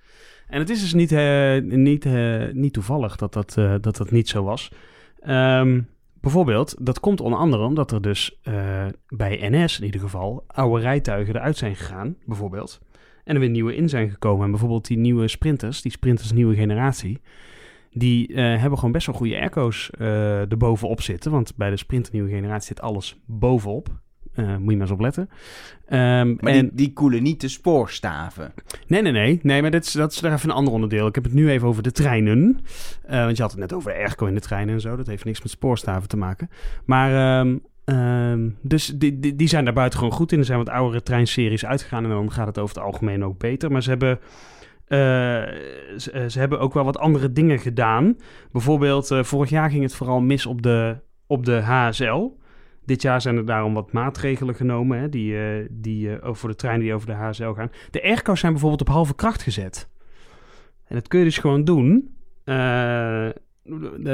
En 0.47 0.59
het 0.59 0.69
is 0.69 0.81
dus 0.81 0.93
niet, 0.93 1.11
eh, 1.11 1.61
niet, 1.61 2.05
eh, 2.05 2.43
niet 2.51 2.73
toevallig 2.73 3.15
dat 3.15 3.33
dat, 3.33 3.55
eh, 3.57 3.73
dat 3.81 3.97
dat 3.97 4.11
niet 4.11 4.29
zo 4.29 4.43
was. 4.43 4.71
Ehm, 5.19 5.79
bijvoorbeeld, 6.21 6.75
dat 6.85 6.99
komt 6.99 7.21
onder 7.21 7.39
andere 7.39 7.63
omdat 7.63 7.91
er 7.91 8.01
dus 8.01 8.39
eh, 8.43 8.85
bij 9.07 9.49
NS 9.49 9.79
in 9.79 9.85
ieder 9.85 10.01
geval 10.01 10.43
oude 10.47 10.81
rijtuigen 10.81 11.35
eruit 11.35 11.57
zijn 11.57 11.75
gegaan, 11.75 12.15
bijvoorbeeld. 12.25 12.79
En 13.23 13.33
er 13.33 13.39
weer 13.39 13.49
nieuwe 13.49 13.75
in 13.75 13.89
zijn 13.89 14.09
gekomen. 14.09 14.45
En 14.45 14.51
bijvoorbeeld 14.51 14.87
die 14.87 14.97
nieuwe 14.97 15.27
sprinters, 15.27 15.81
die 15.81 15.91
sprinters 15.91 16.31
nieuwe 16.31 16.55
generatie, 16.55 17.21
die 17.91 18.27
eh, 18.27 18.35
hebben 18.59 18.77
gewoon 18.77 18.91
best 18.91 19.05
wel 19.05 19.15
goede 19.15 19.39
airco's 19.39 19.89
eh 19.89 20.51
erbovenop 20.51 21.01
zitten. 21.01 21.31
Want 21.31 21.55
bij 21.55 21.69
de 21.69 21.77
sprinter 21.77 22.13
nieuwe 22.13 22.29
generatie 22.29 22.67
zit 22.67 22.81
alles 22.81 23.19
bovenop. 23.25 23.89
Eh, 24.37 24.45
moet 24.57 24.69
je 24.71 24.77
maar 24.77 24.81
eens 24.81 24.91
op 24.91 24.99
letten. 24.99 25.29
Ehm, 25.85 26.35
Maar 26.39 26.53
en, 26.53 26.61
die, 26.61 26.71
die 26.73 26.93
koelen 26.93 27.23
niet 27.23 27.41
de 27.41 27.47
spoorstaven. 27.47 28.53
Nee, 28.87 29.01
nee, 29.01 29.11
nee. 29.11 29.39
Nee, 29.43 29.61
maar 29.61 29.71
dit 29.71 29.85
is, 29.85 29.91
dat 29.91 30.11
is 30.11 30.19
daar 30.19 30.33
even 30.33 30.49
een 30.49 30.55
ander 30.55 30.73
onderdeel. 30.73 31.07
Ik 31.07 31.15
heb 31.15 31.23
het 31.23 31.33
nu 31.33 31.49
even 31.49 31.67
over 31.67 31.83
de 31.83 31.91
treinen. 31.91 32.59
Eh, 33.05 33.23
want 33.23 33.35
je 33.37 33.41
had 33.41 33.51
het 33.51 33.59
net 33.59 33.73
over 33.73 33.93
airco 33.93 34.25
in 34.25 34.33
de 34.33 34.39
treinen 34.39 34.73
en 34.73 34.81
zo. 34.81 34.95
Dat 34.95 35.07
heeft 35.07 35.25
niks 35.25 35.41
met 35.41 35.51
spoorstaven 35.51 36.09
te 36.09 36.17
maken. 36.17 36.49
Maar, 36.85 37.39
ehm, 37.39 37.57
ehm, 37.85 38.49
dus 38.61 38.85
die, 38.95 39.19
die, 39.19 39.35
die 39.35 39.47
zijn 39.47 39.65
daar 39.65 39.73
buiten 39.73 39.99
gewoon 39.99 40.13
goed 40.13 40.31
in. 40.31 40.39
Er 40.39 40.45
zijn 40.45 40.57
wat 40.57 40.69
oudere 40.69 41.03
treinseries 41.03 41.65
uitgegaan 41.65 42.03
en 42.03 42.09
dan 42.09 42.31
gaat 42.31 42.47
het 42.47 42.57
over 42.59 42.75
het 42.75 42.83
algemeen 42.85 43.23
ook 43.23 43.37
beter. 43.37 43.71
Maar 43.71 43.83
ze 43.83 43.89
hebben... 43.89 44.19
eh, 44.87 44.97
ze, 45.97 46.25
ze 46.27 46.39
hebben 46.39 46.59
ook 46.59 46.73
wel 46.73 46.83
wat 46.83 46.97
andere 46.99 47.31
dingen 47.31 47.59
gedaan. 47.59 48.15
Bijvoorbeeld, 48.51 49.15
vorig 49.21 49.49
jaar 49.49 49.69
ging 49.69 49.83
het 49.83 49.95
vooral 49.95 50.21
mis 50.21 50.45
op 50.45 50.61
de, 50.61 50.97
op 51.27 51.45
de 51.45 51.61
HSL. 51.61 52.36
Dit 52.87 53.01
jaar 53.01 53.21
zijn 53.21 53.37
er 53.37 53.45
daarom 53.45 53.73
wat 53.73 53.91
maatregelen 53.91 54.55
genomen, 54.55 54.99
hè, 54.99 55.09
die, 55.09 55.37
eh, 55.37 55.67
die, 55.71 56.15
eh, 56.15 56.27
over 56.27 56.49
de 56.49 56.55
treinen 56.55 56.83
die 56.83 56.93
over 56.93 57.07
de 57.07 57.13
HSL 57.13 57.51
gaan. 57.51 57.71
De 57.91 58.03
airco's 58.03 58.39
zijn 58.39 58.51
bijvoorbeeld 58.51 58.81
op 58.81 58.89
halve 58.89 59.15
kracht 59.15 59.41
gezet. 59.41 59.89
En 60.87 60.95
dat 60.95 61.07
kun 61.07 61.19
je 61.19 61.25
dus 61.25 61.37
gewoon 61.37 61.63
doen. 61.63 62.15
Eh, 62.43 63.27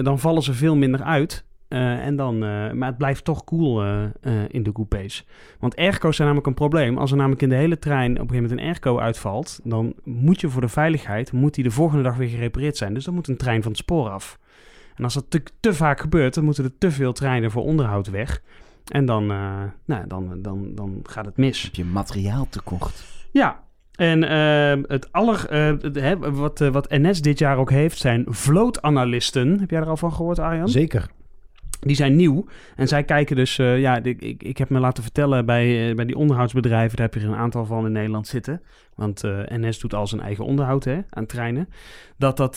dan 0.04 0.20
vallen 0.20 0.44
ze 0.44 0.54
veel 0.54 0.76
minder 0.76 1.04
uit. 1.04 1.46
En 1.68 2.16
dan, 2.16 2.40
maar 2.78 2.88
het 2.88 2.98
blijft 2.98 3.24
toch 3.24 3.44
cool 3.44 3.84
eh, 3.84 4.04
eh, 4.04 4.12
in 4.48 4.64
de 4.64 4.72
coupés. 4.72 5.28
Want 5.60 5.76
airco's 5.76 6.16
zijn 6.16 6.28
namelijk 6.28 6.48
een 6.48 6.68
probleem. 6.68 6.98
Als 6.98 7.12
er 7.12 7.18
namelijk 7.18 7.42
in 7.42 7.50
de 7.50 7.56
hele 7.56 7.80
trein 7.80 8.12
op 8.12 8.22
een 8.22 8.30
gegeven 8.30 8.42
moment 8.42 8.60
een 8.60 8.66
airco 8.66 9.00
uitvalt... 9.00 9.60
dan 9.64 9.94
moet 10.04 10.42
je 10.42 10.50
voor 10.50 10.62
de 10.62 10.68
veiligheid, 10.68 11.32
moet 11.32 11.54
die 11.54 11.64
de 11.64 11.72
volgende 11.72 12.04
dag 12.04 12.16
weer 12.16 12.28
gerepareerd 12.28 12.78
zijn. 12.78 12.94
Dus 12.94 13.06
dan 13.06 13.14
moet 13.14 13.28
een 13.28 13.38
trein 13.38 13.62
van 13.62 13.72
het 13.72 13.80
spoor 13.80 14.10
af. 14.10 14.40
En 14.96 15.04
als 15.04 15.14
dat 15.14 15.42
te 15.60 15.74
vaak 15.74 16.00
gebeurt, 16.00 16.34
dan 16.34 16.44
moeten 16.44 16.64
er 16.64 16.78
te 16.78 16.92
veel 16.92 17.14
treinen 17.14 17.52
voor 17.52 17.64
onderhoud 17.64 18.10
weg. 18.10 18.42
En 18.88 19.06
dan, 19.06 19.32
eh, 19.32 19.62
nou, 19.86 20.08
dan, 20.08 20.42
dan, 20.42 20.76
dan 20.76 21.00
gaat 21.04 21.26
het 21.26 21.38
mis. 21.38 21.62
Heb 21.64 21.76
je 21.76 21.86
materiaaltekort? 21.86 23.04
Ja, 23.32 23.64
en 23.96 24.24
eh, 24.24 24.84
het 24.88 25.12
aller, 25.12 25.46
eh, 25.50 25.66
het- 25.82 25.96
hè, 25.96 26.18
wat, 26.32 26.60
wat 26.60 26.90
NS 26.90 27.22
dit 27.22 27.40
jaar 27.40 27.58
ook 27.58 27.70
heeft, 27.72 27.98
zijn 27.98 28.26
vlootanalisten. 28.28 29.60
Heb 29.60 29.70
jij 29.70 29.80
er 29.80 29.88
al 29.88 29.98
van 29.98 30.14
gehoord, 30.14 30.40
Arjan? 30.40 30.68
Zeker. 30.70 31.08
Die 31.84 31.96
zijn 31.96 32.16
nieuw. 32.16 32.46
En 32.76 32.88
zij 32.88 33.04
kijken 33.04 33.36
dus, 33.36 33.58
eh, 33.58 33.80
ja, 33.80 34.04
ik, 34.04 34.22
ik, 34.22 34.44
ik 34.44 34.58
heb 34.58 34.70
me 34.70 34.80
laten 34.80 35.04
vertellen 35.04 35.46
bij, 35.46 35.90
eh, 35.90 35.96
bij 35.96 36.06
die 36.06 36.18
onderhoudsbedrijven, 36.18 36.98
daar 36.98 37.06
heb 37.06 37.22
je 37.22 37.28
er 37.28 37.34
een 37.34 37.40
aantal 37.40 37.66
van 37.66 37.86
in 37.86 37.92
Nederland 37.92 38.28
zitten. 38.28 38.62
Want 38.96 39.24
eh, 39.24 39.40
NS 39.46 39.80
doet 39.80 39.94
al 39.94 40.08
zijn 40.08 40.22
eigen 40.22 40.46
onderhoud 40.46 40.84
hè, 40.84 41.00
aan 41.10 41.26
treinen. 41.26 41.70
Dat, 42.18 42.38
dat, 42.38 42.56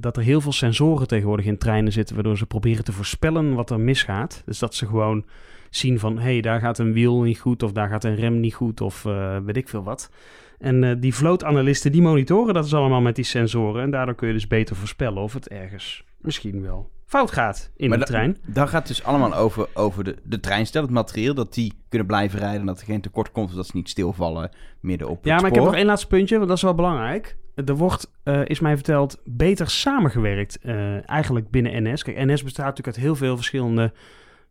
dat 0.00 0.16
er 0.16 0.22
heel 0.22 0.40
veel 0.40 0.52
sensoren 0.52 1.06
tegenwoordig 1.06 1.46
in 1.46 1.58
treinen 1.58 1.92
zitten, 1.92 2.14
waardoor 2.14 2.38
ze 2.38 2.46
proberen 2.46 2.84
te 2.84 2.92
voorspellen 2.92 3.54
wat 3.54 3.70
er 3.70 3.80
misgaat. 3.80 4.42
Dus 4.46 4.58
dat 4.58 4.74
ze 4.74 4.86
gewoon 4.86 5.24
zien 5.70 5.98
van, 5.98 6.18
hé, 6.18 6.32
hey, 6.32 6.40
daar 6.40 6.60
gaat 6.60 6.78
een 6.78 6.92
wiel 6.92 7.22
niet 7.22 7.38
goed, 7.38 7.62
of 7.62 7.72
daar 7.72 7.88
gaat 7.88 8.04
een 8.04 8.14
rem 8.14 8.40
niet 8.40 8.54
goed, 8.54 8.80
of 8.80 9.02
weet 9.44 9.56
ik 9.56 9.68
veel 9.68 9.82
wat. 9.82 10.10
En 10.58 11.00
die 11.00 11.14
vlootanalisten, 11.14 11.92
die 11.92 12.02
monitoren 12.02 12.54
dat 12.54 12.64
is 12.64 12.74
allemaal 12.74 13.00
met 13.00 13.16
die 13.16 13.24
sensoren. 13.24 13.82
En 13.82 13.90
daardoor 13.90 14.14
kun 14.14 14.28
je 14.28 14.34
dus 14.34 14.46
beter 14.46 14.76
voorspellen 14.76 15.22
of 15.22 15.32
het 15.32 15.48
ergens 15.48 16.04
misschien 16.20 16.62
wel 16.62 16.90
fout 17.10 17.30
gaat 17.30 17.70
in 17.76 17.88
Maar 17.88 17.98
de 17.98 18.04
trein. 18.04 18.36
Dan 18.46 18.68
gaat 18.68 18.88
het 18.88 18.96
dus 18.96 19.04
allemaal 19.04 19.34
over, 19.34 19.68
over 19.74 20.04
de, 20.04 20.16
de 20.22 20.40
treinstel, 20.40 20.82
het 20.82 20.90
materiaal, 20.90 21.34
dat 21.34 21.54
die 21.54 21.72
kunnen 21.88 22.06
blijven 22.06 22.38
rijden, 22.38 22.66
dat 22.66 22.80
er 22.80 22.86
geen 22.86 23.00
tekort 23.00 23.32
komt, 23.32 23.54
dat 23.54 23.66
ze 23.66 23.76
niet 23.76 23.88
stilvallen 23.88 24.50
midden 24.80 25.08
op 25.08 25.24
Ja, 25.24 25.32
het 25.32 25.40
maar 25.40 25.50
ik 25.50 25.56
heb 25.56 25.64
nog 25.64 25.74
één 25.74 25.86
laatste 25.86 26.06
puntje, 26.06 26.36
want 26.36 26.48
dat 26.48 26.56
is 26.56 26.62
wel 26.62 26.74
belangrijk. 26.74 27.36
Er 27.54 27.76
wordt, 27.76 28.10
eh, 28.22 28.40
is 28.44 28.60
mij 28.60 28.74
verteld, 28.74 29.20
beter 29.24 29.70
samengewerkt 29.70 30.58
eh, 30.58 31.08
eigenlijk 31.08 31.50
binnen 31.50 31.82
NS. 31.82 32.02
Kijk, 32.02 32.16
NS 32.16 32.42
bestaat 32.42 32.66
natuurlijk 32.66 32.96
uit 32.96 33.04
heel 33.06 33.16
veel 33.16 33.36
verschillende 33.36 33.92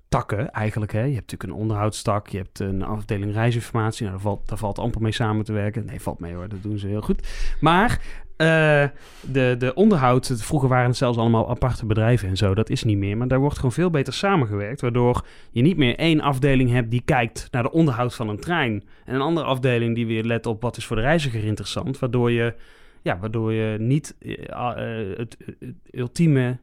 takken 0.10 0.52
eigenlijk. 0.52 0.92
Hè. 0.92 1.04
Je 1.04 1.16
hebt 1.16 1.32
natuurlijk 1.32 1.52
een 1.52 1.62
onderhoudstak, 1.62 2.28
je 2.28 2.38
hebt 2.38 2.60
een 2.60 2.84
afdeling 2.84 3.34
reisinformatie. 3.34 4.06
Nou, 4.06 4.16
daar 4.16 4.26
valt, 4.26 4.48
daar 4.48 4.58
valt 4.58 4.80
amper 4.80 5.02
mee 5.02 5.12
samen 5.12 5.46
te 5.46 5.54
werken. 5.54 5.86
Nee, 5.86 6.02
valt 6.02 6.20
mee 6.20 6.34
hoor, 6.34 6.50
dat 6.50 6.64
doen 6.64 6.78
ze 6.78 6.88
heel 6.88 7.02
goed. 7.02 7.28
Maar 7.60 8.02
eh, 8.40 8.84
de, 9.22 9.56
de 9.58 9.74
onderhoud, 9.74 10.34
vroeger 10.36 10.70
waren 10.70 10.88
het 10.88 10.98
zelfs 10.98 11.18
allemaal 11.18 11.50
aparte 11.50 11.86
bedrijven 11.86 12.30
en 12.30 12.38
zo. 12.38 12.54
Dat 12.54 12.70
is 12.70 12.84
niet 12.84 12.98
meer, 12.98 13.18
maar 13.18 13.28
daar 13.28 13.40
wordt 13.40 13.56
gewoon 13.56 13.72
veel 13.72 13.90
beter 13.90 14.14
samengewerkt. 14.14 14.82
Waardoor 14.82 15.26
je 15.52 15.62
niet 15.62 15.78
meer 15.78 15.96
één 15.96 16.22
afdeling 16.22 16.70
hebt 16.70 16.92
die 16.92 17.02
kijkt 17.06 17.48
naar 17.52 17.64
de 17.64 17.72
onderhoud 17.72 18.16
van 18.16 18.30
een 18.30 18.40
trein. 18.40 18.84
En 19.06 19.16
een 19.16 19.22
andere 19.22 19.46
afdeling 19.46 19.96
die 19.96 20.08
weer 20.08 20.24
let 20.24 20.46
op 20.46 20.62
wat 20.62 20.78
is 20.78 20.86
voor 20.86 20.96
de 20.96 21.02
reiziger 21.02 21.44
interessant. 21.44 22.00
Waardoor 22.00 22.32
je, 22.32 22.54
ja, 23.02 23.20
waardoor 23.20 23.54
je 23.54 23.78
niet 23.80 24.16
eh, 24.20 24.50
eh, 24.50 25.18
het, 25.18 25.38
het 25.60 25.76
ultieme 25.92 26.58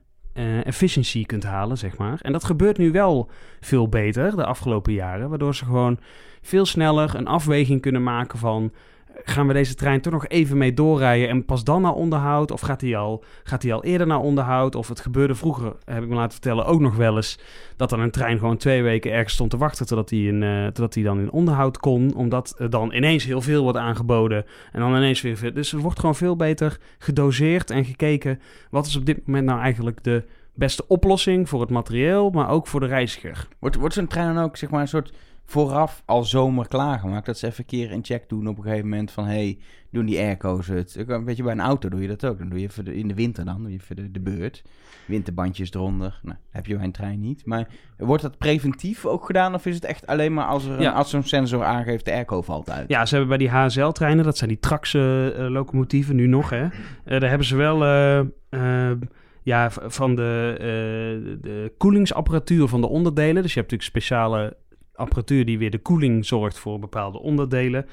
efficiency 0.65 1.25
kunt 1.25 1.45
halen, 1.45 1.79
zeg 1.79 1.97
maar. 1.97 2.19
En 2.23 2.33
dat 2.33 2.45
gebeurt 2.45 2.79
nu 2.79 2.93
wel 2.93 3.31
veel 3.61 3.89
beter 3.89 4.37
de 4.37 4.45
afgelopen 4.45 4.93
jaren. 4.93 5.29
Waardoor 5.29 5.55
ze 5.55 5.65
gewoon 5.65 5.99
veel 6.43 6.67
sneller 6.67 7.15
een 7.15 7.27
afweging 7.27 7.81
kunnen 7.81 8.03
maken 8.03 8.39
van... 8.39 8.73
Gaan 9.25 9.47
we 9.47 9.53
deze 9.53 9.75
trein 9.75 10.01
toch 10.01 10.13
nog 10.13 10.27
even 10.29 10.57
mee 10.57 10.75
doorrijden 10.75 11.29
en 11.29 11.45
pas 11.45 11.65
dan 11.65 11.83
naar 11.83 11.93
onderhoud? 11.93 12.51
Of 12.51 12.61
gaat 12.61 12.81
hij 12.81 12.97
al, 12.97 13.25
gaat 13.43 13.63
hij 13.63 13.73
al 13.73 13.85
eerder 13.85 14.07
naar 14.07 14.21
onderhoud? 14.21 14.75
Of 14.75 14.89
het 14.89 15.01
gebeurde 15.01 15.35
vroeger, 15.35 15.73
heb 15.85 16.03
ik 16.03 16.09
me 16.09 16.15
laten 16.15 16.33
vertellen, 16.33 16.67
ook 16.67 16.81
nog 16.81 16.97
wel 16.97 17.17
eens... 17.17 17.39
dat 17.77 17.91
dan 17.91 18.01
een 18.01 18.11
trein 18.11 18.39
gewoon 18.39 18.57
twee 18.57 18.83
weken 18.83 19.13
ergens 19.13 19.33
stond 19.33 19.51
te 19.51 19.57
wachten... 19.57 19.87
totdat 19.87 20.11
hij, 20.11 20.19
in, 20.19 20.43
eh, 20.43 20.65
totdat 20.65 20.95
hij 20.95 21.03
dan 21.03 21.19
in 21.19 21.31
onderhoud 21.31 21.79
kon. 21.79 22.15
Omdat 22.15 22.55
er 22.59 22.71
dan 22.71 22.93
ineens 22.93 23.25
heel 23.25 23.41
veel 23.41 23.63
wordt 23.63 23.79
aangeboden. 23.79 24.45
En 24.73 24.81
dan 24.81 24.97
ineens 24.97 25.21
weer 25.21 25.37
veel. 25.37 25.53
Dus 25.53 25.73
er 25.73 25.79
wordt 25.79 25.99
gewoon 25.99 26.15
veel 26.15 26.37
beter 26.37 26.79
gedoseerd 26.99 27.71
en 27.71 27.85
gekeken... 27.85 28.41
wat 28.71 28.87
is 28.87 28.97
op 28.97 29.07
dit 29.07 29.27
moment 29.27 29.47
nou 29.47 29.61
eigenlijk 29.61 30.05
de 30.05 30.25
beste 30.55 30.85
oplossing 30.89 31.49
voor 31.49 31.61
het 31.61 31.71
materieel... 31.71 32.31
maar 32.31 32.49
ook 32.49 32.67
voor 32.67 32.81
de 32.81 32.87
reiziger. 32.87 33.49
Wordt, 33.59 33.77
wordt 33.77 33.95
zo'n 33.95 34.07
trein 34.07 34.35
dan 34.35 34.45
ook 34.45 34.57
zeg 34.57 34.71
maar 34.71 34.81
een 34.81 34.89
soort 34.89 35.13
vooraf 35.47 36.03
al 36.07 36.25
zomer 36.25 36.69
klaargemaakt? 36.69 37.27
Dat 37.27 37.39
ze 37.39 37.47
even 37.47 37.59
een 37.61 37.67
keer 37.67 37.93
een 37.93 38.05
check 38.05 38.29
doen 38.29 38.47
op 38.49 38.57
een 38.57 38.63
gegeven 38.63 38.89
moment 38.89 39.11
van... 39.11 39.25
hey, 39.25 39.59
doen 39.91 40.07
die 40.07 40.19
airco's 40.19 40.67
het? 40.67 41.05
Weet 41.25 41.37
je, 41.37 41.43
bij 41.43 41.53
een 41.53 41.61
auto 41.61 41.89
doe 41.89 42.01
je 42.01 42.09
dat 42.09 42.25
ook. 42.25 42.39
Dan 42.39 42.49
doe 42.49 42.59
je 42.61 42.67
even 42.67 42.85
de, 42.85 42.95
in 42.97 43.09
de 43.09 43.15
winter 43.15 43.45
dan, 43.45 43.63
doe 43.63 43.71
je 43.71 43.77
even 43.79 43.97
de, 43.97 44.11
de 44.11 44.21
beurt. 44.21 44.63
Winterbandjes 45.07 45.73
eronder. 45.73 46.21
Nou, 46.23 46.37
heb 46.51 46.67
je 46.67 46.75
bij 46.77 46.85
een 46.85 46.93
trein 46.93 47.21
niet. 47.21 47.47
Maar 47.47 47.69
wordt 47.99 48.23
dat 48.23 48.39
preventief 48.39 49.05
ook 49.07 49.27
gedaan? 49.27 49.55
Of 49.55 49.67
is 49.67 49.75
het 49.75 49.85
echt 49.85 50.07
alleen 50.07 50.35
maar 50.35 50.47
als, 50.47 50.65
er 50.65 50.81
Ja. 50.81 50.93
als 50.93 51.11
zo'n 51.11 51.23
sensor 51.23 51.65
aangeeft 51.65 52.05
de 52.05 52.13
airco 52.13 52.43
valt 52.43 52.71
uit? 52.71 52.89
Ja, 52.89 53.07
ze 53.07 53.17
hebben 53.17 53.39
bij 53.39 53.47
die 53.49 53.57
HSL-treinen, 53.57 54.25
dat 54.25 54.37
zijn 54.37 54.51
die 54.51 54.59
Trax-locomotieven 54.59 56.17
nu 56.17 56.27
nog, 56.27 56.51
hè. 56.51 56.63
Eh, 56.65 56.71
daar 57.21 57.29
hebben 57.29 57.47
ze 57.47 57.57
wel 57.57 57.85
eh, 57.85 58.19
eh, 58.49 58.97
ja, 59.43 59.71
van 59.71 60.15
de, 60.15 60.55
eh, 60.59 60.65
de 61.43 61.73
koelingsapparatuur 61.79 62.69
van 62.69 62.81
de 62.81 62.87
onderdelen. 62.89 63.43
Dus 63.43 63.55
je 63.55 63.61
hebt 63.61 63.73
natuurlijk 63.73 63.83
speciale 63.83 64.57
apparatuur 64.97 65.45
die 65.45 65.59
weer 65.59 65.71
de 65.71 65.79
koeling 65.79 66.27
zorgt 66.27 66.59
voor 66.59 66.79
bepaalde 66.79 67.21
onderdelen. 67.21 67.87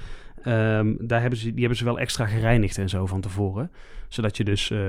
Ehm, 0.43 0.93
daar 0.99 1.21
hebben 1.21 1.39
ze, 1.39 1.49
die 1.51 1.59
hebben 1.59 1.77
ze 1.77 1.83
wel 1.83 1.99
extra 1.99 2.25
gereinigd 2.25 2.77
en 2.77 2.89
zo 2.89 3.05
van 3.05 3.21
tevoren. 3.21 3.71
Zodat 4.07 4.37
je 4.37 4.43
dus... 4.43 4.71
eh, 4.71 4.79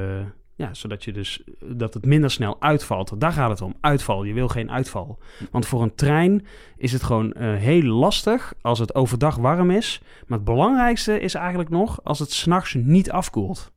ja, 0.57 0.75
zodat 0.75 1.05
je 1.05 1.13
dus 1.13 1.43
dat 1.65 1.95
het 1.95 2.05
minder 2.07 2.31
snel 2.31 2.57
uitvalt. 2.61 3.21
Daar 3.21 3.33
gaat 3.33 3.51
het 3.51 3.61
om. 3.61 3.75
Uitval. 3.81 4.25
Je 4.25 4.33
wil 4.33 4.49
geen 4.49 4.71
uitval. 4.71 5.19
Want 5.51 5.67
voor 5.67 5.83
een 5.83 5.95
trein 5.95 6.47
is 6.77 6.93
het 6.93 7.03
gewoon 7.03 7.33
eh, 7.33 7.55
heel 7.55 7.83
lastig 7.83 8.55
als 8.61 8.79
het 8.79 8.95
overdag 8.95 9.37
warm 9.37 9.71
is. 9.71 10.01
Maar 10.27 10.39
het 10.39 10.47
belangrijkste 10.47 11.21
is 11.21 11.35
eigenlijk 11.35 11.69
nog 11.71 12.01
als 12.05 12.19
het 12.19 12.33
s'nachts 12.33 12.75
niet 12.75 13.11
afkoelt. 13.11 13.73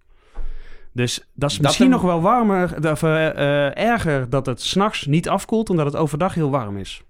Dus 0.94 1.30
dat 1.34 1.50
is 1.50 1.56
Dat 1.56 1.66
misschien 1.66 1.86
hem- 1.92 1.96
nog 1.96 2.06
wel 2.06 2.22
warmer, 2.22 2.90
of 2.92 3.04
eh, 3.04 3.28
eh, 3.30 3.78
erger 3.78 4.30
dat 4.30 4.46
het 4.46 4.62
s'nachts 4.62 5.06
niet 5.06 5.30
afkoelt, 5.30 5.68
dan 5.68 5.76
dat 5.76 5.86
het 5.86 5.96
overdag 5.96 6.34
heel 6.34 6.50
warm 6.50 6.78
is. 6.78 7.02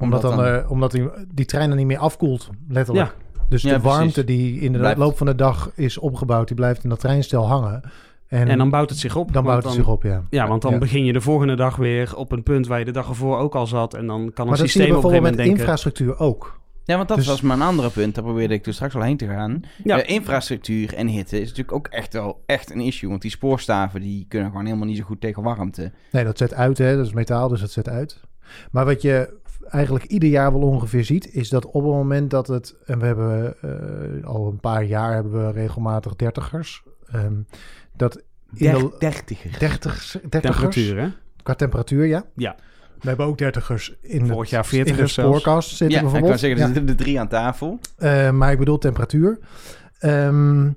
Omdat, 0.00 0.22
dan, 0.22 0.36
dan- 0.36 0.46
eh, 0.46 0.70
omdat 0.70 0.90
die, 0.90 1.08
die 1.34 1.44
trein 1.44 1.68
dan 1.68 1.78
niet 1.78 1.86
meer 1.86 1.98
afkoelt, 1.98 2.48
letterlijk. 2.68 3.14
Dus 3.48 3.62
Ja, 3.62 3.68
de 3.74 3.80
precies. 3.80 3.96
warmte 3.98 4.24
die 4.24 4.60
in 4.60 4.72
de 4.72 4.78
Blijft- 4.78 4.98
loop 4.98 5.16
van 5.16 5.26
de 5.26 5.34
dag 5.34 5.70
is 5.74 5.98
opgebouwd, 5.98 6.46
die 6.46 6.56
blijft 6.56 6.82
in 6.84 6.88
dat 6.88 7.00
treinstel 7.00 7.46
hangen. 7.48 7.82
En, 8.26 8.48
En 8.48 8.58
dan 8.58 8.70
bouwt 8.70 8.90
het 8.90 8.98
zich 8.98 9.16
op. 9.16 9.32
dan 9.32 9.42
bouwt 9.44 9.56
het 9.56 9.66
dan- 9.66 9.74
zich 9.74 9.88
op, 9.88 10.02
ja. 10.02 10.22
Ja, 10.30 10.48
want 10.48 10.62
dan 10.62 10.72
Ja. 10.72 10.78
begin 10.78 11.04
je 11.04 11.12
de 11.12 11.20
volgende 11.20 11.56
dag 11.56 11.76
weer 11.76 12.16
op 12.16 12.32
een 12.32 12.42
punt 12.42 12.66
waar 12.66 12.78
je 12.78 12.84
de 12.84 12.90
dag 12.90 13.08
ervoor 13.08 13.38
ook 13.38 13.54
al 13.54 13.66
zat. 13.66 13.94
En 13.94 14.06
dan 14.06 14.30
kan 14.34 14.46
je 14.48 14.56
systeem 14.56 14.82
op 14.82 14.86
een 14.88 14.92
bijvoorbeeld 14.92 15.02
gegeven 15.02 15.12
met 15.12 15.22
moment 15.22 15.36
denken... 15.36 15.58
infrastructuur 15.60 16.18
ook. 16.18 16.58
Ja, 16.84 16.96
want 16.96 17.08
dat 17.08 17.16
Dus- 17.16 17.26
was 17.26 17.40
mijn 17.40 17.62
andere 17.62 17.90
punt. 17.90 18.14
Daar 18.14 18.24
probeerde 18.24 18.54
ik 18.54 18.64
dus 18.64 18.74
straks 18.74 18.94
al 18.94 19.02
heen 19.02 19.16
te 19.16 19.26
gaan. 19.26 19.62
Ja. 19.84 20.02
Eh, 20.02 20.14
infrastructuur 20.14 20.94
en 20.94 21.06
hitte 21.06 21.36
is 21.40 21.48
natuurlijk 21.48 21.72
ook 21.76 21.86
echt 21.86 22.12
wel 22.12 22.42
echt 22.46 22.70
een 22.70 22.80
issue. 22.80 23.08
Want 23.10 23.22
die 23.22 23.30
spoorstaven 23.30 24.00
die 24.00 24.26
kunnen 24.28 24.50
gewoon 24.50 24.64
helemaal 24.64 24.86
niet 24.86 24.96
zo 24.96 25.04
goed 25.04 25.20
tegen 25.20 25.42
warmte. 25.42 25.92
Nee, 26.12 26.24
dat 26.24 26.38
zet 26.38 26.54
uit, 26.54 26.78
hè. 26.78 26.96
Dat 26.96 27.06
is 27.06 27.12
metaal, 27.12 27.48
dus 27.48 27.60
dat 27.60 27.70
zet 27.70 27.88
uit. 27.88 28.20
Maar 28.70 28.84
wat 28.84 29.02
je 29.02 29.38
eigenlijk 29.70 30.04
ieder 30.04 30.28
jaar 30.28 30.52
wel 30.52 30.60
ongeveer 30.60 31.04
ziet, 31.04 31.34
is 31.34 31.48
dat 31.48 31.66
op 31.66 31.72
het 31.82 31.92
moment 31.92 32.30
dat 32.30 32.46
het, 32.46 32.74
en 32.86 32.98
we 32.98 33.06
hebben 33.06 33.54
eh, 33.60 34.26
al 34.26 34.46
een 34.46 34.60
paar 34.60 34.84
jaar 34.84 35.14
hebben 35.14 35.46
we 35.46 35.52
regelmatig 35.52 36.16
dertigers, 36.16 36.82
ehm, 37.06 37.34
dat 37.96 38.16
in 38.54 38.74
de 38.74 38.96
Dertiger. 38.98 39.58
dertigers, 39.58 40.12
dertigers 40.28 40.30
Temperatuur, 40.30 41.00
hè? 41.00 41.08
qua 41.42 41.54
temperatuur, 41.54 42.04
ja. 42.06 42.24
Ja. 42.34 42.56
We 43.00 43.08
hebben 43.08 43.26
ook 43.26 43.38
dertigers 43.38 43.96
in 44.00 44.26
Vorig 44.26 44.50
het, 44.50 44.70
jaar 44.70 44.74
in 44.74 44.84
de 44.84 44.90
40ers 44.92 45.12
zelfs. 45.12 45.12
spoorkast 45.12 45.68
zitten 45.68 45.88
Ja, 45.88 45.94
ik 45.96 46.00
kan 46.02 46.10
bijvoorbeeld. 46.10 46.40
zeggen, 46.40 46.60
er 46.60 46.66
zitten 46.66 46.88
er 46.88 46.96
drie 46.96 47.20
aan 47.20 47.28
tafel. 47.28 47.78
Eh, 47.96 48.30
maar 48.30 48.52
ik 48.52 48.58
bedoel 48.58 48.78
temperatuur. 48.78 49.38
Ehm, 49.98 50.68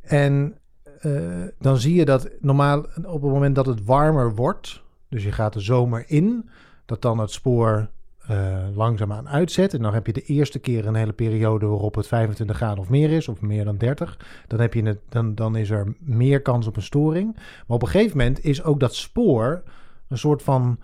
en 0.00 0.54
eh, 1.00 1.12
dan 1.58 1.78
zie 1.78 1.94
je 1.94 2.04
dat 2.04 2.28
normaal 2.40 2.78
op 3.02 3.22
het 3.22 3.30
moment 3.32 3.54
dat 3.54 3.66
het 3.66 3.84
warmer 3.84 4.34
wordt, 4.34 4.82
dus 5.08 5.24
je 5.24 5.32
gaat 5.32 5.52
de 5.52 5.60
zomer 5.60 6.04
in, 6.06 6.48
dat 6.86 7.02
dan 7.02 7.18
het 7.18 7.30
spoor 7.30 7.88
eh, 8.30 8.66
langzaamaan 8.74 9.28
uitzet. 9.28 9.74
En 9.74 9.82
dan 9.82 9.94
heb 9.94 10.06
je 10.06 10.12
de 10.12 10.22
eerste 10.22 10.58
keer 10.58 10.86
een 10.86 10.94
hele 10.94 11.12
periode 11.12 11.66
waarop 11.66 11.94
het 11.94 12.06
25 12.06 12.56
graden 12.56 12.78
of 12.78 12.88
meer 12.88 13.10
is, 13.10 13.28
of 13.28 13.40
meer 13.40 13.64
dan 13.64 13.76
30. 13.76 14.18
Dan, 14.46 14.60
heb 14.60 14.74
je 14.74 14.82
het, 14.82 14.98
dan, 15.08 15.34
dan 15.34 15.56
is 15.56 15.70
er 15.70 15.94
meer 15.98 16.42
kans 16.42 16.66
op 16.66 16.76
een 16.76 16.82
storing. 16.82 17.34
Maar 17.34 17.76
op 17.76 17.82
een 17.82 17.88
gegeven 17.88 18.16
moment 18.16 18.44
is 18.44 18.62
ook 18.62 18.80
dat 18.80 18.94
spoor 18.94 19.62
een 20.08 20.18
soort 20.18 20.42
van 20.42 20.78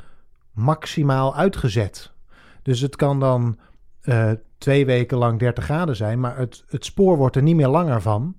maximaal 0.52 1.36
uitgezet. 1.36 2.12
Dus 2.62 2.80
het 2.80 2.96
kan 2.96 3.20
dan 3.20 3.58
eh, 4.00 4.30
twee 4.58 4.86
weken 4.86 5.18
lang 5.18 5.38
30 5.38 5.64
graden 5.64 5.96
zijn, 5.96 6.20
maar 6.20 6.38
het, 6.38 6.64
het 6.68 6.84
spoor 6.84 7.16
wordt 7.16 7.36
er 7.36 7.42
niet 7.42 7.56
meer 7.56 7.68
langer 7.68 8.02
van 8.02 8.36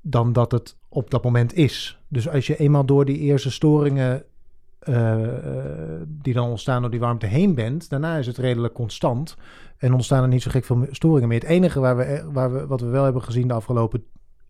dan 0.00 0.32
dat 0.32 0.52
het 0.52 0.76
op 0.88 1.10
dat 1.10 1.24
moment 1.24 1.54
is. 1.54 1.98
Dus 2.08 2.28
als 2.28 2.46
je 2.46 2.56
eenmaal 2.56 2.84
door 2.84 3.04
die 3.04 3.18
eerste 3.18 3.50
storingen 3.50 4.24
eh, 4.82 5.22
eh, 5.24 6.00
die 6.08 6.34
dan 6.34 6.48
ontstaan 6.48 6.80
door 6.80 6.90
die 6.90 7.00
warmte 7.00 7.26
heen 7.26 7.54
bent, 7.54 7.90
daarna 7.90 8.16
is 8.16 8.26
het 8.26 8.38
redelijk 8.38 8.74
constant 8.74 9.36
en 9.78 9.92
ontstaan 9.92 10.22
er 10.22 10.28
niet 10.28 10.42
zo 10.42 10.50
gek 10.50 10.64
veel 10.64 10.86
storingen 10.90 11.28
meer. 11.28 11.40
Het 11.40 11.48
enige 11.48 11.80
waar 11.80 11.96
we, 11.96 12.28
waar 12.32 12.52
we, 12.52 12.66
wat 12.66 12.80
we 12.80 12.86
wel 12.86 13.04
hebben 13.04 13.22
gezien 13.22 13.48
de 13.48 13.54
afgelopen 13.54 14.04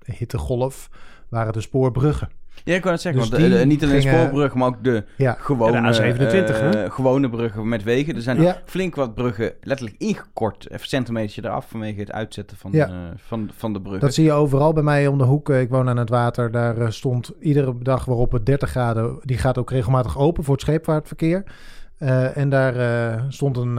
hittegolf 0.04 0.90
waren 1.28 1.52
de 1.52 1.60
spoorbruggen. 1.60 2.28
Ja, 2.64 2.74
ik 2.74 2.80
wou 2.82 2.92
het 2.94 3.02
zeggen, 3.02 3.20
Dus 3.20 3.30
want 3.30 3.42
eh, 3.42 3.60
eh, 3.60 3.66
niet 3.66 3.82
alleen 3.82 3.94
de 3.94 4.00
gingen- 4.00 4.20
spoorbrug, 4.20 4.54
maar 4.54 4.68
ook 4.68 4.84
de 4.84 5.04
Ja, 5.16 5.36
gewone, 5.38 5.72
Ja, 5.72 5.90
de 5.90 6.14
A27, 6.14 6.60
eh, 6.84 6.90
gewone 6.90 7.30
bruggen 7.30 7.68
met 7.68 7.82
wegen. 7.82 8.14
Er 8.14 8.22
zijn 8.22 8.40
Ja. 8.42 8.56
flink 8.64 8.94
wat 8.94 9.14
bruggen 9.14 9.52
letterlijk 9.60 9.98
ingekort, 10.00 10.70
even 10.70 10.88
centimeter 10.88 11.44
eraf 11.44 11.68
vanwege 11.68 12.00
het 12.00 12.12
uitzetten 12.12 12.56
van, 12.56 12.72
van, 13.16 13.50
van 13.56 13.72
de 13.72 13.80
bruggen. 13.80 14.00
Dat 14.00 14.14
zie 14.14 14.24
je 14.24 14.32
overal 14.32 14.72
bij 14.72 14.82
mij 14.82 15.06
om 15.06 15.18
de 15.18 15.24
hoek. 15.24 15.48
Ik 15.50 15.68
woon 15.70 15.88
aan 15.88 15.96
het 15.96 16.08
water. 16.08 16.50
Daar 16.50 16.92
stond 16.92 17.32
iedere 17.40 17.74
dag 17.82 18.04
waarop 18.04 18.32
het 18.32 18.46
30 18.46 18.70
graden... 18.70 19.18
die 19.22 19.38
gaat 19.38 19.58
ook 19.58 19.70
regelmatig 19.70 20.18
open 20.18 20.44
voor 20.44 20.54
het 20.54 20.62
scheepvaartverkeer. 20.62 21.44
En 22.34 22.48
daar 22.48 23.24
stond 23.28 23.56
een 23.56 23.78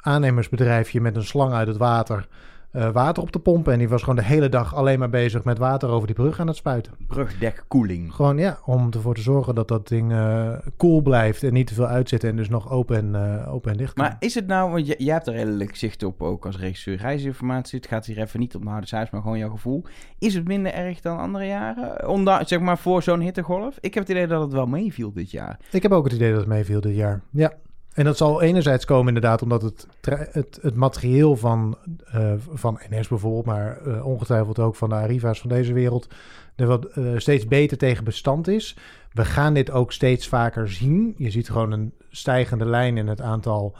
aannemersbedrijfje 0.00 1.00
met 1.00 1.16
een 1.16 1.24
slang 1.24 1.52
uit 1.52 1.68
het 1.68 1.76
water... 1.76 2.26
eh, 2.70 2.90
water 2.90 3.22
op 3.22 3.30
te 3.30 3.38
pompen. 3.38 3.72
En 3.72 3.78
die 3.78 3.88
was 3.88 4.00
gewoon 4.00 4.16
de 4.16 4.24
hele 4.24 4.48
dag 4.48 4.74
alleen 4.74 4.98
maar 4.98 5.10
bezig 5.10 5.44
met 5.44 5.58
water 5.58 5.88
over 5.88 6.06
die 6.06 6.16
brug 6.16 6.40
aan 6.40 6.46
het 6.46 6.56
spuiten. 6.56 6.92
Brugdekkoeling. 7.06 8.14
Gewoon 8.14 8.38
ja, 8.38 8.58
om 8.64 8.88
ervoor 8.90 9.14
te 9.14 9.20
zorgen 9.20 9.54
dat 9.54 9.68
dat 9.68 9.88
ding 9.88 10.12
eh 10.12 10.52
koel 10.76 11.02
blijft 11.02 11.42
en 11.42 11.52
niet 11.52 11.66
te 11.66 11.74
veel 11.74 11.86
uitzet 11.86 12.24
en 12.24 12.36
dus 12.36 12.48
nog 12.48 12.70
open 12.70 12.96
en, 12.96 13.14
eh, 13.14 13.54
open 13.54 13.70
en 13.70 13.76
dicht 13.76 13.92
kan. 13.92 14.04
Maar 14.04 14.16
is 14.18 14.34
het 14.34 14.46
nou, 14.46 14.70
want 14.70 14.86
jij 14.86 15.14
hebt 15.14 15.26
er 15.26 15.32
redelijk 15.32 15.76
zicht 15.76 16.02
op 16.02 16.22
ook 16.22 16.46
als 16.46 16.58
regisseur 16.58 16.96
reisinformatie. 16.96 17.78
Het 17.78 17.88
gaat 17.88 18.06
hier 18.06 18.18
even 18.18 18.40
niet 18.40 18.54
om 18.54 18.64
de 18.64 18.70
harde 18.70 18.86
cijfers, 18.86 19.10
maar 19.10 19.22
gewoon 19.22 19.38
jouw 19.38 19.50
gevoel. 19.50 19.84
Is 20.18 20.34
het 20.34 20.46
minder 20.46 20.72
erg 20.72 21.00
dan 21.00 21.18
andere 21.18 21.46
jaren? 21.46 22.08
Onda 22.08 22.44
zeg 22.44 22.60
maar 22.60 22.78
voor 22.78 23.02
zo'n 23.02 23.20
hittegolf? 23.20 23.76
Ik 23.80 23.94
heb 23.94 24.02
het 24.02 24.12
idee 24.12 24.26
dat 24.26 24.42
het 24.42 24.52
wel 24.52 24.66
meeviel 24.66 25.12
dit 25.12 25.30
jaar. 25.30 25.58
Ik 25.70 25.82
heb 25.82 25.92
ook 25.92 26.04
het 26.04 26.12
idee 26.12 26.30
dat 26.30 26.40
het 26.40 26.48
meeviel 26.48 26.80
dit 26.80 26.96
jaar. 26.96 27.20
Ja. 27.30 27.52
En 27.92 28.04
dat 28.04 28.16
zal 28.16 28.42
enerzijds 28.42 28.84
komen 28.84 29.06
inderdaad 29.06 29.42
omdat 29.42 29.62
het, 29.62 29.86
het, 30.30 30.58
het 30.62 30.74
materieel 30.74 31.36
van, 31.36 31.78
eh, 32.04 32.32
van 32.52 32.80
NS 32.90 33.08
bijvoorbeeld, 33.08 33.44
maar 33.44 33.86
eh, 33.86 34.06
ongetwijfeld 34.06 34.58
ook 34.58 34.76
van 34.76 34.88
de 34.88 34.94
Arriva's 34.94 35.40
van 35.40 35.48
deze 35.48 35.72
wereld, 35.72 36.08
er 36.56 36.88
eh, 36.88 37.04
steeds 37.16 37.46
beter 37.46 37.78
tegen 37.78 38.04
bestand 38.04 38.48
is. 38.48 38.76
We 39.12 39.24
gaan 39.24 39.54
dit 39.54 39.70
ook 39.70 39.92
steeds 39.92 40.28
vaker 40.28 40.70
zien. 40.70 41.14
Je 41.16 41.30
ziet 41.30 41.50
gewoon 41.50 41.72
een 41.72 41.92
stijgende 42.10 42.66
lijn 42.66 42.96
in 42.96 43.08
het 43.08 43.20
aantal 43.20 43.76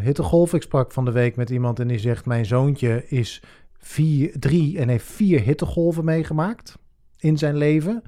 hittegolven. 0.00 0.56
Ik 0.56 0.62
sprak 0.62 0.92
van 0.92 1.04
de 1.04 1.12
week 1.12 1.36
met 1.36 1.50
iemand 1.50 1.80
en 1.80 1.88
die 1.88 1.98
zegt: 1.98 2.26
Mijn 2.26 2.46
zoontje 2.46 3.08
is 3.08 3.42
vier, 3.78 4.32
drie 4.38 4.78
en 4.78 4.88
heeft 4.88 5.04
vier 5.06 5.40
hittegolven 5.40 6.04
meegemaakt 6.04 6.78
in 7.18 7.38
zijn 7.38 7.56
leven. 7.56 8.02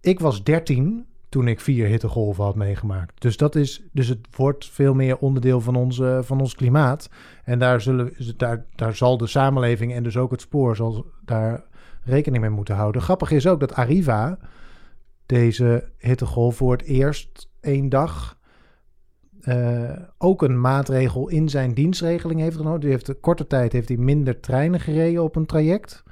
Ik 0.00 0.20
was 0.20 0.42
13 0.42 1.06
toen 1.34 1.48
ik 1.48 1.60
vier 1.60 1.86
hittegolven 1.86 2.44
had 2.44 2.54
meegemaakt. 2.54 3.20
Dus, 3.20 3.36
dat 3.36 3.54
is, 3.54 3.82
dus 3.92 4.08
het 4.08 4.26
wordt 4.36 4.70
veel 4.70 4.94
meer 4.94 5.18
onderdeel 5.18 5.60
van, 5.60 5.74
onze, 5.74 6.20
van 6.24 6.40
ons 6.40 6.54
klimaat. 6.54 7.10
En 7.44 7.58
daar, 7.58 7.80
zullen, 7.80 8.12
daar, 8.36 8.64
daar 8.74 8.96
zal 8.96 9.16
de 9.16 9.26
samenleving 9.26 9.94
en 9.94 10.02
dus 10.02 10.16
ook 10.16 10.30
het 10.30 10.40
spoor 10.40 10.76
zal 10.76 11.06
daar 11.24 11.64
rekening 12.04 12.42
mee 12.42 12.52
moeten 12.52 12.74
houden. 12.74 13.02
Grappig 13.02 13.30
is 13.30 13.46
ook 13.46 13.60
dat 13.60 13.74
Arriva 13.74 14.38
deze 15.26 15.90
hittegolf 15.98 16.56
voor 16.56 16.72
het 16.72 16.82
eerst 16.82 17.50
één 17.60 17.88
dag 17.88 18.38
eh, 19.40 19.90
ook 20.18 20.42
een 20.42 20.60
maatregel 20.60 21.28
in 21.28 21.48
zijn 21.48 21.74
dienstregeling 21.74 22.40
heeft 22.40 22.56
genomen. 22.56 22.80
Die 22.80 22.90
heeft 22.90 23.06
de 23.06 23.14
korte 23.14 23.46
tijd 23.46 23.72
heeft 23.72 23.88
hij 23.88 23.96
minder 23.98 24.40
treinen 24.40 24.80
gereden 24.80 25.22
op 25.22 25.36
een 25.36 25.46
traject. 25.46 26.02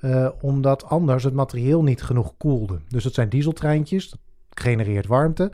eh, 0.00 0.28
omdat 0.40 0.84
anders 0.84 1.24
het 1.24 1.34
materieel 1.34 1.82
niet 1.82 2.02
genoeg 2.02 2.36
koelde. 2.36 2.78
Dus 2.88 3.04
dat 3.04 3.14
zijn 3.14 3.28
dieseltreintjes. 3.28 4.16
Genereert 4.50 5.06
warmte. 5.06 5.52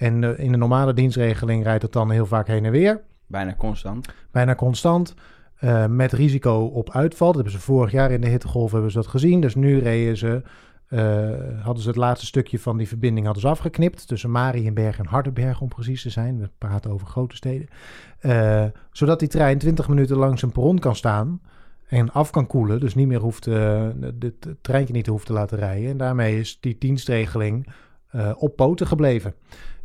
En 0.00 0.24
eh, 0.24 0.44
in 0.44 0.52
de 0.52 0.58
normale 0.58 0.92
dienstregeling 0.92 1.64
rijdt 1.64 1.82
het 1.82 1.92
dan 1.92 2.10
heel 2.10 2.26
vaak 2.26 2.46
heen 2.46 2.64
en 2.64 2.70
weer. 2.70 3.02
Bijna 3.26 3.54
constant. 3.54 4.08
Bijna 4.30 4.54
constant. 4.54 5.14
eh, 5.56 5.86
met 5.86 6.12
risico 6.12 6.64
op 6.64 6.90
uitval. 6.90 7.26
Dat 7.26 7.34
hebben 7.34 7.52
ze 7.52 7.60
vorig 7.60 7.90
jaar 7.90 8.10
in 8.10 8.20
de 8.20 8.28
hittegolf 8.28 8.72
hebben 8.72 8.90
ze 8.90 8.96
dat 8.96 9.06
gezien. 9.06 9.40
Dus 9.40 9.54
nu 9.54 9.78
reden 9.78 10.16
ze, 10.16 10.42
eh, 10.88 11.64
hadden 11.64 11.82
ze 11.82 11.88
het 11.88 11.98
laatste 11.98 12.26
stukje 12.26 12.58
van 12.58 12.76
die 12.76 12.88
verbinding 12.88 13.24
hadden 13.24 13.42
ze 13.42 13.48
afgeknipt. 13.48 14.08
Tussen 14.08 14.30
Marienberg 14.30 14.98
en 14.98 15.06
Hardenberg 15.06 15.60
om 15.60 15.68
precies 15.68 16.02
te 16.02 16.10
zijn. 16.10 16.38
We 16.38 16.50
praten 16.58 16.90
over 16.90 17.06
grote 17.06 17.36
steden. 17.36 17.68
Zodat 18.92 19.18
die 19.18 19.28
trein 19.28 19.58
20 19.58 19.88
minuten 19.88 20.16
langs 20.16 20.42
een 20.42 20.52
perron 20.52 20.78
kan 20.78 20.96
staan. 20.96 21.40
En 21.88 22.12
af 22.12 22.30
kan 22.30 22.46
koelen. 22.46 22.80
Dus 22.80 22.94
niet 22.94 23.08
meer 23.08 23.20
hoeft, 23.20 23.44
het 23.44 24.46
treintje 24.60 24.94
niet 24.94 25.04
te 25.04 25.10
hoeft 25.10 25.26
te 25.26 25.32
laten 25.32 25.58
rijden. 25.58 25.90
En 25.90 25.96
daarmee 25.96 26.38
is 26.38 26.60
die 26.60 26.76
dienstregeling 26.78 27.66
eh, 28.10 28.32
op 28.36 28.56
poten 28.56 28.86
gebleven. 28.86 29.34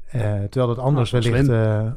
Eh, 0.06 0.22
terwijl 0.22 0.68
dat 0.68 0.80
anders 0.80 1.12
Nou, 1.12 1.24
wellicht 1.24 1.50
eh, 1.50 1.92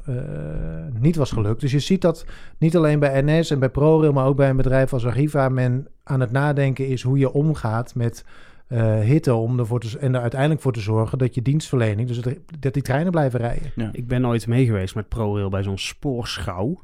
niet 1.01 1.17
was 1.17 1.33
gelukt. 1.33 1.61
Dus 1.61 1.73
je 1.73 1.79
ziet 1.79 2.01
dat 2.01 2.27
niet 2.59 2.77
alleen 2.77 2.99
bij 2.99 3.23
NS 3.23 3.51
en 3.51 3.59
bij 3.59 3.69
ProRail, 3.69 4.13
maar 4.13 4.27
ook 4.27 4.37
bij 4.37 4.51
een 4.51 4.57
bedrijf 4.57 4.93
als 4.93 5.07
Arriva, 5.07 5.49
men 5.49 5.89
aan 6.05 6.21
het 6.21 6.31
nadenken 6.31 6.87
is 6.87 7.03
hoe 7.03 7.19
je 7.19 7.33
omgaat 7.33 7.95
met 7.95 8.25
eh, 8.69 8.99
hitte 8.99 9.35
om 9.35 9.59
ervoor 9.59 9.81
te, 9.81 9.99
en 9.99 10.15
er 10.15 10.21
uiteindelijk 10.21 10.61
voor 10.61 10.73
te 10.73 10.81
zorgen 10.81 11.19
dat 11.19 11.35
je 11.35 11.43
dienstverlening, 11.43 12.09
dus 12.09 12.21
dat, 12.21 12.35
dat 12.59 12.75
die 12.75 12.83
treinen 12.83 13.13
blijven 13.13 13.41
rijden. 13.41 13.73
Ja. 13.77 13.91
Ik 13.93 14.07
ben 14.07 14.27
ooit 14.27 14.47
mee 14.47 14.67
geweest 14.67 14.95
met 14.95 15.09
ProRail 15.09 15.49
bij 15.49 15.63
zo'n 15.63 15.79
spoorschouw 15.79 16.81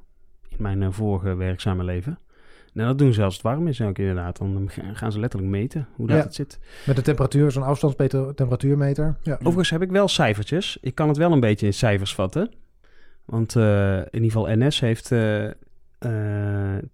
in 0.48 0.56
mijn 0.62 0.92
vorige 0.92 1.34
werkzame 1.34 1.84
leven. 1.84 2.18
Nou, 2.74 2.88
dat 2.88 2.98
doen 2.98 3.12
ze 3.12 3.22
als 3.22 3.34
het 3.34 3.42
warm 3.42 3.66
is 3.68 3.80
ook 3.80 3.98
inderdaad. 3.98 4.36
Dan 4.38 4.70
gaan 4.92 5.12
ze 5.12 5.20
letterlijk 5.20 5.50
meten 5.52 5.88
hoe 5.94 6.06
dat 6.06 6.16
Ja. 6.16 6.22
het 6.22 6.34
zit. 6.34 6.58
Met 6.86 6.96
de 6.96 7.02
temperatuur, 7.02 7.50
zo'n 7.50 7.62
afstandstemperatuurmeter. 7.62 9.16
Ja. 9.22 9.34
Overigens 9.38 9.70
heb 9.70 9.82
ik 9.82 9.90
wel 9.90 10.08
cijfertjes. 10.08 10.78
Ik 10.80 10.94
kan 10.94 11.08
het 11.08 11.16
wel 11.16 11.32
een 11.32 11.40
beetje 11.40 11.66
in 11.66 11.74
cijfers 11.74 12.14
vatten. 12.14 12.50
Want 13.24 13.56
eh, 13.56 13.96
in 13.98 14.22
ieder 14.22 14.30
geval 14.30 14.56
NS 14.56 14.80
heeft 14.80 15.12
eh, 15.12 15.44
eh, 15.46 15.52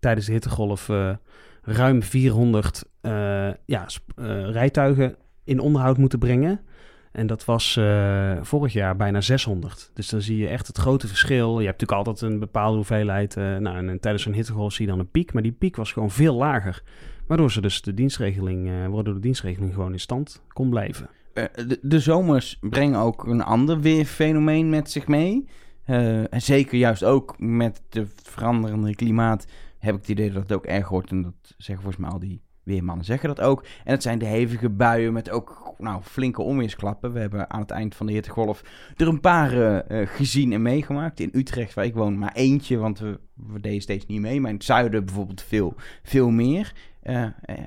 tijdens 0.00 0.26
de 0.26 0.32
hittegolf 0.32 0.88
eh, 0.88 1.10
ruim 1.62 2.02
400 2.02 2.84
eh, 3.00 3.10
ja, 3.64 3.86
eh, 4.16 4.50
rijtuigen 4.50 5.16
in 5.44 5.60
onderhoud 5.60 5.96
moeten 5.98 6.18
brengen. 6.18 6.60
En 7.12 7.26
dat 7.26 7.44
was 7.44 7.76
eh, 7.76 8.36
vorig 8.40 8.72
jaar 8.72 8.96
bijna 8.96 9.20
600. 9.20 9.90
Dus 9.94 10.08
dan 10.08 10.20
zie 10.20 10.36
je 10.36 10.48
echt 10.48 10.66
het 10.66 10.78
grote 10.78 11.08
verschil. 11.08 11.60
Je 11.60 11.66
hebt 11.66 11.80
natuurlijk 11.80 12.08
altijd 12.08 12.32
een 12.32 12.38
bepaalde 12.38 12.76
hoeveelheid. 12.76 13.36
eh, 13.36 13.56
nou, 13.56 13.76
en, 13.76 13.88
en 13.88 14.00
tijdens 14.00 14.22
zo'n 14.22 14.32
hittegolf 14.32 14.72
zie 14.72 14.84
je 14.84 14.90
dan 14.90 15.00
een 15.00 15.10
piek. 15.10 15.32
Maar 15.32 15.42
die 15.42 15.52
piek 15.52 15.76
was 15.76 15.92
gewoon 15.92 16.10
veel 16.10 16.34
lager. 16.34 16.82
Waardoor 17.26 17.52
ze 17.52 17.60
dus 17.60 17.82
de 17.82 17.94
dienstregeling, 17.94 18.68
eh, 18.68 18.86
waardoor 18.86 19.14
de 19.14 19.20
dienstregeling 19.20 19.74
gewoon 19.74 19.92
in 19.92 20.00
stand 20.00 20.42
kon 20.48 20.70
blijven. 20.70 21.08
De, 21.34 21.78
de 21.82 22.00
zomers 22.00 22.58
brengen 22.60 23.00
ook 23.00 23.26
een 23.26 23.42
ander 23.42 23.80
weerfenomeen 23.80 24.68
met 24.68 24.90
zich 24.90 25.06
mee. 25.06 25.48
En 25.84 26.42
zeker 26.42 26.78
juist 26.78 27.04
ook 27.04 27.34
met 27.38 27.82
het 27.90 28.22
veranderende 28.22 28.94
klimaat 28.94 29.46
heb 29.78 29.94
ik 29.94 30.00
het 30.00 30.10
idee 30.10 30.30
dat 30.30 30.42
het 30.42 30.52
ook 30.52 30.66
erg 30.66 30.88
wordt. 30.88 31.10
En 31.10 31.22
dat 31.22 31.34
zeggen 31.56 31.84
volgens 31.84 31.96
mij 31.96 32.10
al 32.10 32.18
die 32.18 32.42
weermannen 32.70 33.04
zeggen 33.04 33.28
dat 33.28 33.40
ook. 33.40 33.64
En 33.85 33.92
het 33.92 34.02
zijn 34.02 34.18
de 34.18 34.26
hevige 34.26 34.68
buien 34.68 35.12
met 35.12 35.30
ook 35.30 35.74
nou, 35.78 36.02
flinke 36.02 36.42
onweersklappen. 36.42 37.12
We 37.12 37.18
hebben 37.18 37.50
aan 37.50 37.61
het 37.61 37.70
eind 37.70 37.94
van 37.94 38.06
de 38.06 38.12
hittegolf 38.12 38.62
er 38.96 39.09
een 39.09 39.20
paar 39.20 39.52
eh, 39.52 40.02
eh, 40.02 40.09
gezien 40.09 40.52
en 40.52 40.62
meegemaakt. 40.62 41.20
In 41.20 41.30
Utrecht, 41.33 41.74
waar 41.74 41.85
ik 41.85 41.94
woon, 41.94 42.18
maar 42.18 42.33
eentje, 42.33 42.76
want 42.76 42.98
we, 42.98 43.20
we 43.35 43.61
deden 43.61 43.83
steeds 43.83 44.06
niet 44.06 44.20
mee. 44.20 44.40
Maar 44.40 44.50
in 44.50 44.56
het 44.56 44.64
zuiden 44.64 45.04
bijvoorbeeld 45.04 45.42
veel, 45.42 45.74
veel 46.02 46.30
meer. 46.30 46.72
Eh, 47.02 47.26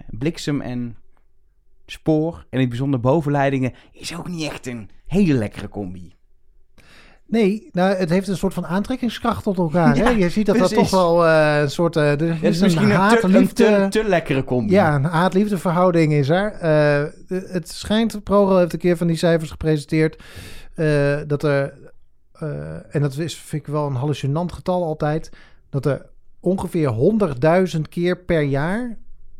bliksem 0.09 0.61
en 0.61 0.97
spoor 1.85 2.35
en 2.35 2.45
in 2.49 2.59
het 2.59 2.69
bijzonder 2.69 2.99
bovenleidingen 2.99 3.73
is 3.91 4.17
ook 4.17 4.27
niet 4.27 4.49
echt 4.49 4.67
een 4.67 4.89
hele 5.05 5.33
lekkere 5.33 5.69
combi. 5.69 6.13
Nee, 7.33 7.69
nou, 7.71 7.95
het 7.95 8.09
heeft 8.09 8.27
een 8.27 8.37
soort 8.37 8.53
van 8.53 8.65
aantrekkingskracht 8.65 9.43
tot 9.43 9.57
elkaar. 9.57 9.95
hè? 10.03 10.09
Je 10.09 10.29
ziet 10.29 10.45
dat 10.45 10.57
dat 10.57 10.67
precies. 10.67 10.89
toch 10.89 10.99
wel 10.99 11.25
eh, 11.25 11.61
een 11.61 11.71
soort... 11.71 11.95
eh, 11.95 12.21
er 12.21 12.41
Het 12.41 12.43
is 12.43 12.61
misschien 12.61 12.83
een, 12.83 12.89
te, 12.89 12.95
een 12.95 12.99
haat-liefde... 13.01 13.63
te, 13.63 13.87
te 13.89 14.09
lekkere 14.09 14.43
combi. 14.43 14.73
Ja, 14.73 14.95
een 14.95 15.03
haat-liefde 15.03 15.57
verhouding 15.57 16.13
is 16.13 16.29
er. 16.29 16.51
Eh, 16.51 17.03
het 17.27 17.69
schijnt, 17.69 18.23
ProRail 18.23 18.57
heeft 18.57 18.73
een 18.73 18.79
keer 18.79 18.97
van 18.97 19.07
die 19.07 19.15
cijfers 19.15 19.51
gepresenteerd, 19.51 20.23
eh, 20.75 21.17
dat 21.27 21.43
er, 21.43 21.73
eh, 22.33 22.95
en 22.95 23.01
dat 23.01 23.17
is, 23.17 23.35
vind 23.35 23.67
ik 23.67 23.73
wel 23.73 23.87
een 23.87 23.95
hallucinant 23.95 24.51
getal 24.51 24.83
altijd, 24.83 25.31
dat 25.69 25.85
er 25.85 26.05
ongeveer 26.39 26.89
100.000 26.89 27.89
keer 27.89 28.17
per 28.17 28.41
jaar 28.41 28.97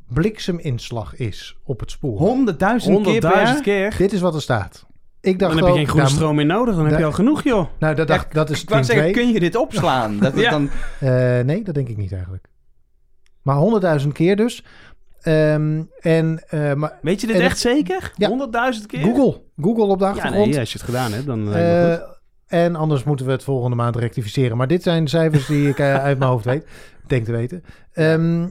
blikseminslag 0.07 1.15
is 1.15 1.57
op 1.63 1.79
het 1.79 1.91
spoor. 1.91 2.17
Honderdduizend 2.17 3.01
keer 3.01 3.19
per 3.19 3.29
jaar? 3.29 3.55
100.000 3.55 3.61
keer. 3.61 3.95
Dit 3.97 4.13
is 4.13 4.21
wat 4.21 4.35
er 4.35 4.41
staat. 4.41 4.85
Ik 5.23 5.39
dacht 5.39 5.53
Dan 5.53 5.63
heb 5.63 5.71
je 5.71 5.77
geen 5.77 5.87
groene 5.87 6.03
nou, 6.05 6.15
stroom 6.15 6.35
meer 6.35 6.45
nodig. 6.45 6.75
Dan 6.75 6.85
heb 6.87 6.99
je 6.99 7.05
al 7.05 7.11
genoeg, 7.11 7.43
joh. 7.43 7.67
Nou, 7.79 7.95
dat, 7.95 8.07
Ja, 8.07 8.13
dacht, 8.15 8.33
dat 8.33 8.49
is 8.49 8.61
Ik 8.61 8.69
wou 8.69 8.81
punt 8.81 8.93
zeggen, 8.93 9.11
kun 9.13 9.31
je 9.31 9.39
dit 9.39 9.55
opslaan? 9.55 10.17
Dat 10.19 10.31
het 10.33 10.41
Ja. 10.41 10.49
dan... 10.51 10.69
Eh, 10.99 11.09
nee, 11.39 11.63
dat 11.63 11.75
denk 11.75 11.87
ik 11.89 11.97
niet 11.97 12.11
eigenlijk. 12.13 12.47
Maar 13.41 13.57
100.000 14.01 14.07
keer 14.11 14.35
dus. 14.35 14.63
Ehm, 15.21 15.81
en 15.99 16.43
eh, 16.49 16.73
maar 16.73 16.99
Weet 17.01 17.21
je 17.21 17.27
dit 17.27 17.35
En 17.35 17.41
echt 17.41 17.51
het- 17.51 17.59
zeker? 17.73 18.11
Ja. 18.15 18.29
100.000 18.29 18.85
keer? 18.85 19.01
Google, 19.01 19.41
Google 19.61 19.83
op 19.85 19.99
de 19.99 20.05
Ja, 20.05 20.11
achtergrond. 20.11 20.49
nee, 20.49 20.59
als 20.59 20.71
je 20.71 20.77
het 20.77 20.87
gedaan 20.87 21.11
hebt, 21.13 21.25
dan 21.25 21.53
Eh, 21.53 21.91
goed. 21.93 22.19
en 22.47 22.75
anders 22.75 23.03
moeten 23.03 23.25
we 23.25 23.31
het 23.31 23.43
volgende 23.43 23.75
maand 23.75 23.95
rectificeren. 23.95 24.57
Maar 24.57 24.67
dit 24.67 24.83
zijn 24.83 25.03
de 25.03 25.09
cijfers 25.09 25.45
die 25.45 25.69
ik 25.69 25.79
uit 25.79 26.17
mijn 26.19 26.31
hoofd 26.31 26.45
weet, 26.45 26.67
denk 27.07 27.25
te 27.25 27.31
weten. 27.31 27.63
Ehm, 27.93 28.47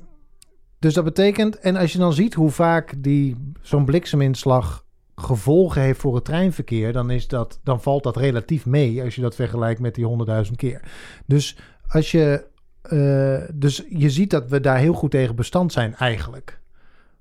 dus 0.79 0.95
dat 0.95 1.05
betekent, 1.05 1.59
en 1.59 1.77
als 1.77 1.93
je 1.93 1.99
dan 1.99 2.13
ziet 2.13 2.35
hoe 2.35 2.51
vaak 2.51 2.95
die 3.03 3.53
zo'n 3.61 3.85
blikseminslag 3.85 4.82
gevolgen 5.15 5.83
heeft 5.83 6.01
voor 6.01 6.15
het 6.15 6.25
treinverkeer, 6.25 6.93
dan, 6.93 7.11
is 7.11 7.29
dat, 7.29 7.61
dan 7.65 7.83
valt 7.83 8.03
dat 8.03 8.17
relatief 8.17 8.67
mee 8.67 9.03
als 9.03 9.15
je 9.15 9.21
dat 9.21 9.35
vergelijkt 9.35 9.81
met 9.81 9.95
die 9.95 10.07
100.000 10.47 10.53
keer. 10.57 10.83
Dus 11.27 11.59
als 11.89 12.11
je, 12.11 12.47
eh, 12.83 13.55
dus 13.55 13.85
je 13.89 14.11
ziet 14.11 14.31
dat 14.31 14.49
we 14.49 14.61
daar 14.61 14.79
heel 14.79 14.95
goed 14.95 15.11
tegen 15.11 15.37
bestand 15.37 15.73
zijn 15.73 15.95
eigenlijk. 15.95 16.61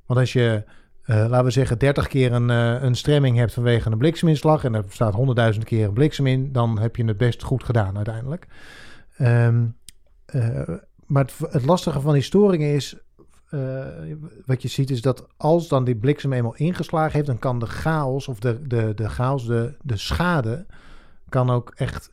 Want 0.05 0.19
als 0.19 0.33
je 0.33 0.63
eh, 1.11 1.25
laten 1.29 1.45
we 1.45 1.51
zeggen, 1.51 1.79
30 1.79 2.07
keer 2.07 2.31
een, 2.31 2.49
eh, 2.49 2.83
een 2.83 2.95
stremming 2.95 3.37
hebt 3.37 3.53
vanwege 3.53 3.91
een 3.91 3.97
blikseminslag. 3.97 4.63
en 4.63 4.73
er 4.73 4.83
staat 4.89 5.13
100.000 5.13 5.63
keer 5.63 5.87
een 5.87 5.93
bliksem 5.93 6.27
in. 6.27 6.51
dan 6.51 6.79
heb 6.79 6.95
je 6.95 7.05
het 7.05 7.17
best 7.17 7.43
goed 7.43 7.63
gedaan 7.63 7.95
uiteindelijk. 7.95 8.47
Ehm, 9.17 9.65
eh, 10.25 10.69
maar 11.05 11.23
het, 11.23 11.33
het 11.51 11.65
lastige 11.65 12.01
van 12.01 12.13
die 12.13 12.21
storingen 12.21 12.73
is. 12.73 12.95
Eh, 13.51 14.15
wat 14.45 14.61
je 14.61 14.67
ziet 14.67 14.89
is 14.89 15.01
dat 15.01 15.27
als 15.37 15.67
dan 15.67 15.83
die 15.83 15.95
bliksem 15.95 16.33
eenmaal 16.33 16.55
ingeslagen 16.55 17.13
heeft. 17.13 17.27
dan 17.27 17.39
kan 17.39 17.59
de 17.59 17.65
chaos 17.65 18.27
of 18.27 18.39
de, 18.39 18.67
de, 18.67 18.93
de 18.95 19.09
chaos, 19.09 19.45
de, 19.45 19.73
de 19.81 19.97
schade. 19.97 20.65
kan 21.29 21.49
ook 21.49 21.71
echt 21.75 22.11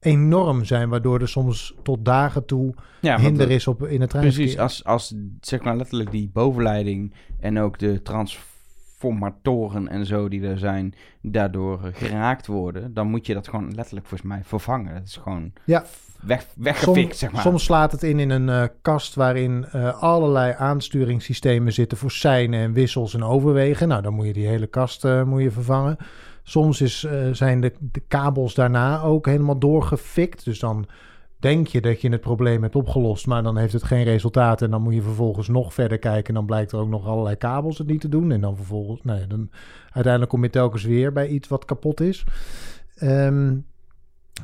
enorm 0.00 0.64
zijn. 0.64 0.88
Waardoor 0.88 1.20
er 1.20 1.28
soms 1.28 1.74
tot 1.82 2.04
dagen 2.04 2.44
toe 2.44 2.74
Ja, 3.00 3.18
hinder 3.18 3.50
is 3.50 3.66
op, 3.66 3.86
in 3.86 4.00
het 4.00 4.10
treinverkeer. 4.10 4.44
Precies, 4.44 4.58
als, 4.60 4.84
als 4.84 5.14
zeg 5.40 5.62
maar 5.62 5.76
letterlijk 5.76 6.10
die 6.10 6.30
bovenleiding 6.32 7.14
en 7.40 7.58
ook 7.58 7.78
de 7.78 8.02
transformatoren 9.10 9.88
en 9.88 10.06
zo 10.06 10.28
die 10.28 10.46
er 10.46 10.58
zijn, 10.58 10.94
daardoor 11.22 11.80
geraakt 11.92 12.46
worden, 12.46 12.94
dan 12.94 13.06
moet 13.06 13.26
je 13.26 13.34
dat 13.34 13.48
gewoon 13.48 13.74
letterlijk 13.74 14.06
volgens 14.06 14.30
mij 14.30 14.40
vervangen. 14.44 14.94
Dat 14.94 15.02
is 15.06 15.16
gewoon 15.16 15.52
Ja. 15.64 15.84
weg, 16.20 16.46
weggefikt, 16.56 17.06
Soms, 17.06 17.18
zeg 17.18 17.32
maar. 17.32 17.42
soms 17.42 17.64
slaat 17.64 17.92
het 17.92 18.02
in 18.02 18.18
in 18.18 18.30
een 18.30 18.48
eh, 18.48 18.64
kast 18.82 19.14
waarin 19.14 19.64
eh, 19.72 20.02
allerlei 20.02 20.54
aansturingssystemen 20.58 21.72
zitten 21.72 21.98
voor 21.98 22.10
seinen 22.10 22.60
en 22.60 22.72
wissels 22.72 23.14
en 23.14 23.22
overwegen. 23.24 23.88
Nou, 23.88 24.02
dan 24.02 24.14
moet 24.14 24.26
je 24.26 24.32
die 24.32 24.46
hele 24.46 24.66
kast 24.66 25.04
eh, 25.04 25.22
moet 25.22 25.42
je 25.42 25.50
vervangen. 25.50 25.96
Soms 26.44 26.80
is, 26.80 27.06
zijn 27.32 27.60
de, 27.60 27.72
de 27.80 28.02
kabels 28.08 28.54
daarna 28.54 29.00
ook 29.00 29.26
helemaal 29.26 29.58
doorgefikt. 29.58 30.44
Dus 30.44 30.58
dan 30.58 30.86
denk 31.42 31.66
je 31.66 31.80
dat 31.80 32.00
je 32.00 32.08
het 32.08 32.20
probleem 32.20 32.62
hebt 32.62 32.76
opgelost, 32.76 33.26
maar 33.26 33.42
dan 33.42 33.56
heeft 33.56 33.72
het 33.72 33.82
geen 33.82 34.04
resultaat. 34.04 34.62
En 34.62 34.70
dan 34.70 34.82
moet 34.82 34.94
je 34.94 35.02
vervolgens 35.02 35.48
nog 35.48 35.74
verder 35.74 35.98
kijken. 35.98 36.28
En 36.28 36.34
dan 36.34 36.46
blijkt 36.46 36.72
er 36.72 36.78
ook 36.78 36.88
nog 36.88 37.06
allerlei 37.06 37.36
kabels 37.36 37.78
het 37.78 37.86
niet 37.86 38.00
te 38.00 38.08
doen. 38.08 38.32
En 38.32 38.40
dan 38.40 38.56
vervolgens, 38.56 39.02
nou 39.02 39.20
ja, 39.20 39.26
dan 39.26 39.50
uiteindelijk 39.84 40.32
kom 40.32 40.42
je 40.42 40.50
telkens 40.50 40.84
weer 40.84 41.12
bij 41.12 41.28
iets 41.28 41.48
wat 41.48 41.64
kapot 41.64 42.00
is. 42.00 42.24
Ehm, 42.94 43.56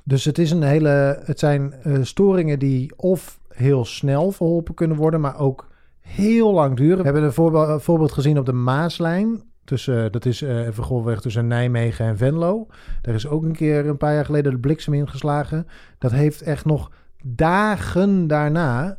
dus 0.05 0.25
het, 0.25 0.39
is 0.39 0.51
een 0.51 0.63
hele, 0.63 1.23
het 1.25 1.39
zijn 1.39 1.73
eh, 1.73 1.99
storingen 2.03 2.59
die 2.59 2.93
of 2.97 3.41
heel 3.49 3.85
snel 3.85 4.31
verholpen 4.31 4.75
kunnen 4.75 4.97
worden, 4.97 5.21
maar 5.21 5.39
ook 5.39 5.67
heel 6.01 6.53
lang 6.53 6.77
duren. 6.77 6.99
We 6.99 7.05
hebben 7.05 7.23
een 7.23 7.33
voorbeeld, 7.33 7.69
een 7.69 7.81
voorbeeld 7.81 8.13
gezien 8.13 8.39
op 8.39 8.47
de 8.47 8.53
Maaslijn. 8.53 9.43
Tussen, 9.69 10.13
dat 10.13 10.25
is 10.25 10.43
eh 10.43 10.67
even 10.67 11.21
tussen 11.21 11.47
Nijmegen 11.47 12.07
en 12.07 12.17
Venlo. 12.17 12.67
Daar 13.03 13.15
is 13.15 13.27
ook 13.27 13.43
een 13.43 13.53
keer 13.53 13.87
een 13.87 13.97
paar 13.97 14.15
jaar 14.15 14.25
geleden 14.25 14.53
de 14.53 14.59
bliksem 14.59 14.95
ingeslagen. 14.95 15.67
Dat 15.99 16.11
heeft 16.11 16.43
echt 16.43 16.65
nog 16.65 16.91
dagen 17.23 18.27
daarna 18.27 18.99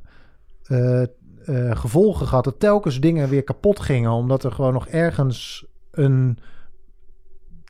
eh, 0.64 1.02
eh, 1.02 1.08
gevolgen 1.72 2.28
gehad. 2.28 2.44
Dat 2.44 2.60
telkens 2.60 3.00
dingen 3.00 3.30
weer 3.30 3.44
kapot 3.44 3.80
gingen. 3.80 4.12
Omdat 4.12 4.44
er 4.44 4.52
gewoon 4.52 4.74
nog 4.74 4.88
ergens 4.88 5.66
een 5.92 6.38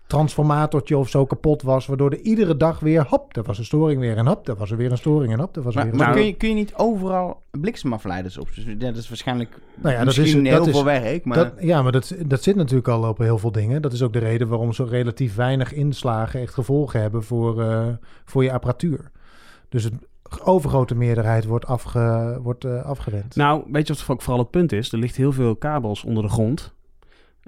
transformatortje 0.10 0.98
of 0.98 1.10
zo 1.10 1.26
kapot 1.26 1.62
was. 1.62 1.86
Waardoor 1.86 2.12
er 2.12 2.20
iedere 2.20 2.58
dag 2.58 2.80
weer, 2.80 3.06
hop, 3.08 3.36
er 3.36 3.44
was 3.44 3.58
een 3.58 3.66
storing 3.66 4.00
weer. 4.00 4.18
En 4.18 4.28
hop, 4.28 4.48
er 4.48 4.56
was 4.56 4.72
er 4.72 4.78
weer 4.78 4.92
een 4.92 4.98
storing. 4.98 5.34
En 5.34 5.40
hop, 5.40 5.56
er 5.56 5.62
was 5.62 5.76
er 5.76 5.80
Maar, 5.80 5.84
weer 5.92 5.94
een 6.00 6.00
maar 6.06 6.14
storing. 6.14 6.38
kun, 6.38 6.48
je, 6.48 6.54
kun 6.54 6.64
je 6.66 6.66
niet 6.66 6.76
overal 6.76 7.42
bliksemafleiders 7.52 8.38
op? 8.38 8.48
Dus, 8.56 8.66
dat 8.78 8.96
is 8.96 9.08
waarschijnlijk 9.10 9.50
Nou 9.76 9.92
ja, 9.96 10.04
dat 10.04 10.18
misschien 10.18 10.42
is- 10.46 10.50
heel 10.50 10.58
dat 10.58 10.68
is- 10.68 10.74
veel 10.74 10.84
werk, 10.86 11.26
maar... 11.26 11.38
Dat, 11.38 11.54
ja, 11.60 11.82
maar 11.82 11.92
dat, 11.92 12.16
dat 12.26 12.44
zit 12.44 12.56
natuurlijk 12.56 12.88
al 12.88 13.04
op 13.10 13.18
heel 13.18 13.38
veel 13.38 13.52
dingen. 13.52 13.82
Dat 13.82 13.94
is 13.94 14.02
ook 14.02 14.14
de 14.14 14.20
reden 14.20 14.48
waarom 14.48 14.74
zo 14.74 14.84
relatief 14.90 15.36
weinig 15.36 15.74
inslagen 15.74 16.42
echt 16.42 16.54
gevolgen 16.54 17.02
hebben 17.02 17.24
voor, 17.24 17.62
eh, 17.64 17.88
voor 18.26 18.44
je 18.44 18.52
apparatuur. 18.52 19.12
Dus 19.70 19.84
het 19.84 19.94
overgrote 20.44 20.96
meerderheid 20.96 21.46
wordt, 21.46 21.66
afge, 21.66 22.38
wordt 22.42 22.64
eh, 22.66 22.84
afgerend. 22.86 23.36
Nou, 23.36 23.64
weet 23.72 23.88
je 23.88 23.94
wat 23.94 24.06
ook 24.10 24.22
vooral 24.22 24.42
het 24.42 24.52
punt 24.52 24.72
is? 24.72 24.92
Er 24.92 25.00
ligt 25.00 25.16
heel 25.16 25.32
veel 25.32 25.56
kabels 25.56 26.04
onder 26.04 26.24
de 26.24 26.30
grond. 26.30 26.74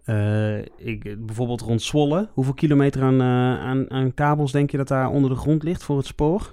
Eh, 0.04 0.58
ik, 0.60 1.26
bijvoorbeeld 1.26 1.62
rond 1.62 1.82
Zwolle. 1.82 2.30
Hoeveel 2.34 2.54
kilometer 2.54 3.02
aan, 3.02 3.22
eh, 3.22 3.60
aan, 3.60 3.92
aan 3.92 4.14
kabels 4.14 4.52
denk 4.52 4.72
je 4.72 4.78
dat 4.78 4.88
daar 4.88 5.10
onder 5.10 5.30
de 5.30 5.36
grond 5.36 5.64
ligt 5.64 5.84
voor 5.84 5.98
het 5.98 6.06
spoor? 6.06 6.52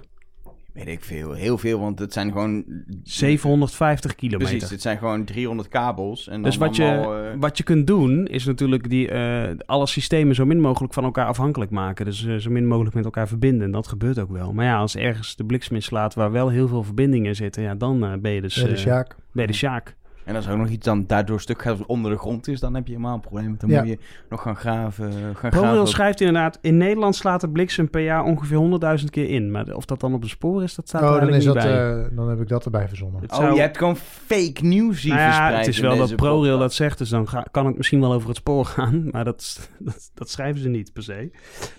Weet 0.73 0.87
ik 0.87 1.03
veel, 1.03 1.33
heel 1.33 1.57
veel, 1.57 1.79
want 1.79 1.99
het 1.99 2.13
zijn 2.13 2.31
gewoon... 2.31 2.63
750 3.03 4.15
kilometer. 4.15 4.51
Precies, 4.51 4.69
het 4.69 4.81
zijn 4.81 4.97
gewoon 4.97 5.23
300 5.23 5.67
kabels. 5.67 6.27
En 6.27 6.33
dan 6.33 6.43
Dus 6.43 6.57
wat 6.57 6.75
je, 6.75 6.83
eh, 6.83 7.39
wat 7.39 7.57
je 7.57 7.63
kunt 7.63 7.87
doen, 7.87 8.27
is 8.27 8.45
natuurlijk 8.45 8.89
die, 8.89 9.07
eh, 9.07 9.49
alle 9.65 9.87
systemen 9.87 10.35
zo 10.35 10.45
min 10.45 10.61
mogelijk 10.61 10.93
van 10.93 11.03
elkaar 11.03 11.25
afhankelijk 11.25 11.71
maken. 11.71 12.05
Dus 12.05 12.27
zo 12.37 12.49
min 12.49 12.67
mogelijk 12.67 12.95
met 12.95 13.05
elkaar 13.05 13.27
verbinden. 13.27 13.65
En 13.65 13.71
dat 13.71 13.87
gebeurt 13.87 14.19
ook 14.19 14.31
wel. 14.31 14.53
Maar 14.53 14.65
ja, 14.65 14.77
als 14.77 14.95
ergens 14.95 15.35
de 15.35 15.45
bliksem 15.45 15.75
inslaat 15.75 16.13
waar 16.13 16.31
wel 16.31 16.49
heel 16.49 16.67
veel 16.67 16.83
verbindingen 16.83 17.35
zitten, 17.35 17.63
ja, 17.63 17.75
dan 17.75 18.19
ben 18.21 18.31
je 18.31 18.41
dus 18.41 18.55
Ja, 18.55 18.63
de 18.63 18.69
eh, 18.69 18.77
Sjaak. 18.77 19.15
ben 19.31 19.41
je 19.41 19.51
de 19.51 19.57
Sjaak. 19.57 19.95
En 20.29 20.35
als 20.35 20.45
er 20.45 20.51
ook 20.51 20.57
nog 20.57 20.69
iets 20.69 20.85
dan 20.85 21.03
daardoor 21.07 21.41
stuk 21.41 21.61
gaat 21.61 21.85
onder 21.85 22.11
de 22.11 22.17
grond 22.17 22.47
is, 22.47 22.59
dan 22.59 22.73
heb 22.75 22.85
je 22.87 22.91
helemaal 22.91 23.13
een 23.13 23.19
probleem. 23.21 23.55
Dan 23.57 23.69
Ja. 23.69 23.79
moet 23.79 23.89
je 23.89 23.97
nog 24.29 24.41
gaan 24.41 24.55
graven. 24.55 25.11
Gaan 25.35 25.49
ProRail 25.49 25.71
graven. 25.73 25.87
schrijft 25.87 26.21
inderdaad, 26.21 26.57
in 26.61 26.77
Nederland 26.77 27.15
slaat 27.15 27.41
de 27.41 27.49
bliksem 27.49 27.89
per 27.89 28.01
jaar 28.01 28.23
ongeveer 28.23 28.57
100.000 28.57 29.09
keer 29.09 29.29
in. 29.29 29.51
Maar 29.51 29.73
of 29.75 29.85
dat 29.85 29.99
dan 29.99 30.13
op 30.13 30.23
een 30.23 30.29
spoor 30.29 30.63
is, 30.63 30.75
dat 30.75 30.87
staat 30.87 31.01
er 31.01 31.07
Oh, 31.09 31.19
dan, 31.19 31.29
is 31.29 31.35
niet 31.45 31.53
dat, 31.53 31.63
bij. 31.63 31.99
eh, 32.01 32.05
dan 32.11 32.29
heb 32.29 32.41
ik 32.41 32.47
dat 32.47 32.65
erbij 32.65 32.87
verzonnen. 32.87 33.21
Het 33.21 33.31
Oh, 33.31 33.37
zou- 33.37 33.53
je 33.55 33.61
hebt 33.61 33.77
gewoon 33.77 33.95
fake 33.95 34.65
news 34.65 35.01
hier 35.01 35.13
Nou 35.13 35.23
ja, 35.25 35.27
verspreid 35.35 35.57
het 35.65 35.67
is 35.75 35.79
wel 35.79 35.97
dat 35.97 36.15
ProRail 36.15 36.59
dat 36.59 36.73
zegt, 36.73 36.97
dus 36.97 37.09
dan 37.09 37.27
ga- 37.27 37.45
kan 37.51 37.65
het 37.65 37.77
misschien 37.77 37.99
wel 37.99 38.13
over 38.13 38.27
het 38.27 38.37
spoor 38.37 38.65
gaan. 38.65 39.07
Maar 39.11 39.25
dat, 39.25 39.69
dat, 39.79 40.11
dat 40.13 40.29
schrijven 40.29 40.61
ze 40.61 40.69
niet 40.69 40.93
per 40.93 41.03
se. 41.03 41.31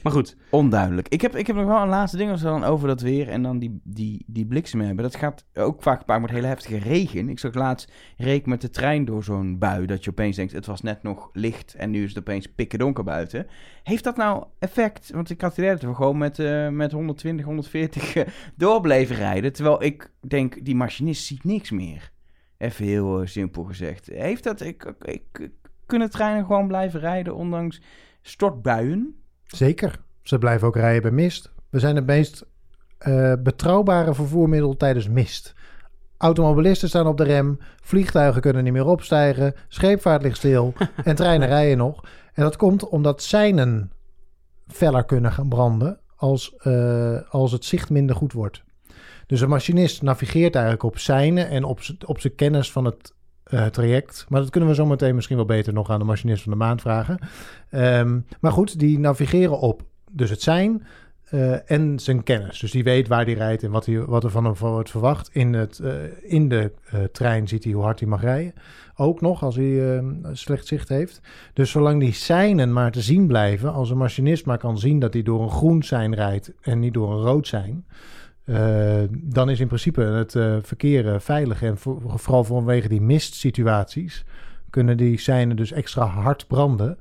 Maar 0.03 0.13
goed, 0.13 0.37
Onduidelijk. 0.51 1.09
Ik 1.09 1.21
heb, 1.21 1.37
ik 1.37 1.47
heb 1.47 1.57
nog 1.57 1.67
wel 1.67 1.83
een 1.83 1.89
laatste 1.89 2.17
ding 2.17 2.31
als 2.31 2.43
we 2.43 2.49
dan 2.49 2.65
over 2.65 2.89
dat 2.89 3.01
weer 3.01 3.29
en 3.29 3.43
dan 3.43 3.59
die, 3.59 3.81
die, 3.85 4.25
die 4.27 4.47
bliksem 4.47 4.81
hebben. 4.81 5.05
Dat 5.05 5.17
gaat 5.17 5.45
ook 5.55 5.83
vaak 5.83 5.99
gepaard 5.99 6.21
met 6.21 6.31
hele 6.31 6.47
heftige 6.47 6.79
regen. 6.79 7.29
Ik 7.29 7.39
zag 7.39 7.55
laatst 7.55 7.93
met 8.47 8.61
de 8.61 8.71
trein 8.71 9.05
door 9.05 9.25
zo'n 9.25 9.59
bui 9.59 9.87
dat 9.87 10.05
je 10.05 10.11
opeens 10.11 10.37
denkt, 10.37 10.53
het 10.53 10.67
was 10.67 10.83
net 10.83 11.03
nog 11.03 11.31
licht 11.33 11.75
en 11.75 11.91
nu 11.91 12.03
is 12.03 12.09
het 12.09 12.19
opeens 12.19 12.47
pikken 12.47 12.79
donker 12.79 13.05
buiten. 13.05 13.47
Heeft 13.83 14.05
dat 14.05 14.17
nou 14.17 14.45
effect? 14.59 15.11
Want 15.11 15.31
ik 15.31 15.41
had 15.41 15.57
het 15.57 15.59
idee 15.59 15.89
we 15.89 15.95
gewoon 15.95 16.19
met, 16.19 16.39
eh, 16.39 16.69
met 16.69 16.93
120, 16.93 17.45
140 17.47 18.15
eh, 18.17 18.27
door 18.57 18.87
rijden. 19.15 19.53
Terwijl 19.53 19.83
ik 19.83 20.11
denk, 20.21 20.65
die 20.65 20.75
machinist 20.77 21.25
ziet 21.25 21.45
niks 21.45 21.71
meer. 21.71 22.11
Even 22.59 22.85
heel 22.85 23.21
eh, 23.21 23.27
simpel 23.27 23.65
gezegd. 23.65 24.07
Heeft 24.07 24.45
dat, 24.45 24.61
ik, 24.61 24.95
ik, 25.01 25.23
ik- 25.33 25.51
kunnen 25.87 26.11
treinen 26.11 26.45
gewoon 26.47 26.69
blijven 26.69 27.01
rijden 27.01 27.35
ondanks 27.35 27.81
stortbuien? 28.23 29.15
Zeker. 29.47 30.01
Ze 30.23 30.39
blijven 30.39 30.67
ook 30.67 30.77
rijden 30.77 31.03
bij 31.03 31.11
mist. 31.11 31.53
We 31.71 31.79
zijn 31.79 31.97
het 31.97 32.07
meest 32.07 32.47
eh, 32.99 33.33
betrouwbare 33.43 34.15
vervoermiddel 34.15 34.77
tijdens 34.77 35.09
mist. 35.09 35.55
Automobilisten 36.21 36.89
staan 36.89 37.07
op 37.07 37.17
de 37.17 37.25
rem, 37.25 37.59
vliegtuigen 37.83 38.41
kunnen 38.41 38.65
niet 38.65 38.73
meer 38.73 38.87
opstijgen, 38.87 39.55
scheepvaart 39.69 40.23
ligt 40.23 40.37
stil 40.37 40.73
en 41.05 41.17
treinen 41.17 41.49
rijden 41.49 41.79
nog. 41.79 42.05
En 42.33 42.43
dat 42.43 42.57
komt 42.57 42.89
omdat 42.89 43.23
seinen 43.23 43.93
feller 44.67 45.05
kunnen 45.05 45.33
gaan 45.33 45.49
branden 45.49 46.01
als, 46.17 46.57
eh, 46.57 47.19
als 47.31 47.53
het 47.53 47.65
zicht 47.65 47.91
minder 47.91 48.17
goed 48.17 48.33
wordt. 48.33 48.63
Dus 49.27 49.41
een 49.41 49.49
machinist 49.49 50.03
navigeert 50.03 50.55
eigenlijk 50.55 50.85
op 50.85 50.99
seinen 50.99 51.49
en 51.49 51.65
op, 51.65 51.81
op 52.07 52.21
zijn 52.21 52.35
kennis 52.35 52.73
van 52.73 52.85
het 52.85 53.15
eh, 53.45 53.67
traject. 53.67 54.27
Maar 54.29 54.41
dat 54.41 54.51
kunnen 54.51 54.69
we 54.69 54.75
zo 54.75 54.87
meteen 54.87 55.15
misschien 55.15 55.37
wel 55.37 55.45
beter 55.45 55.73
nog 55.73 55.91
aan 55.91 55.99
de 55.99 56.05
machinist 56.05 56.43
van 56.43 56.53
de 56.53 56.59
maand 56.59 56.81
vragen. 56.81 57.19
Ehm, 57.71 58.21
maar 58.41 58.53
goed, 58.53 58.79
die 58.79 58.99
navigeren 58.99 59.59
op 59.59 59.83
dus 60.11 60.31
het 60.31 60.43
zijn. 60.43 60.87
Eh, 61.31 61.71
en 61.71 61.99
zijn 61.99 62.23
kennis. 62.23 62.59
Dus 62.59 62.71
die 62.71 62.85
weet 62.85 63.09
waar 63.09 63.25
hij 63.25 63.35
rijdt 63.35 63.63
en 63.63 63.71
wat, 63.71 63.87
hij, 63.87 64.05
wat 64.05 64.25
er 64.25 64.31
van 64.31 64.45
hem 64.45 64.55
wordt 64.59 64.91
verwacht. 64.91 65.31
In, 65.33 65.53
het, 65.53 65.79
eh, 65.79 65.93
in 66.21 66.49
de 66.49 66.73
eh, 66.85 67.01
trein 67.05 67.49
ziet 67.49 67.65
hij 67.65 67.73
hoe 67.73 67.83
hard 67.83 68.01
hij 68.01 68.09
mag 68.09 68.21
rijden. 68.21 68.53
Ook 68.97 69.21
nog 69.21 69.43
als 69.43 69.57
hij 69.57 70.03
slecht 70.33 70.67
zicht 70.67 70.89
heeft. 70.89 71.21
Dus 71.53 71.71
zolang 71.71 72.01
die 72.01 72.13
seinen 72.13 72.73
maar 72.73 72.91
te 72.91 73.01
zien 73.01 73.27
blijven, 73.27 73.73
als 73.73 73.91
een 73.91 73.97
machinist 73.97 74.47
maar 74.47 74.59
kan 74.59 74.79
zien 74.79 74.99
dat 74.99 75.13
hij 75.13 75.23
door 75.23 75.43
een 75.43 75.51
groen 75.51 75.83
sein 75.83 76.15
rijdt 76.15 76.53
en 76.61 76.79
niet 76.79 76.95
door 76.95 77.13
een 77.13 77.23
rood 77.23 77.47
sein. 77.47 77.85
dan 79.13 79.51
is 79.51 79.61
in 79.61 79.67
principe 79.67 80.01
het 80.03 80.33
verkeer 80.67 81.21
veilig. 81.21 81.63
En 81.63 81.79
voor- 81.79 82.03
vooral 82.19 82.45
vanwege 82.45 82.89
die 82.89 83.01
mistsituaties 83.01 84.25
kunnen 84.71 84.97
die 84.97 85.19
seinen 85.19 85.57
dus 85.57 85.73
extra 85.73 86.05
hard 86.07 86.47
branden. 86.47 86.99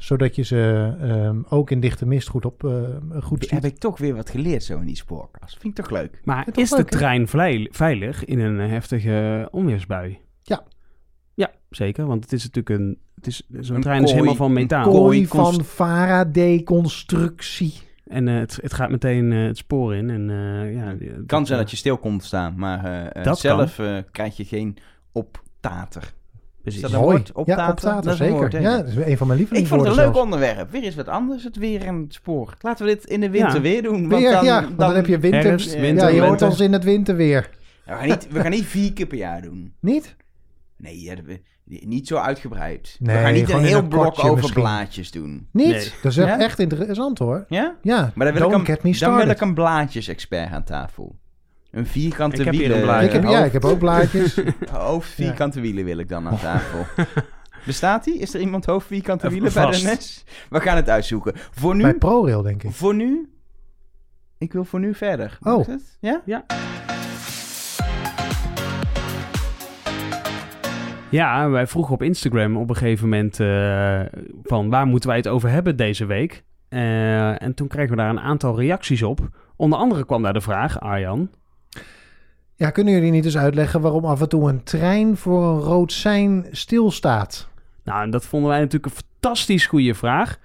Zodat 0.00 0.36
je 0.36 0.42
ze 0.42 0.92
ehm, 1.00 1.40
ook 1.48 1.70
in 1.70 1.80
dichte 1.80 2.06
mist 2.06 2.28
goed, 2.28 2.44
op, 2.44 2.64
eh, 2.64 2.72
goed 3.22 3.42
ziet. 3.42 3.50
Heb 3.50 3.64
ik 3.64 3.78
toch 3.78 3.98
weer 3.98 4.14
wat 4.14 4.30
geleerd 4.30 4.62
zo 4.64 4.78
in 4.78 4.86
die 4.86 4.96
spoorkast. 4.96 5.58
Vind 5.58 5.78
ik 5.78 5.84
toch 5.84 5.92
leuk. 5.92 6.20
Maar 6.24 6.48
is 6.52 6.70
de 6.70 6.84
trein 6.84 7.28
veilig 7.70 8.24
in 8.24 8.38
een 8.38 8.60
eh, 8.60 8.68
heftige 8.68 9.48
onweersbui? 9.50 10.18
Ja. 10.42 10.62
Ja, 11.34 11.50
zeker. 11.70 12.06
Want 12.06 12.22
het 12.24 12.32
is 12.32 12.42
natuurlijk 12.44 12.80
een... 12.80 12.98
Het 13.14 13.26
is, 13.26 13.42
Zo'n 13.60 13.76
Een 13.76 13.82
trein 13.82 14.02
is 14.02 14.12
helemaal 14.12 14.34
van 14.34 14.46
een 14.46 14.52
metaal. 14.52 14.84
kooi. 14.84 15.26
Kooi 15.26 15.52
van 15.54 15.64
Faraday-constructie. 15.64 17.74
En 18.06 18.28
eh, 18.28 18.38
het, 18.38 18.58
het 18.62 18.74
gaat 18.74 18.90
meteen 18.90 19.32
eh, 19.32 19.44
het 19.46 19.56
spoor 19.56 19.94
in. 19.94 20.10
En, 20.10 20.30
eh, 20.30 20.74
ja, 20.74 20.84
Het 21.16 21.26
kan 21.26 21.46
zijn 21.46 21.58
dat 21.58 21.70
je 21.70 21.76
stil 21.76 21.98
komt 21.98 22.24
staan, 22.24 22.54
maar 22.56 22.84
eh, 22.84 23.06
eh, 23.16 23.24
Dat 23.24 23.38
zelf 23.38 23.78
eh, 23.78 23.96
krijg 24.10 24.36
je 24.36 24.44
geen 24.44 24.76
optater. 25.12 26.12
Precies. 26.62 26.82
Is 26.82 26.90
dat 26.90 27.00
een 27.00 27.06
woord? 27.06 27.26
Ja, 27.34 27.40
optater, 27.70 27.90
Dat 27.94 28.04
is 28.04 28.10
een 28.10 28.16
zeker. 28.16 28.34
woord, 28.34 28.52
ja, 28.52 28.76
dat 28.76 28.86
is 28.88 28.94
een 28.94 28.94
van 28.94 29.02
mijn 29.04 29.10
Ik 29.10 29.16
vond 29.16 29.28
lievelingswoorden 29.38 29.86
het 29.88 29.96
een 29.96 30.04
leuk 30.04 30.14
zelfs. 30.14 30.18
onderwerp. 30.18 30.70
Weer 30.70 30.82
eens 30.82 30.94
wat 30.94 31.08
anders, 31.08 31.44
het 31.44 31.56
weer 31.56 31.84
en 31.84 31.96
het 32.02 32.14
spoor. 32.14 32.54
Laten 32.60 32.86
we 32.86 32.92
dit 32.94 33.04
in 33.04 33.20
de 33.20 33.30
winter 33.30 33.54
Ja. 33.54 33.60
weer 33.60 33.82
doen. 33.82 34.08
Want 34.08 34.22
Weer, 34.22 34.32
dan, 34.32 34.44
ja, 34.44 34.62
want 34.62 34.78
dan, 34.78 34.94
heb 34.94 35.06
je 35.06 35.18
winter. 35.18 35.42
herfst, 35.42 35.74
ja, 35.74 35.80
winter, 35.80 36.14
je 36.14 36.20
hoort 36.20 36.42
ons 36.42 36.60
in 36.60 36.72
het 36.72 36.84
winterweer. 36.84 37.50
Ja, 37.86 37.92
we, 37.92 37.98
gaan 37.98 38.08
niet, 38.08 38.28
we 38.30 38.40
gaan 38.40 38.50
niet 38.50 38.64
vier 38.64 38.92
keer 38.92 39.06
per 39.06 39.18
jaar 39.18 39.42
doen. 39.42 39.74
Niet? 39.80 40.16
Nee, 40.76 41.00
ja, 41.02 41.14
niet 41.64 42.06
zo 42.06 42.16
uitgebreid. 42.16 42.96
Nee, 43.00 43.16
we 43.16 43.22
gaan 43.22 43.32
niet 43.32 43.46
gewoon 43.46 43.60
een 43.60 43.66
heel 43.66 43.78
een 43.78 43.88
blok 43.88 44.18
over 44.24 44.34
misschien. 44.34 44.62
blaadjes 44.62 45.10
doen. 45.10 45.48
Niet? 45.52 45.66
Nee. 45.66 45.88
Dat 46.02 46.12
is 46.12 46.18
echt- 46.18 46.28
Ja? 46.28 46.38
echt 46.38 46.58
interessant 46.58 47.18
hoor. 47.18 47.44
Ja? 47.48 47.76
Ja, 47.82 48.10
Maar 48.14 48.26
dan 48.26 48.34
wil, 48.38 48.42
don't 48.48 48.52
ik 48.62 48.68
een, 48.68 48.74
get 48.74 48.82
me 48.82 48.98
dan 48.98 49.16
wil 49.16 49.28
ik 49.28 49.40
een 49.40 49.54
blaadjes-expert 49.54 50.50
aan 50.52 50.64
tafel. 50.64 51.18
Een 51.70 51.86
vierkante 51.86 52.42
hier 52.42 52.50
wielen. 52.50 52.76
een 52.76 52.82
blaadje. 52.82 53.06
Ik 53.06 53.12
heb, 53.12 53.22
ja, 53.22 53.44
ik 53.44 53.52
heb 53.52 53.64
ook 53.64 53.78
blaadjes. 53.78 54.40
Hoofd 54.72 55.10
vierkante 55.10 55.60
wielen 55.60 55.84
wil 55.84 55.98
ik 55.98 56.08
dan 56.08 56.28
aan 56.28 56.38
tafel. 56.38 56.86
Bestaat 57.66 58.04
die? 58.04 58.18
Is 58.18 58.34
er 58.34 58.40
iemand 58.40 58.64
hoofd 58.64 58.86
vierkante 58.86 59.30
wielen 59.30 59.52
bij 59.52 59.70
de. 59.70 59.82
NES? 59.82 60.24
We 60.50 60.60
gaan 60.60 60.76
het 60.76 60.88
uitzoeken. 60.88 61.32
Voor 61.50 61.76
nu, 61.76 61.82
Bij 61.82 61.94
ProRail 61.94 62.42
denk 62.42 62.62
ik. 62.62 62.70
voor 62.72 62.94
nu, 62.94 63.30
ik 64.38 64.52
wil 64.52 64.64
voor 64.64 64.80
nu 64.80 64.94
verder. 64.94 65.38
Oh. 65.42 65.66
Het? 65.66 65.98
Ja? 66.00 66.44
Ja, 71.10 71.48
wij 71.50 71.66
vroegen 71.66 71.94
op 71.94 72.02
Instagram 72.02 72.56
op 72.56 72.68
een 72.68 72.76
gegeven 72.76 73.08
moment 73.08 73.40
eh, 73.40 74.00
van 74.42 74.70
waar 74.70 74.86
moeten 74.86 75.08
wij 75.08 75.18
het 75.18 75.28
over 75.28 75.50
hebben 75.50 75.76
deze 75.76 76.06
week. 76.06 76.44
Eh, 76.68 77.42
en 77.42 77.54
toen 77.54 77.68
kregen 77.68 77.90
we 77.90 77.96
daar 77.96 78.10
een 78.10 78.20
aantal 78.20 78.58
reacties 78.58 79.02
op. 79.02 79.28
Onder 79.56 79.78
andere 79.78 80.04
kwam 80.06 80.22
daar 80.22 80.32
de 80.32 80.40
vraag, 80.40 80.80
Arjan. 80.80 81.30
Ja, 82.60 82.70
kunnen 82.70 82.94
jullie 82.94 83.10
niet 83.10 83.24
eens 83.24 83.36
uitleggen 83.36 83.80
waarom 83.80 84.04
af 84.04 84.20
en 84.20 84.28
toe 84.28 84.48
een 84.48 84.62
trein 84.62 85.16
voor 85.16 85.44
een 85.44 85.60
rood 85.60 85.92
sein 85.92 86.46
stilstaat? 86.50 87.48
Nou, 87.84 88.02
en 88.02 88.10
dat 88.10 88.24
vonden 88.24 88.48
wij 88.50 88.58
natuurlijk 88.58 88.86
een 88.94 89.02
fantastisch 89.20 89.66
goede 89.66 89.94
vraag. 89.94 90.36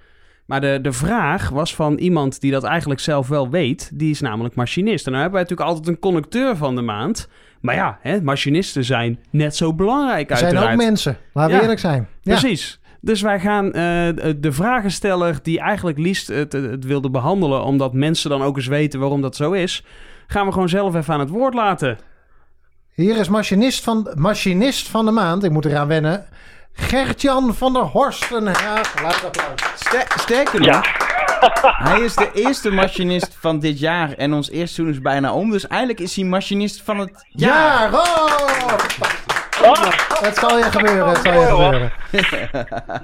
Maar 0.46 0.60
de, 0.60 0.78
de 0.82 0.92
vraag 0.92 1.48
was 1.48 1.74
van 1.74 1.98
iemand 1.98 2.40
die 2.40 2.50
dat 2.50 2.64
eigenlijk 2.64 3.00
zelf 3.00 3.28
wel 3.28 3.50
weet. 3.50 3.90
Die 3.94 4.10
is 4.10 4.20
namelijk 4.20 4.54
machinist. 4.54 5.06
En 5.06 5.12
dan 5.12 5.20
hebben 5.20 5.38
wij 5.40 5.48
natuurlijk 5.48 5.68
altijd 5.68 5.88
een 5.88 6.00
conducteur 6.00 6.56
van 6.56 6.74
de 6.74 6.82
maand. 6.82 7.28
Maar 7.60 7.74
ja, 7.74 7.98
hè, 8.00 8.22
machinisten 8.22 8.84
zijn 8.84 9.18
net 9.30 9.56
zo 9.56 9.74
belangrijk 9.74 10.28
zijn 10.28 10.44
uiteraard. 10.44 10.72
ook 10.72 10.76
mensen, 10.86 11.16
laten 11.32 11.50
we 11.50 11.56
Ja. 11.56 11.62
eerlijk 11.62 11.80
zijn. 11.80 12.08
Ja. 12.20 12.38
Precies. 12.38 12.80
Dus 13.00 13.20
wij 13.22 13.40
gaan 13.40 13.66
eh, 13.66 13.72
de 14.36 14.52
vragensteller 14.52 15.38
die 15.42 15.60
eigenlijk 15.60 15.98
liefst 15.98 16.28
het, 16.28 16.52
het 16.52 16.84
wilde 16.84 17.10
behandelen... 17.10 17.64
omdat 17.64 17.92
mensen 17.92 18.30
dan 18.30 18.42
ook 18.42 18.56
eens 18.56 18.66
weten 18.66 19.00
waarom 19.00 19.20
dat 19.20 19.36
zo 19.36 19.52
is... 19.52 19.84
gaan 20.26 20.46
we 20.46 20.52
gewoon 20.52 20.68
zelf 20.68 20.94
even 20.94 21.14
aan 21.14 21.20
het 21.20 21.28
woord 21.30 21.54
laten. 21.54 21.98
Hier 22.94 23.16
is 23.16 23.28
machinist 23.28 23.84
van, 23.84 24.12
machinist 24.14 24.88
van 24.88 25.04
de 25.04 25.10
maand, 25.10 25.44
ik 25.44 25.50
moet 25.50 25.64
eraan 25.64 25.88
wennen. 25.88 26.26
Gertjan 26.72 27.54
van 27.54 27.72
der 27.72 27.82
Horsten. 27.82 28.44
Ja, 28.44 28.82
geluid 28.82 29.24
applaus. 29.24 29.60
Ster- 29.74 30.12
sterker 30.18 30.60
nog, 30.60 30.80
hij 31.88 32.00
is 32.00 32.14
de 32.14 32.30
eerste 32.32 32.70
machinist 32.70 33.36
van 33.40 33.58
dit 33.58 33.78
jaar 33.78 34.12
en 34.12 34.32
ons 34.32 34.50
eerste 34.50 34.74
seizoen 34.74 34.94
is 34.96 35.00
bijna 35.02 35.32
om. 35.32 35.50
Dus 35.50 35.66
eigenlijk 35.66 36.00
is 36.00 36.16
hij 36.16 36.24
machinist 36.24 36.82
van 36.82 36.98
het 36.98 37.26
jaar. 37.28 37.90
Ja, 37.90 37.98
oh! 37.98 39.76
Het 40.22 40.36
zal 40.36 40.58
je 40.58 40.64
gebeuren, 40.64 41.08
het 41.08 41.22
zal 41.22 41.32
je 41.40 41.46
gebeuren. 41.46 41.92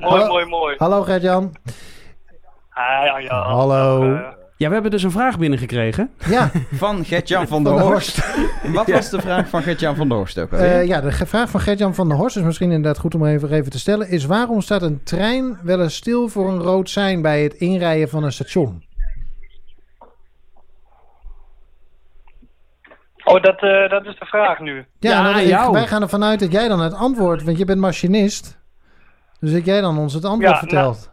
Mooi, 0.00 0.24
mooi, 0.26 0.44
mooi. 0.44 0.74
Hallo 0.78 1.02
Gertjan. 1.02 1.54
Ah, 2.70 3.04
ja, 3.04 3.18
ja. 3.18 3.42
Hallo. 3.42 4.18
Ja, 4.62 4.68
we 4.68 4.74
hebben 4.74 4.90
dus 4.90 5.02
een 5.02 5.10
vraag 5.10 5.38
binnengekregen. 5.38 6.10
Ja, 6.28 6.50
Van 6.72 7.04
Gert-Jan 7.04 7.46
van 7.46 7.64
der 7.64 7.72
Van 7.72 7.82
der 7.82 7.90
Horst. 7.90 8.34
Wat 8.74 8.86
was 8.90 9.10
de 9.10 9.20
vraag 9.20 9.48
van 9.48 9.62
Gert-Jan 9.62 9.96
van 9.96 10.08
der 10.08 10.16
Horst 10.16 10.38
ook 10.38 10.52
alweer? 10.52 10.70
eh, 10.80 10.86
ja, 10.86 11.00
de 11.00 11.12
vraag 11.12 11.50
van 11.50 11.60
Gertjan 11.60 11.94
van 11.94 12.08
der 12.08 12.16
Horst 12.16 12.36
is 12.36 12.42
misschien 12.42 12.70
inderdaad 12.70 12.98
goed 13.00 13.14
om 13.14 13.26
even, 13.26 13.50
even 13.52 13.70
te 13.70 13.78
stellen. 13.78 14.08
Is 14.08 14.24
waarom 14.24 14.60
staat 14.60 14.82
een 14.82 15.02
trein 15.02 15.58
wel 15.62 15.80
eens 15.82 15.94
stil 15.94 16.28
voor 16.28 16.48
een 16.48 16.58
rood 16.58 16.90
sein 16.90 17.22
bij 17.22 17.42
het 17.42 17.54
inrijden 17.54 18.08
van 18.08 18.24
een 18.24 18.32
station? 18.32 18.82
Oh, 23.24 23.42
dat, 23.42 23.60
eh, 23.62 23.88
dat 23.90 24.04
is 24.06 24.18
de 24.18 24.26
vraag 24.26 24.58
nu. 24.60 24.76
Ja, 24.76 25.10
Ja, 25.10 25.22
nou, 25.22 25.40
ik- 25.68 25.72
wij 25.72 25.86
gaan 25.86 26.02
ervan 26.02 26.24
uit 26.24 26.40
dat 26.40 26.52
jij 26.52 26.68
dan 26.68 26.80
het 26.80 26.94
antwoord, 26.94 27.42
want 27.42 27.58
je 27.58 27.64
bent 27.64 27.80
machinist. 27.80 28.60
Dus 29.40 29.52
dat 29.52 29.64
jij 29.64 29.80
dan 29.80 29.98
ons 29.98 30.14
het 30.14 30.24
antwoord 30.24 30.52
Ja, 30.52 30.58
vertelt. 30.58 30.96
Nou, 30.96 31.11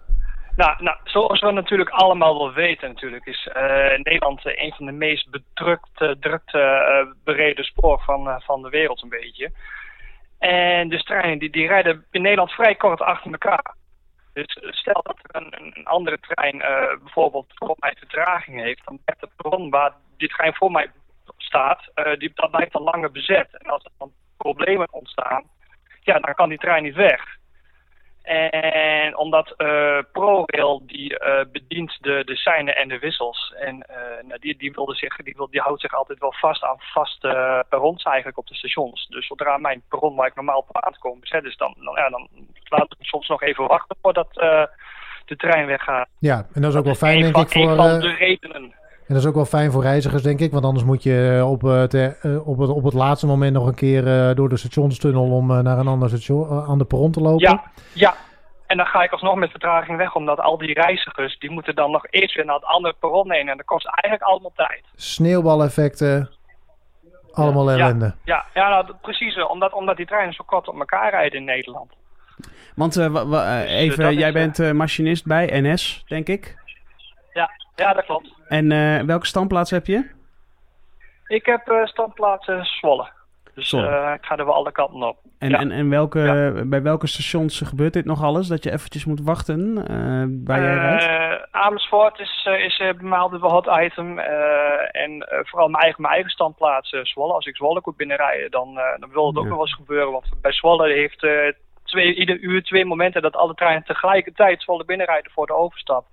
nou, 0.60 0.98
zoals 1.04 1.40
we 1.40 1.52
natuurlijk 1.52 1.90
allemaal 1.90 2.38
wel 2.38 2.54
weten 2.54 2.88
natuurlijk, 2.90 3.26
is 3.26 3.48
eh, 3.48 3.98
Nederland 3.98 4.46
eh, 4.46 4.64
een 4.64 4.74
van 4.74 4.86
de 4.86 4.92
meest 4.92 5.30
bedrukte, 5.30 6.18
drukte, 6.20 6.60
eh, 6.60 7.12
bereden 7.24 7.64
spoor 7.66 8.02
van, 8.02 8.42
van 8.42 8.62
de 8.62 8.70
wereld 8.70 9.04
een 9.04 9.10
beetje. 9.10 9.52
En 10.40 10.90
dus 10.90 11.04
treinen 11.04 11.40
die, 11.40 11.50
die 11.50 11.68
rijden 11.68 12.06
in 12.12 12.22
Nederland 12.22 12.52
vrij 12.52 12.76
kort 12.76 13.02
achter 13.02 13.32
elkaar. 13.32 13.76
Dus 14.34 14.58
stel 14.62 15.02
dat 15.04 15.18
een, 15.22 15.54
een- 15.60 15.86
andere 15.86 16.20
trein 16.20 16.58
bijvoorbeeld 17.04 17.52
voor 17.56 17.76
mij 17.80 17.96
vertraging 17.98 18.62
heeft, 18.62 18.86
dan 18.86 19.00
blijft 19.06 19.22
de 19.22 19.30
bron 19.36 19.70
waar 19.70 19.94
die 20.18 20.28
trein 20.30 20.54
voor 20.56 20.72
mij 20.72 20.92
staat, 21.38 21.92
die, 22.18 22.32
dat 22.34 22.52
blijft 22.52 22.72
dan 22.72 22.82
langer 22.82 23.12
bezet. 23.12 23.48
En 23.52 23.70
als 23.70 23.84
er 23.84 23.92
dan 23.98 24.12
problemen 24.38 24.88
ontstaan, 24.94 25.44
ja, 26.02 26.20
dan 26.20 26.34
kan 26.34 26.50
die 26.50 26.58
trein 26.58 26.84
niet 26.84 26.96
weg. 26.96 27.38
En 28.22 29.18
omdat 29.18 29.54
eh 29.58 29.98
ProRail 30.12 30.82
die 30.86 31.20
eh, 31.20 31.46
bedient 31.52 31.98
de, 32.02 32.22
de 32.26 32.36
seinen 32.36 32.76
en 32.76 32.88
de 32.88 33.00
wissels. 33.00 33.54
En 33.60 33.82
eh, 33.82 34.24
nou, 34.28 34.40
die, 34.40 34.58
die, 34.58 34.72
wilde 34.72 34.96
zich, 34.96 35.16
die, 35.16 35.34
wil, 35.38 35.50
die 35.50 35.62
houdt 35.62 35.82
zich 35.82 35.94
altijd 35.94 36.20
wel 36.20 36.34
vast 36.34 36.64
aan 36.64 36.78
vaste 36.80 37.66
perrons 37.70 38.04
eigenlijk 38.04 38.38
op 38.38 38.48
de 38.48 38.56
stations. 38.56 39.08
Dus 39.08 39.28
zodra 39.28 39.58
mijn 39.58 39.82
perron 39.90 40.16
waar 40.16 40.28
ik 40.28 40.36
normaal 40.36 40.58
op 40.58 40.82
aankom 40.82 41.20
is, 41.22 41.58
dan, 41.58 41.76
dan, 41.78 41.96
ja, 41.96 42.10
dan 42.10 42.28
laat 42.70 42.96
ik 43.00 43.06
soms 43.06 43.28
nog 43.28 43.42
even 43.42 43.68
wachten 43.68 43.96
voordat 44.02 44.38
eh, 44.38 44.64
de 45.26 45.36
trein 45.36 45.66
weggaat. 45.66 46.08
Ja, 46.20 46.46
en 46.54 46.62
dat 46.62 46.72
is 46.72 46.78
ook 46.78 46.86
wel 46.86 46.96
fijn, 46.96 47.22
denk 47.22 47.38
ik, 47.38 47.50
voor. 47.50 47.70
een 47.70 47.76
van 47.76 48.00
de 48.00 48.14
redenen. 48.14 48.74
En 49.10 49.16
dat 49.16 49.24
is 49.24 49.30
ook 49.30 49.36
wel 49.36 49.46
fijn 49.46 49.72
voor 49.72 49.82
reizigers, 49.82 50.22
denk 50.24 50.40
ik. 50.40 50.52
Want 50.52 50.66
anders 50.66 50.86
moet 50.86 51.04
je 51.04 51.44
op 51.48 51.62
het, 51.62 51.94
eh, 51.94 52.48
op 52.48 52.58
het, 52.58 52.70
op 52.70 52.84
het 52.84 52.94
laatste 52.94 53.26
moment 53.26 53.54
nog 53.54 53.68
een 53.68 53.76
keer 53.76 54.08
eh, 54.30 54.36
door 54.36 54.50
de 54.50 54.58
stationstunnel 54.58 55.32
om 55.32 55.52
eh, 55.52 55.60
naar 55.60 55.78
een 55.78 55.88
ander 55.88 56.10
station, 56.10 56.50
eh, 56.50 56.70
aan 56.70 56.78
de 56.78 56.86
perron 56.86 57.12
te 57.12 57.20
lopen. 57.22 57.50
Ja, 57.50 57.64
ja. 57.94 58.14
En 58.68 58.78
dan 58.78 58.86
ga 58.86 59.04
ik 59.04 59.12
alsnog 59.12 59.36
met 59.36 59.50
vertraging 59.52 59.98
weg, 59.98 60.16
omdat 60.16 60.40
al 60.40 60.58
die 60.58 60.74
reizigers, 60.74 61.40
die 61.40 61.52
moeten 61.52 61.76
dan 61.76 61.92
nog 61.92 62.06
eerst 62.10 62.36
weer 62.36 62.46
naar 62.46 62.56
het 62.56 62.64
andere 62.66 62.96
perron 63.00 63.28
nemen. 63.28 63.52
En 63.52 63.58
dat 63.58 63.66
kost 63.66 63.86
eigenlijk 63.92 64.32
allemaal 64.32 64.52
tijd. 64.56 64.84
Sneeuwbaleffecten. 64.96 66.30
Allemaal 67.32 67.72
ellende. 67.72 68.14
Ja, 68.24 68.46
ja 68.54 68.70
nou, 68.70 68.86
precies. 69.02 69.36
eh, 69.36 69.50
Omdat, 69.50 69.74
omdat 69.74 69.98
die 69.98 70.06
treinen 70.06 70.34
zo 70.34 70.44
kort 70.46 70.68
op 70.68 70.80
elkaar 70.80 71.10
rijden 71.10 71.40
in 71.40 71.46
Nederland. 71.46 71.92
Want 72.76 72.98
eh, 72.98 73.08
wa- 73.08 73.26
wa- 73.28 73.56
eh, 73.56 73.62
Dus, 73.62 73.70
eh, 73.70 73.80
even, 73.80 74.14
jij 74.14 74.28
eh, 74.28 74.34
bent 74.34 74.60
eh, 74.60 74.72
machinist 74.72 75.26
bij 75.26 75.62
NS, 75.62 76.04
denk 76.08 76.28
ik. 76.28 76.58
Ja, 77.80 77.94
dat 77.94 78.06
klopt. 78.06 78.34
En 78.48 78.72
eh, 78.72 79.02
welke 79.02 79.26
standplaats 79.26 79.72
heb 79.72 79.86
je? 79.86 80.10
Ik 81.28 81.46
heb 81.46 81.68
eh 81.68 81.86
standplaats 81.86 82.48
eh, 82.48 82.64
Zwolle. 82.64 83.10
Dus 83.56 83.70
Zwolle. 83.70 83.88
eh, 83.88 84.14
ik 84.14 84.26
ga 84.26 84.38
er 84.38 84.46
wel 84.46 84.54
alle 84.54 84.72
kanten 84.72 85.04
op. 85.08 85.18
En, 85.40 85.50
Ja. 85.50 85.60
en, 85.60 85.72
en 85.72 85.90
welke, 85.90 86.20
Ja. 86.20 86.66
bij 86.66 86.82
welke 86.82 87.08
stations 87.08 87.62
gebeurt 87.62 87.94
dit 87.94 88.06
nog 88.06 88.24
alles? 88.24 88.48
Dat 88.48 88.64
je 88.64 88.72
eventjes 88.72 89.06
moet 89.06 89.22
wachten 89.22 89.78
eh, 89.88 90.46
waar 90.46 90.62
jij 90.62 90.74
rijdt? 90.78 91.48
Amersfoort 91.52 92.20
is, 92.20 92.48
is 92.60 92.78
bij 92.78 92.94
mij 93.00 93.18
altijd 93.20 93.42
wel 93.42 93.52
hot 93.52 93.68
item. 93.82 94.20
en 94.92 95.26
vooral 95.46 95.68
mijn 95.70 95.84
eigen, 95.84 96.02
mijn 96.02 96.14
eigen 96.14 96.32
standplaats 96.32 96.90
Zwolle. 97.04 97.34
Als 97.34 97.46
ik 97.46 97.56
Zwolle 97.56 97.82
moet 97.86 97.98
binnenrijden, 97.98 98.52
dan, 98.52 98.74
dan 99.00 99.10
wil 99.12 99.28
het 99.28 99.38
ook 99.38 99.44
Ja. 99.44 99.50
nog 99.50 99.58
wel 99.58 99.68
eens 99.68 99.76
gebeuren. 99.76 100.12
Want 100.12 100.26
bij 100.42 100.52
Zwolle 100.52 100.94
heeft 100.94 101.28
twee, 101.84 102.14
ieder 102.16 102.40
uur 102.40 102.64
twee 102.64 102.86
momenten 102.86 103.22
dat 103.22 103.36
alle 103.36 103.54
treinen 103.54 103.84
tegelijkertijd 103.84 104.62
Zwolle 104.62 104.86
binnenrijden 104.86 105.32
voor 105.32 105.46
de 105.48 105.54
overstap. 105.54 106.06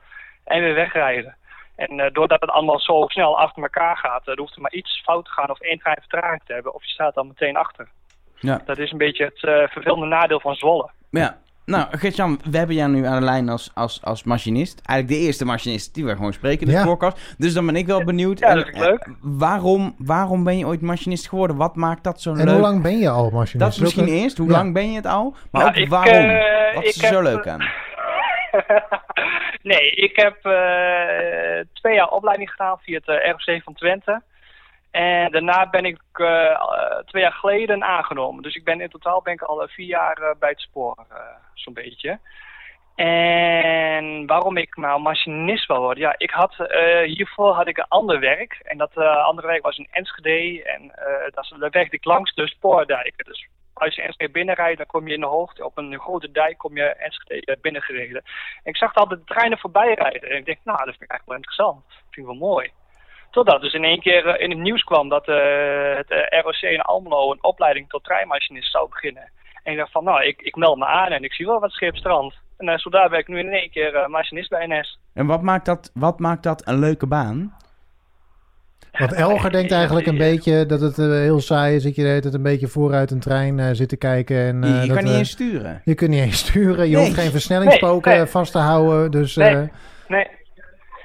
En 0.45 0.63
weer 0.63 0.75
wegrijden. 0.75 1.37
En 1.77 2.01
eh, 2.01 2.13
doordat 2.13 2.41
het 2.41 2.51
allemaal 2.51 2.81
zo 2.81 3.05
snel 3.09 3.39
achter 3.39 3.63
elkaar 3.63 3.97
gaat, 3.97 4.27
uh, 4.29 4.35
er 4.35 4.41
hoeft 4.41 4.55
er 4.57 4.61
maar 4.63 4.73
iets 4.73 5.01
fout 5.05 5.25
te 5.25 5.31
gaan 5.31 5.51
of 5.51 5.61
één 5.61 5.79
trein 5.79 5.97
vertraging 6.01 6.43
te 6.47 6.53
hebben, 6.53 6.75
of 6.75 6.83
je 6.85 6.91
staat 6.91 7.15
dan 7.15 7.27
meteen 7.27 7.57
achter. 7.57 7.89
Ja. 8.41 8.61
Dat 8.65 8.79
is 8.79 8.93
een 8.93 8.99
beetje 8.99 9.25
het 9.25 9.43
uh, 9.43 9.69
vervelende 9.69 10.07
nadeel 10.07 10.41
van 10.41 10.55
Zwolle. 10.55 10.91
Ja. 11.11 11.39
Nou, 11.65 11.87
Gert-Jan, 11.91 12.41
we 12.51 12.59
hebben 12.59 12.77
jou 12.77 12.91
nu 12.91 13.07
aan 13.07 13.19
de 13.19 13.25
lijn 13.25 13.49
als, 13.49 13.71
als, 13.75 14.01
als 14.05 14.25
machinist. 14.25 14.81
Eigenlijk 14.85 15.21
de 15.21 15.27
eerste 15.27 15.45
machinist 15.45 15.95
die 15.95 16.05
we 16.05 16.15
gewoon 16.15 16.33
spreken 16.33 16.61
in 16.61 16.67
de 16.67 16.73
Ja. 16.73 16.85
podcast. 16.85 17.35
Dus 17.39 17.55
dan 17.55 17.67
ben 17.67 17.77
ik 17.77 17.87
wel 17.87 18.05
benieuwd. 18.05 18.39
Ja, 18.39 18.55
dat 18.55 18.65
En, 18.65 18.69
ik 18.73 18.79
leuk. 18.79 19.01
eh, 19.03 19.13
waarom, 19.21 19.95
waarom 19.99 20.45
ben 20.45 20.59
je 20.59 20.67
ooit 20.67 20.81
machinist 20.81 21.29
geworden? 21.29 21.57
Wat 21.57 21.77
maakt 21.77 22.05
dat 22.05 22.21
zo 22.21 22.31
En 22.31 22.37
leuk? 22.37 22.49
hoe 22.49 22.61
lang 22.61 22.83
ben 22.83 22.99
je 22.99 23.09
al 23.11 23.25
machinist? 23.31 23.59
Dat 23.59 23.69
is 23.73 23.79
misschien 23.79 24.09
eerst. 24.09 24.37
Hoe 24.39 24.47
Ja. 24.49 24.53
lang 24.53 24.73
ben 24.73 24.91
je 24.91 24.97
het 24.97 25.07
al? 25.07 25.35
Maar 25.51 25.63
Nou, 25.63 25.75
ook 25.77 25.81
ik, 25.83 25.89
waarom? 25.89 26.15
eh, 26.29 26.75
Wat 26.75 26.85
is 26.85 27.03
er 27.03 27.09
zo 27.09 27.15
heb, 27.15 27.35
leuk 27.35 27.45
eh, 27.45 27.53
aan? 27.53 27.61
nee, 29.67 29.91
ik 29.91 30.17
heb 30.17 30.45
eh, 30.45 31.67
twee 31.73 31.95
jaar 31.95 32.09
opleiding 32.09 32.51
gedaan 32.51 32.79
via 32.79 32.99
het 33.05 33.09
eh, 33.09 33.31
ROC 33.31 33.63
van 33.63 33.75
Twente. 33.75 34.23
En 34.91 35.31
daarna 35.31 35.71
ben 35.71 35.85
ik 35.85 36.01
eh, 36.13 37.01
twee 37.05 37.23
jaar 37.23 37.33
geleden 37.33 37.85
aangenomen. 37.85 38.43
Dus 38.43 38.55
ik 38.55 38.65
ben 38.65 38.81
in 38.81 38.89
totaal 38.89 39.23
ben 39.23 39.33
ik 39.33 39.43
al 39.43 39.69
vier 39.69 39.87
jaar 39.87 40.35
bij 40.39 40.49
het 40.49 40.61
spoor, 40.61 41.07
zo'n 41.55 41.75
beetje. 41.75 42.19
En 42.95 44.27
waarom 44.27 44.57
ik 44.57 44.77
nou 44.77 45.01
machinist 45.01 45.67
wil 45.67 45.81
worden? 45.81 46.03
Ja, 46.03 46.15
ik 46.19 46.31
had, 46.31 46.55
hiervoor 47.05 47.53
had 47.53 47.69
ik 47.69 47.79
een 47.79 47.89
ander 47.89 48.21
werk. 48.21 48.61
En 48.65 48.79
dat 48.79 48.97
andere 48.97 49.47
werk 49.47 49.63
was 49.63 49.79
in 49.79 49.89
Enschede. 49.91 50.63
En 50.63 50.93
daar 51.59 51.71
werkte 51.71 51.97
ik 51.97 52.05
langs 52.05 52.35
de 52.35 52.47
spoordijken. 52.47 53.25
Dus 53.25 53.49
als 53.79 53.95
je 53.95 54.03
Enschede 54.03 54.33
binnenrijdt, 54.33 54.79
dan 54.79 54.87
kom 54.87 55.09
je 55.09 55.15
in 55.15 55.21
de 55.21 55.27
hoogte. 55.27 55.65
Op 55.65 55.79
een 55.79 55.99
grote 55.99 56.31
dijk 56.31 56.59
kom 56.59 56.77
je 56.77 56.85
Enschede 56.85 57.59
binnengereden. 57.61 58.23
En 58.63 58.73
ik 58.73 58.77
zag 58.77 58.95
altijd 58.95 59.21
de 59.21 59.35
treinen 59.35 59.59
voorbij 59.59 59.95
rijden. 59.95 60.31
En 60.31 60.37
ik 60.37 60.47
dacht, 60.47 60.65
nou, 60.65 60.79
dat 60.79 60.97
vind 60.97 61.03
ik 61.03 61.11
eigenlijk 61.11 61.29
wel 61.29 61.37
interessant. 61.37 61.85
Dat 61.87 61.97
vind 62.11 62.27
ik 62.27 62.33
wel 62.33 62.49
mooi. 62.49 62.71
Totdat 63.31 63.61
dus 63.61 63.73
in 63.73 63.85
één 63.85 64.01
keer 64.01 64.27
eh, 64.27 64.43
in 64.43 64.51
het 64.51 64.59
nieuws 64.59 64.83
kwam 64.83 65.09
dat 65.09 65.29
eh, 65.29 65.97
het 65.97 66.11
eh, 66.11 66.41
ROC 66.43 66.61
in 66.61 66.81
Almelo 66.81 67.33
een 67.33 67.45
opleiding 67.45 67.89
tot 67.89 68.05
treinmachinist 68.05 68.71
zou 68.71 68.89
beginnen. 68.89 69.31
En 69.63 69.73
ik 69.73 69.79
dacht 69.79 69.93
van, 69.93 70.05
nou, 70.05 70.25
ik, 70.25 70.43
ik 70.43 70.57
meld 70.57 70.79
me 70.79 70.87
aan 70.87 71.13
en 71.13 71.25
ik 71.25 71.33
zie 71.33 71.47
wel 71.47 71.61
wat 71.61 71.71
scheepstrand. 71.71 72.35
En 72.57 72.67
uh, 72.67 72.77
zodaar 72.77 73.09
ben 73.09 73.19
ik 73.19 73.29
nu 73.29 73.39
in 73.39 73.53
één 73.53 73.71
keer 73.71 74.11
machinist 74.11 74.49
bij 74.49 74.67
NS. 74.67 74.99
En 75.15 75.27
wat 75.27 75.43
maakt, 75.43 75.67
dat, 75.67 75.91
wat 75.95 76.19
maakt 76.19 76.43
dat 76.43 76.69
een 76.69 76.79
leuke 76.79 77.07
baan? 77.07 77.57
Want 78.99 79.13
Elger 79.27 79.51
denkt 79.51 79.73
eigenlijk 79.73 80.07
een 80.07 80.19
beetje 80.19 80.67
dat 80.67 80.81
het 80.81 80.99
uh, 80.99 81.07
heel 81.11 81.41
saai 81.41 81.75
is. 81.77 81.83
Dat 81.83 81.95
je 81.95 82.03
tijd 82.03 82.35
een 82.35 82.43
beetje 82.43 82.69
vooruit 82.69 83.11
een 83.11 83.21
trein 83.21 83.59
uh, 83.59 83.69
zit 83.73 83.89
te 83.89 83.97
kijken. 83.97 84.37
En, 84.37 84.63
je 84.63 84.81
je 84.81 84.87
dat, 84.87 84.97
kan 84.97 85.05
niet 85.05 85.15
eens 85.15 85.31
sturen. 85.31 85.81
Je 85.85 85.95
kunt 85.95 86.11
niet 86.11 86.21
eens 86.21 86.39
sturen. 86.39 86.89
Je 86.89 86.97
Nee. 86.97 87.05
hoeft 87.05 87.19
geen 87.21 87.31
versnellingspoken 87.31 88.11
Nee, 88.11 88.21
nee. 88.21 88.29
vast 88.29 88.53
te 88.53 88.59
houden. 88.59 89.11
Dus, 89.11 89.37
Nee. 89.37 89.55
eh, 89.55 89.63
Nee. 90.09 90.27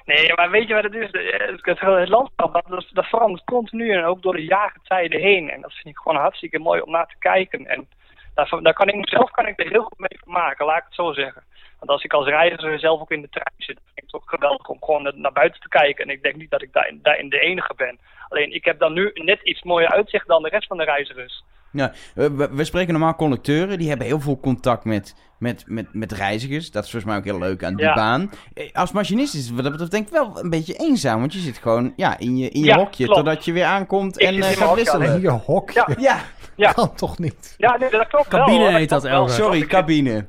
Nee, 0.05 0.33
maar 0.35 0.49
weet 0.49 0.67
je 0.67 0.73
wat 0.73 0.83
het 0.83 0.93
is? 0.93 1.07
Het, 1.11 1.65
het, 1.65 1.79
het 1.79 2.09
landschap, 2.09 2.63
dat, 2.69 2.85
dat 2.93 3.05
verandert 3.05 3.43
continu 3.43 3.91
en 3.91 4.03
ook 4.03 4.21
door 4.21 4.35
de 4.35 4.45
jaargetijden 4.45 5.19
heen. 5.19 5.49
En 5.49 5.61
dat 5.61 5.73
vind 5.73 5.87
ik 5.95 5.97
gewoon 6.01 6.21
hartstikke 6.21 6.59
mooi 6.59 6.81
om 6.81 6.91
naar 6.91 7.07
te 7.07 7.15
kijken. 7.19 7.65
En 7.67 7.87
daar, 8.33 8.59
daar 8.61 8.73
kan 8.73 8.87
ik 8.87 9.09
zelf 9.09 9.31
kan 9.31 9.47
ik 9.47 9.59
er 9.59 9.69
heel 9.69 9.83
goed 9.83 9.99
mee 9.99 10.19
maken, 10.25 10.65
laat 10.65 10.77
ik 10.77 10.83
het 10.85 10.95
zo 10.95 11.13
zeggen. 11.13 11.43
Want 11.79 11.91
als 11.91 12.03
ik 12.03 12.13
als 12.13 12.27
reiziger 12.27 12.79
zelf 12.79 13.01
ook 13.01 13.11
in 13.11 13.21
de 13.21 13.29
trein 13.29 13.53
zit, 13.57 13.79
het 14.11 14.21
ook 14.21 14.29
geweldig 14.29 14.67
om 14.69 14.77
gewoon 14.83 15.13
naar 15.15 15.31
buiten 15.33 15.61
te 15.61 15.67
kijken. 15.69 16.05
En 16.05 16.11
ik 16.11 16.23
denk 16.23 16.35
niet 16.35 16.49
dat 16.51 16.61
ik 16.61 16.73
daarin, 16.73 16.99
daarin 17.01 17.29
de 17.29 17.39
enige 17.39 17.73
ben. 17.75 17.99
Alleen 18.29 18.53
ik 18.53 18.65
heb 18.65 18.79
dan 18.79 18.93
nu 18.93 19.11
net 19.13 19.39
iets 19.43 19.63
mooier 19.63 19.89
uitzicht 19.89 20.27
dan 20.27 20.43
de 20.43 20.49
rest 20.49 20.67
van 20.67 20.77
de 20.77 20.83
reizigers. 20.83 21.43
Ja, 21.71 21.91
we, 22.15 22.49
we 22.51 22.63
spreken 22.63 22.91
normaal 22.93 23.15
conducteuren. 23.15 23.77
Die 23.77 23.89
hebben 23.89 24.07
heel 24.07 24.19
veel 24.19 24.39
contact 24.39 24.85
met, 24.85 25.15
met, 25.39 25.63
met, 25.67 25.93
met 25.93 26.11
reizigers. 26.11 26.71
Dat 26.71 26.83
is 26.83 26.91
volgens 26.91 27.11
mij 27.11 27.19
ook 27.21 27.27
heel 27.27 27.39
leuk 27.49 27.63
aan 27.63 27.75
die 27.75 27.85
Ja. 27.85 27.93
baan. 27.93 28.31
Eh, 28.53 28.69
Als 28.73 28.91
machinist 28.91 29.33
is 29.35 29.45
het 29.45 29.53
wat 29.55 29.61
dat 29.63 29.71
betreft 29.71 29.91
denk 29.91 30.07
ik 30.07 30.13
wel 30.13 30.39
een 30.43 30.49
beetje 30.49 30.73
eenzaam. 30.73 31.19
Want 31.19 31.33
je 31.33 31.39
zit 31.39 31.57
gewoon 31.57 31.93
ja, 31.95 32.17
in 32.19 32.37
je, 32.37 32.49
in 32.49 32.59
je 32.59 32.65
Ja, 32.65 32.75
hokje 32.77 33.03
klopt. 33.05 33.19
totdat 33.19 33.45
je 33.45 33.51
weer 33.51 33.65
aankomt 33.65 34.15
Ik 34.21 34.21
en 34.21 34.27
eh, 34.27 34.33
in 34.33 34.39
mijn 34.39 34.55
gaat 34.55 34.75
wisselen. 34.75 35.21
je 35.21 35.29
hokje. 35.29 35.85
Ja. 35.87 35.95
Ja, 35.99 36.19
Ja. 36.55 36.71
Kan 36.71 36.95
toch 36.95 37.17
niet? 37.19 37.55
Ja, 37.57 37.77
nee, 37.77 37.89
dat 37.89 38.07
klopt 38.07 38.31
wel. 38.31 38.39
Cabine 38.45 38.63
hoor. 38.63 38.73
heet 38.73 38.89
dat, 38.89 39.03
wel. 39.03 39.11
Elger. 39.11 39.33
sorry, 39.35 39.61
cabine. 39.65 40.25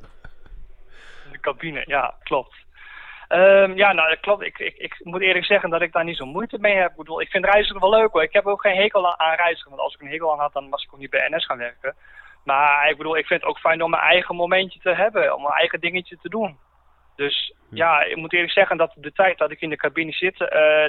De 1.31 1.39
cabine, 1.39 1.83
ja, 1.87 2.13
klopt. 2.23 2.55
Ehm, 3.33 3.73
ja, 3.75 3.93
nou, 3.93 4.09
dat 4.09 4.19
klopt. 4.19 4.43
Ik, 4.43 4.57
ik, 4.59 4.75
ik 4.77 4.99
moet 5.03 5.21
eerlijk 5.21 5.45
zeggen 5.45 5.69
dat 5.69 5.81
ik 5.81 5.91
daar 5.91 6.03
niet 6.03 6.17
zo 6.17 6.25
moeite 6.25 6.57
mee 6.59 6.75
heb. 6.75 6.89
Ik 6.91 6.97
bedoel, 6.97 7.21
ik 7.21 7.29
vind 7.29 7.45
reizigen 7.45 7.79
wel 7.81 7.89
leuk 7.89 8.11
hoor. 8.11 8.23
Ik 8.23 8.33
heb 8.33 8.45
ook 8.45 8.61
geen 8.61 8.75
hekel 8.75 9.17
aan- 9.17 9.35
reizigen. 9.35 9.69
Want 9.69 9.81
als 9.81 9.93
ik 9.93 10.01
een 10.01 10.07
hekel 10.07 10.31
aan 10.31 10.39
had, 10.39 10.53
dan 10.53 10.69
was 10.69 10.83
ik 10.83 10.93
ook 10.93 10.99
niet 10.99 11.09
bij 11.09 11.27
NS 11.29 11.45
gaan 11.45 11.57
werken. 11.57 11.95
Maar 12.43 12.89
ik 12.89 12.97
bedoel, 12.97 13.17
ik 13.17 13.25
vind 13.25 13.41
het 13.41 13.49
ook 13.49 13.59
fijn 13.59 13.81
om 13.83 13.89
mijn 13.89 14.01
eigen 14.03 14.35
momentje 14.35 14.79
te 14.79 14.93
hebben. 14.95 15.35
Om 15.35 15.41
mijn 15.41 15.53
eigen 15.53 15.79
dingetje 15.79 16.17
te 16.21 16.29
doen. 16.29 16.57
Dus 17.15 17.53
ja, 17.69 18.03
ik 18.03 18.15
moet 18.15 18.33
eerlijk 18.33 18.51
zeggen 18.51 18.77
dat 18.77 18.93
de 18.95 19.11
tijd 19.11 19.37
dat 19.37 19.51
ik 19.51 19.61
in 19.61 19.69
de 19.69 19.75
cabine 19.77 20.11
zit... 20.11 20.41
eh, 20.41 20.83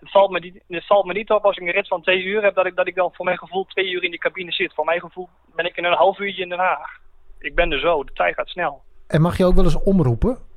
het, 0.00 0.10
valt 0.10 0.30
me 0.30 0.38
niet, 0.38 0.62
het 0.68 0.86
valt 0.86 1.04
me 1.06 1.12
niet 1.12 1.30
op 1.30 1.44
als 1.44 1.56
ik 1.56 1.62
een 1.62 1.72
rit 1.72 1.88
van 1.88 2.02
twee 2.02 2.22
uur 2.22 2.42
heb... 2.42 2.54
dat 2.54 2.66
ik, 2.66 2.76
dat 2.76 2.86
ik 2.86 2.94
dan 2.94 3.12
voor 3.14 3.24
mijn 3.24 3.38
gevoel 3.38 3.64
twee 3.64 3.90
uur 3.90 4.02
in 4.02 4.10
die 4.10 4.20
cabine 4.20 4.52
zit. 4.52 4.74
Voor 4.74 4.84
mijn 4.84 5.00
gevoel 5.00 5.28
ben 5.54 5.64
ik 5.64 5.76
in 5.76 5.84
een 5.84 5.92
half 5.92 6.18
uurtje 6.18 6.42
in 6.42 6.48
Den 6.48 6.58
Haag. 6.58 6.90
Ik 7.38 7.54
ben 7.54 7.72
er 7.72 7.80
zo. 7.80 8.04
De 8.04 8.12
tijd 8.12 8.34
gaat 8.34 8.48
snel. 8.48 8.82
En 9.08 9.20
mag 9.20 9.36
je 9.36 9.44
ook 9.44 9.54
wel 9.54 9.64
eens 9.64 9.82
omroepen? 9.82 10.50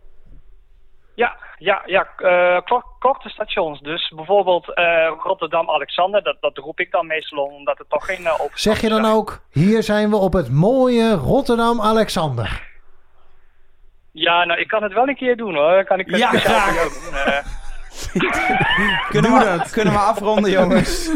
Ja, 1.15 1.35
ja, 1.57 1.81
ja 1.85 2.07
eh, 2.17 2.61
kort- 2.65 2.85
korte 2.99 3.29
stations. 3.29 3.79
Dus 3.79 4.11
bijvoorbeeld 4.15 4.73
eh, 4.73 5.11
Rotterdam-Alexander, 5.23 6.23
dat, 6.23 6.37
dat 6.39 6.57
roep 6.57 6.79
ik 6.79 6.91
dan 6.91 7.07
meestal 7.07 7.43
om, 7.43 7.53
omdat 7.53 7.77
het 7.77 7.89
toch 7.89 8.05
geen 8.05 8.21
uh, 8.21 8.39
Zeg 8.53 8.81
je 8.81 8.89
dan 8.89 9.05
ook, 9.05 9.41
hier 9.51 9.83
zijn 9.83 10.09
we 10.09 10.15
op 10.15 10.33
het 10.33 10.51
mooie 10.51 11.13
Rotterdam-Alexander. 11.13 12.73
Ja, 14.11 14.43
nou, 14.45 14.59
ik 14.59 14.67
kan 14.67 14.83
het 14.83 14.93
wel 14.93 15.07
een 15.07 15.15
keer 15.15 15.37
doen 15.37 15.55
hoor. 15.55 15.83
Kan 15.83 15.99
ik 15.99 16.05
het 16.09 16.17
Ja, 16.17 16.29
graag. 16.29 16.83
doen. 16.83 17.64
Kunnen 19.09 19.31
we, 19.31 19.61
kunnen 19.71 19.93
we 19.93 19.99
afronden, 19.99 20.51
jongens? 20.51 21.09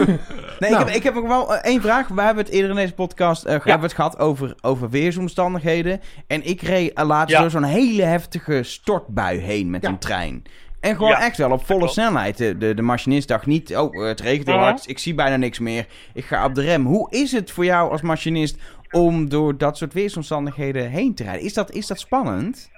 Nee, 0.60 0.70
ik, 0.70 0.76
Nou. 0.76 0.88
heb, 0.88 0.96
ik 0.96 1.04
heb 1.04 1.16
ook 1.16 1.28
wel 1.28 1.56
eh, 1.56 1.72
één 1.72 1.82
vraag. 1.82 2.08
We 2.08 2.22
hebben 2.22 2.44
het 2.44 2.54
eerder 2.54 2.70
in 2.70 2.76
deze 2.76 2.94
podcast 2.94 3.44
eh, 3.44 3.52
hebben 3.52 3.76
we 3.80 3.82
het 3.82 3.94
gehad 3.94 4.20
over, 4.20 4.56
over 4.62 4.90
weersomstandigheden. 4.90 6.02
En 6.28 6.46
ik 6.48 6.62
reed 6.62 6.94
eh, 6.94 7.06
laatst 7.06 7.36
Ja. 7.36 7.42
door 7.42 7.50
zo'n 7.50 7.64
hele 7.64 8.02
heftige 8.02 8.64
stortbui 8.64 9.38
heen 9.40 9.70
met 9.70 9.82
Ja. 9.84 9.90
een 9.90 9.98
trein. 10.00 10.44
En 10.80 10.96
gewoon 10.96 11.14
echt 11.16 11.38
wel 11.38 11.52
op 11.52 11.66
volle 11.66 11.88
snelheid. 11.88 12.38
De, 12.38 12.58
de, 12.58 12.74
de 12.74 12.82
machinist 12.82 13.28
dacht 13.28 13.46
niet, 13.46 13.76
oh, 13.78 14.06
het 14.08 14.20
regent 14.20 14.46
heel 14.48 14.56
Mhm. 14.56 14.64
hard, 14.64 14.88
ik 14.90 15.00
zie 15.00 15.14
bijna 15.14 15.36
niks 15.36 15.60
meer. 15.60 15.86
Ik 16.14 16.26
ga 16.26 16.46
op 16.46 16.56
de 16.56 16.62
rem. 16.62 16.86
Hoe 16.86 17.12
is 17.12 17.32
het 17.32 17.52
voor 17.52 17.66
jou 17.66 17.92
als 17.92 18.02
machinist 18.02 18.58
om 18.92 19.30
door 19.30 19.58
dat 19.58 19.78
soort 19.78 19.94
weersomstandigheden 19.94 20.90
heen 20.90 21.14
te 21.16 21.24
rijden? 21.24 21.44
Is 21.46 21.54
dat, 21.54 21.72
is 21.72 21.88
dat 21.88 22.00
spannend? 22.00 22.70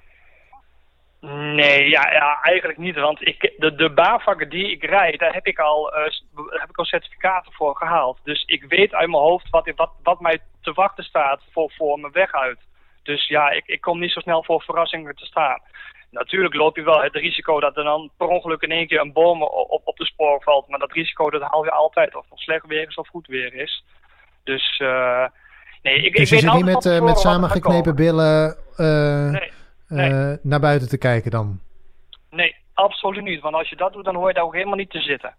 Nee, 1.30 1.90
ja, 1.90 2.12
ja, 2.12 2.40
eigenlijk 2.42 2.80
niet. 2.80 2.96
Want 2.96 3.28
ik, 3.28 3.54
de, 3.58 3.76
de 3.76 3.90
baanvakken 3.90 4.50
die 4.50 4.72
ik 4.72 4.84
rijd, 4.84 5.20
daar 5.20 5.34
heb 5.34 5.46
ik, 5.48 5.60
al, 5.60 5.92
s- 6.08 6.24
heb 6.50 6.70
ik 6.70 6.78
al 6.78 6.86
certificaten 6.86 7.52
voor 7.54 7.76
gehaald. 7.76 8.20
Dus 8.24 8.44
ik 8.46 8.64
weet 8.68 8.94
uit 8.94 9.10
mijn 9.10 9.24
hoofd 9.24 9.50
wat, 9.50 9.72
wat, 9.76 9.92
wat 10.04 10.20
mij 10.20 10.40
te 10.62 10.72
wachten 10.74 11.04
staat 11.04 11.42
voor, 11.52 11.72
voor 11.78 12.00
mijn 12.00 12.14
weg 12.14 12.32
uit. 12.34 12.60
Dus 13.04 13.28
ja, 13.28 13.50
ik, 13.50 13.64
ik 13.66 13.82
kom 13.82 14.00
niet 14.00 14.12
zo 14.12 14.20
snel 14.20 14.44
voor 14.44 14.62
verrassingen 14.62 15.16
te 15.16 15.26
staan. 15.26 15.62
Natuurlijk 16.12 16.54
loop 16.54 16.76
je 16.76 16.84
wel 16.84 17.02
het 17.02 17.16
risico 17.16 17.60
dat 17.60 17.78
er 17.78 17.84
dan 17.84 18.10
per 18.18 18.28
ongeluk 18.28 18.62
in 18.62 18.72
één 18.72 18.88
keer 18.88 19.00
een 19.00 19.14
boom 19.14 19.44
op, 19.44 19.82
op, 19.84 19.98
de 19.98 20.06
spoor 20.06 20.42
valt. 20.44 20.68
Maar 20.68 20.80
dat 20.80 20.92
risico 20.92 21.30
dat 21.30 21.42
haal 21.42 21.64
je 21.64 21.72
altijd, 21.72 22.16
of 22.16 22.26
het 22.30 22.40
slecht 22.40 22.66
weer 22.66 22.88
is 22.88 22.96
of 22.96 23.08
goed 23.08 23.28
weer 23.28 23.54
is. 23.54 23.84
Dus 24.44 24.80
eh 24.80 25.26
nee, 25.82 25.96
ik, 25.96 26.16
Dus 26.16 26.22
ik 26.22 26.28
je 26.28 26.34
weet 26.36 26.40
zit 26.44 26.54
niet 26.54 26.74
met, 26.74 26.86
eh, 26.86 27.02
met 27.02 27.20
samengeknepen 27.20 27.96
billen 27.96 28.56
Nee, 29.32 29.52
nee. 29.92 30.10
eh, 30.10 30.38
naar 30.42 30.60
buiten 30.60 30.90
te 30.90 30.98
kijken 30.98 31.32
dan. 31.32 31.60
Nee, 32.30 32.56
absoluut 32.74 33.24
niet. 33.24 33.42
Want 33.42 33.56
als 33.56 33.70
je 33.70 33.76
dat 33.76 33.94
doet, 33.94 34.06
dan 34.06 34.16
hoor 34.16 34.28
je 34.28 34.34
daar 34.34 34.44
ook 34.44 34.54
helemaal 34.54 34.76
niet 34.76 34.90
te 34.90 35.02
zitten. 35.02 35.36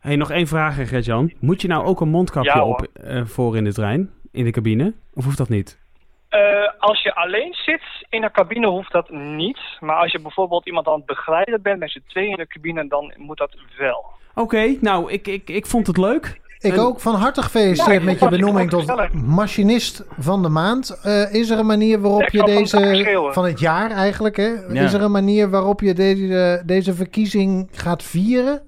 Hey, 0.00 0.16
nog 0.16 0.30
één 0.30 0.46
vraag, 0.46 0.76
hè, 0.76 0.86
Gert-Jan. 0.86 1.32
Moet 1.40 1.62
je 1.62 1.68
nou 1.68 1.84
ook 1.84 2.00
een 2.00 2.08
mondkapje 2.08 2.50
Ja, 2.50 2.64
op 2.64 2.82
eh, 2.82 3.24
voor 3.24 3.56
in 3.56 3.64
de 3.64 3.72
trein, 3.72 4.10
in 4.32 4.44
de 4.44 4.50
cabine? 4.50 4.94
Of 5.14 5.24
hoeft 5.24 5.38
dat 5.38 5.48
niet? 5.48 5.80
Eh, 6.28 6.68
als 6.78 7.02
je 7.02 7.14
alleen 7.14 7.54
zit 7.54 7.82
in 8.08 8.22
een 8.22 8.30
cabine 8.30 8.66
hoeft 8.66 8.92
dat 8.92 9.10
niet. 9.10 9.58
Maar 9.80 9.96
als 9.96 10.12
je 10.12 10.20
bijvoorbeeld 10.20 10.66
iemand 10.66 10.86
aan 10.86 10.94
het 10.94 11.06
begeleiden 11.06 11.62
bent 11.62 11.78
met 11.78 11.90
z'n 11.90 12.02
tweeën 12.06 12.30
in 12.30 12.36
de 12.36 12.46
cabine, 12.46 12.88
dan 12.88 13.14
moet 13.16 13.38
dat 13.38 13.56
wel. 13.78 14.04
Oké, 14.34 14.76
nou, 14.80 15.12
ik, 15.12 15.26
ik, 15.26 15.50
ik 15.50 15.66
vond 15.66 15.86
het 15.86 15.96
leuk. 15.96 16.40
Ik 16.62 16.72
En- 16.72 16.78
ook 16.78 17.00
van 17.00 17.14
harte 17.14 17.42
gefeliciteerd 17.42 18.02
met 18.02 18.18
je 18.20 18.28
benoeming 18.28 18.70
tot 18.70 19.12
machinist 19.12 20.04
van 20.18 20.42
de 20.42 20.48
maand. 20.48 21.00
Eh, 21.02 21.34
is 21.34 21.50
er 21.50 21.58
een 21.58 21.66
manier 21.66 22.00
waarop 22.00 22.28
je 22.28 22.42
deze, 22.42 23.30
van 23.32 23.44
het 23.44 23.60
jaar 23.60 23.90
eigenlijk, 23.90 24.36
hè? 24.36 24.48
Ja. 24.68 24.82
Is 24.82 24.92
er 24.92 25.02
een 25.02 25.10
manier 25.10 25.50
waarop 25.50 25.80
je 25.80 25.94
deze, 25.94 26.62
deze 26.66 26.94
verkiezing 26.94 27.68
gaat 27.72 28.02
vieren? 28.02 28.62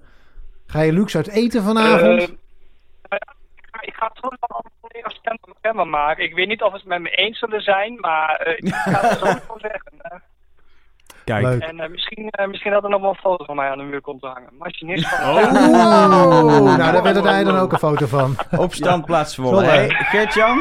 Ga 0.66 0.80
je 0.80 0.92
luxe 0.92 1.16
uit 1.16 1.28
eten 1.28 1.62
vanavond? 1.62 2.20
Eh, 2.20 3.18
ik 3.80 3.95
ga 3.95 4.09
toch 4.20 4.34
wel 4.40 4.62
een 4.64 4.70
collega 4.80 5.09
stem 5.09 5.34
op 5.40 5.47
mijn 5.47 5.57
camera 5.61 5.84
maken. 5.99 6.24
Ik 6.24 6.34
weet 6.34 6.49
niet 6.49 6.62
of 6.62 6.70
ze 6.70 6.76
het 6.76 6.86
met 6.86 7.01
me 7.01 7.11
eens 7.11 7.38
zullen 7.38 7.61
zijn, 7.61 8.01
maar 8.01 8.36
eh, 8.36 8.57
ik 8.57 8.74
ga 8.74 9.01
het 9.09 9.18
sowieso 9.18 9.55
zeggen. 9.68 10.22
Kijk. 11.25 11.45
Leuk. 11.45 11.62
en 11.62 11.81
eh, 11.81 11.91
misschien, 11.91 12.29
eh, 12.31 12.47
misschien 12.47 12.72
dat 12.72 12.85
er 12.85 12.91
nog 12.91 13.01
wel 13.01 13.11
een 13.11 13.16
foto 13.16 13.45
van 13.45 13.57
mij 13.57 13.68
aan 13.70 13.79
de 13.79 13.85
muur 13.85 14.01
komt 14.01 14.20
te 14.20 14.27
hangen. 14.27 14.49
Machinist 14.59 15.09
van 15.09 15.29
Oh. 15.29 15.43
Wow, 15.43 16.66
nou 16.79 16.93
daar 16.93 17.03
willen 17.03 17.22
wij 17.22 17.45
dan 17.45 17.57
ook 17.57 17.72
een 17.72 17.79
foto 17.79 18.07
van. 18.07 18.37
Op 18.57 18.75
standplaats. 18.75 19.35
Zwolle. 19.35 19.64
Hey, 19.64 19.89
Gert-Jan, 19.91 20.59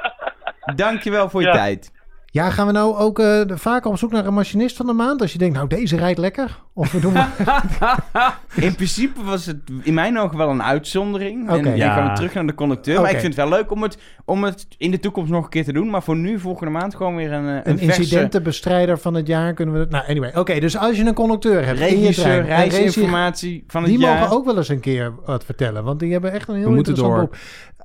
dankjewel 0.76 1.28
voor 1.30 1.40
je 1.40 1.46
Ja. 1.46 1.52
tijd. 1.52 1.92
Ja, 2.34 2.50
gaan 2.50 2.66
we 2.66 2.72
nou 2.72 2.96
ook 2.96 3.18
eh, 3.18 3.40
vaker 3.46 3.90
op 3.90 3.98
zoek 3.98 4.10
naar 4.12 4.26
een 4.26 4.34
machinist 4.34 4.76
van 4.76 4.86
de 4.86 4.92
maand? 4.92 5.20
Als 5.20 5.32
je 5.32 5.38
denkt, 5.38 5.54
nou, 5.54 5.68
deze 5.68 5.96
rijdt 5.96 6.18
lekker. 6.18 6.62
Of 6.72 6.92
we 6.92 7.00
doen... 7.00 7.12
In 8.66 8.74
principe 8.74 9.24
was 9.24 9.46
het 9.46 9.56
in 9.82 9.94
mijn 9.94 10.18
ogen 10.18 10.36
wel 10.38 10.48
een 10.50 10.62
uitzondering. 10.62 11.50
Oké. 11.50 11.68
En 11.68 11.76
Ja. 11.76 11.94
kan 12.06 12.14
terug 12.14 12.34
naar 12.34 12.46
de 12.46 12.54
conducteur. 12.54 12.94
Maar 12.94 13.04
Oké. 13.04 13.12
ik 13.14 13.20
vind 13.20 13.36
het 13.36 13.48
wel 13.48 13.58
leuk 13.58 13.70
om 13.70 13.82
het, 13.82 13.98
om 14.24 14.44
het 14.44 14.66
in 14.78 14.90
de 14.90 14.98
toekomst 15.00 15.30
nog 15.30 15.44
een 15.44 15.50
keer 15.50 15.64
te 15.64 15.72
doen. 15.72 15.90
Maar 15.90 16.02
voor 16.02 16.16
nu, 16.16 16.38
volgende 16.38 16.72
maand, 16.72 16.94
gewoon 16.94 17.16
weer 17.16 17.32
een, 17.32 17.48
eh, 17.48 17.54
een, 17.54 17.72
een 17.72 17.78
verse 17.78 18.00
incidentenbestrijder 18.00 18.98
van 18.98 19.14
het 19.14 19.26
jaar 19.26 19.54
kunnen 19.54 19.74
we... 19.80 19.86
Nou, 19.90 20.08
anyway. 20.08 20.34
Oké, 20.34 20.60
dus 20.60 20.76
als 20.76 20.96
je 20.96 21.04
een 21.04 21.14
conducteur 21.14 21.66
hebt 21.66 21.80
in 21.80 21.86
regisseur, 21.86 22.44
regie- 22.44 22.70
reisinformatie 22.70 23.64
van 23.66 23.82
het 23.82 23.90
Die 23.90 24.00
jaar. 24.00 24.18
mogen 24.20 24.36
ook 24.36 24.44
wel 24.44 24.56
eens 24.56 24.68
een 24.68 24.80
keer 24.80 25.12
wat 25.24 25.44
vertellen. 25.44 25.84
Want 25.84 26.00
die 26.00 26.12
hebben 26.12 26.32
echt 26.32 26.48
een 26.48 26.54
heel 26.54 26.68
We 26.68 26.74
moeten 26.74 26.92
interessant 26.94 27.30
beroep. 27.30 27.42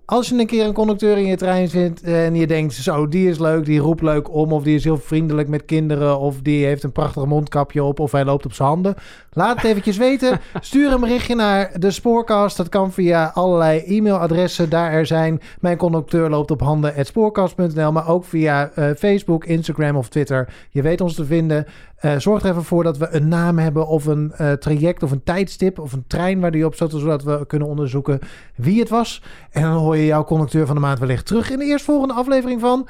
Als 0.09 0.29
je 0.29 0.39
een 0.39 0.45
keer 0.45 0.65
een 0.65 0.73
conducteur 0.73 1.17
in 1.17 1.25
je 1.25 1.35
trein 1.35 1.67
zit 1.67 2.01
en 2.01 2.35
je 2.35 2.47
denkt... 2.47 2.73
zo, 2.73 3.07
die 3.07 3.29
is 3.29 3.39
leuk, 3.39 3.65
die 3.65 3.79
roept 3.79 4.01
leuk 4.01 4.33
om... 4.33 4.51
of 4.51 4.63
die 4.63 4.75
is 4.75 4.83
heel 4.83 4.97
vriendelijk 4.97 5.47
met 5.47 5.65
kinderen... 5.65 6.19
of 6.19 6.41
die 6.41 6.65
heeft 6.65 6.83
een 6.83 6.91
prachtig 6.91 7.25
mondkapje 7.25 7.83
op... 7.83 7.99
of 7.99 8.11
hij 8.11 8.25
loopt 8.25 8.45
op 8.45 8.53
zijn 8.53 8.67
handen. 8.67 8.95
Laat 9.31 9.55
het 9.55 9.65
eventjes 9.65 9.97
weten. 10.07 10.39
Stuur 10.59 10.91
een 10.91 10.99
berichtje 10.99 11.35
naar 11.35 11.71
de 11.79 11.91
Spoorkast. 11.91 12.57
Dat 12.57 12.69
kan 12.69 12.91
via 12.91 13.31
allerlei 13.33 13.79
e-mailadressen. 13.85 14.69
Daar 14.69 14.91
er 14.91 15.05
zijn. 15.05 15.41
Mijn 15.59 15.77
conducteur 15.77 16.29
loopt 16.29 16.51
op 16.51 16.61
handen... 16.61 17.05
spoorkast.nl, 17.05 17.91
maar 17.91 18.07
ook 18.07 18.25
via 18.25 18.71
eh, 18.75 18.89
Facebook, 18.97 19.45
Instagram 19.45 19.95
of 19.95 20.09
Twitter. 20.09 20.49
Je 20.69 20.81
weet 20.81 21.01
ons 21.01 21.15
te 21.15 21.25
vinden. 21.25 21.65
Eh, 21.99 22.17
zorg 22.17 22.43
er 22.43 22.49
even 22.49 22.63
voor 22.63 22.83
dat 22.83 22.97
we 22.97 23.07
een 23.11 23.27
naam 23.27 23.57
hebben 23.57 23.87
of 23.87 24.05
een 24.05 24.31
eh, 24.31 24.51
traject 24.51 25.03
of 25.03 25.11
een 25.11 25.23
tijdstip 25.23 25.79
of 25.79 25.93
een 25.93 26.03
trein 26.07 26.39
waar 26.39 26.51
die 26.51 26.65
op 26.65 26.75
zat, 26.75 26.91
zodat 26.91 27.23
we 27.23 27.45
kunnen 27.47 27.67
onderzoeken 27.67 28.19
wie 28.55 28.79
het 28.79 28.89
was. 28.89 29.23
En 29.51 29.61
dan 29.61 29.73
hoor 29.73 29.97
je 29.97 30.05
jouw 30.05 30.23
conducteur 30.23 30.65
van 30.65 30.75
de 30.75 30.81
maand 30.81 30.99
wellicht 30.99 31.25
terug 31.25 31.49
in 31.51 31.59
de 31.59 31.65
eerstvolgende 31.65 32.13
aflevering 32.13 32.61
van 32.61 32.87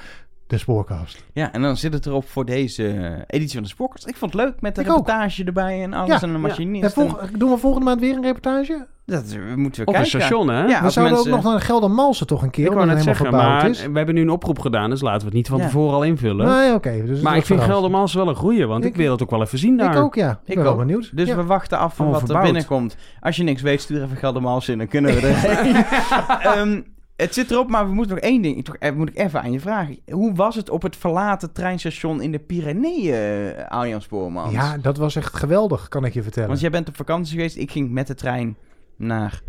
de 0.49 0.57
Spoorcast. 0.57 1.25
Ja, 1.33 1.51
en 1.53 1.61
dan 1.61 1.77
zit 1.77 1.93
het 1.93 2.05
erop 2.05 2.27
voor 2.29 2.45
deze 2.45 2.83
editie 3.27 3.53
van 3.53 3.63
de 3.63 3.69
Spoorkast. 3.69 4.07
Ik 4.07 4.15
vond 4.15 4.33
het 4.33 4.41
leuk 4.41 4.61
met 4.61 4.75
de 4.75 4.81
Ik 4.81 4.87
ook. 4.89 4.95
reportage 4.97 5.43
erbij 5.43 5.81
en 5.83 5.93
alles 5.93 6.19
Ja, 6.21 6.27
en 6.27 6.31
ja. 6.31 6.37
machinist. 6.37 6.83
En 6.83 6.91
volg- 6.91 7.31
doen 7.31 7.49
we 7.49 7.57
volgende 7.57 7.85
maand 7.85 7.99
weer 7.99 8.15
een 8.15 8.21
reportage? 8.23 8.87
Dat 9.05 9.23
moeten 9.55 9.83
we 9.83 9.87
Op 9.89 9.95
een 9.95 10.01
kijken. 10.01 10.05
station, 10.05 10.47
hè? 10.49 10.63
Ja, 10.65 10.83
we 10.83 10.89
zouden 10.89 11.15
mensen- 11.15 11.33
ook 11.33 11.43
nog 11.43 11.51
naar 11.51 11.61
Geldermalsen 11.61 12.27
toch 12.27 12.41
een 12.41 12.49
keer, 12.49 12.65
ik 12.65 12.71
omdat 12.71 12.85
wou 12.85 12.97
het 12.97 13.07
helemaal 13.07 13.31
zeggen, 13.33 13.51
maar 13.51 13.69
is. 13.69 13.91
we 13.91 13.97
hebben 13.97 14.15
nu 14.15 14.21
een 14.21 14.29
oproep 14.29 14.59
gedaan, 14.59 14.89
dus 14.89 15.01
laten 15.01 15.19
we 15.19 15.25
het 15.25 15.33
niet 15.33 15.47
van 15.47 15.57
Ja. 15.57 15.63
tevoren 15.65 15.93
al 15.95 16.03
invullen. 16.03 16.45
Nee, 16.47 16.73
oké. 16.73 17.03
dus 17.05 17.21
maar 17.21 17.35
ik 17.37 17.45
vind 17.45 17.45
verrassend. 17.45 17.71
Geldermals 17.71 18.13
wel 18.13 18.27
een 18.27 18.35
goeie, 18.35 18.65
want 18.65 18.83
ik, 18.83 18.89
Ik- 18.89 18.95
wil 18.95 19.11
het 19.11 19.23
ook 19.23 19.29
wel 19.29 19.41
even 19.41 19.57
zien 19.57 19.77
daar. 19.77 19.95
Ik 19.95 20.01
ook, 20.01 20.15
ja. 20.15 20.29
Ik, 20.31 20.37
Ik 20.49 20.55
ben 20.55 20.63
wel 20.63 20.75
benieuwd. 20.75 21.09
Dus 21.17 21.27
Ja. 21.27 21.35
we 21.35 21.43
wachten 21.43 21.77
af 21.77 21.95
van 21.95 22.05
Oh, 22.05 22.11
wat 22.11 22.29
er 22.29 22.41
binnenkomt. 22.41 22.95
Als 23.19 23.35
je 23.35 23.43
niks 23.43 23.61
weet, 23.61 23.81
stuur 23.81 24.03
even 24.03 24.17
Geldermals 24.17 24.69
in, 24.69 24.77
dan 24.77 24.87
kunnen 24.87 25.15
we 25.15 25.27
er. 25.27 25.35
Ehm, 26.57 26.81
het 27.19 27.33
zit 27.33 27.51
erop, 27.51 27.69
maar 27.69 27.87
we 27.87 27.93
moeten 27.93 28.15
nog 28.15 28.23
één 28.23 28.41
ding. 28.41 28.65
Toch, 28.65 28.75
eh, 28.75 28.93
moet 28.93 29.09
ik 29.09 29.17
even 29.17 29.41
aan 29.41 29.51
je 29.51 29.59
vragen. 29.59 29.97
Hoe 30.11 30.35
was 30.35 30.55
het 30.55 30.69
op 30.69 30.81
het 30.81 30.95
verlaten 30.95 31.51
treinstation 31.51 32.21
in 32.21 32.31
de 32.31 32.39
Pyreneeën, 32.39 33.53
uh, 33.57 33.67
Arjan 33.67 34.01
Spoormans? 34.01 34.53
Ja, 34.53 34.77
dat 34.77 34.97
was 34.97 35.15
echt 35.15 35.35
geweldig, 35.35 35.87
kan 35.87 36.05
ik 36.05 36.13
je 36.13 36.23
vertellen. 36.23 36.49
Want 36.49 36.61
jij 36.61 36.69
bent 36.69 36.87
op 36.87 36.95
vakantie 36.95 37.35
geweest. 37.35 37.57
Ik 37.57 37.71
ging 37.71 37.91
met 37.91 38.07
de 38.07 38.13
trein 38.13 38.57
naar 38.95 39.41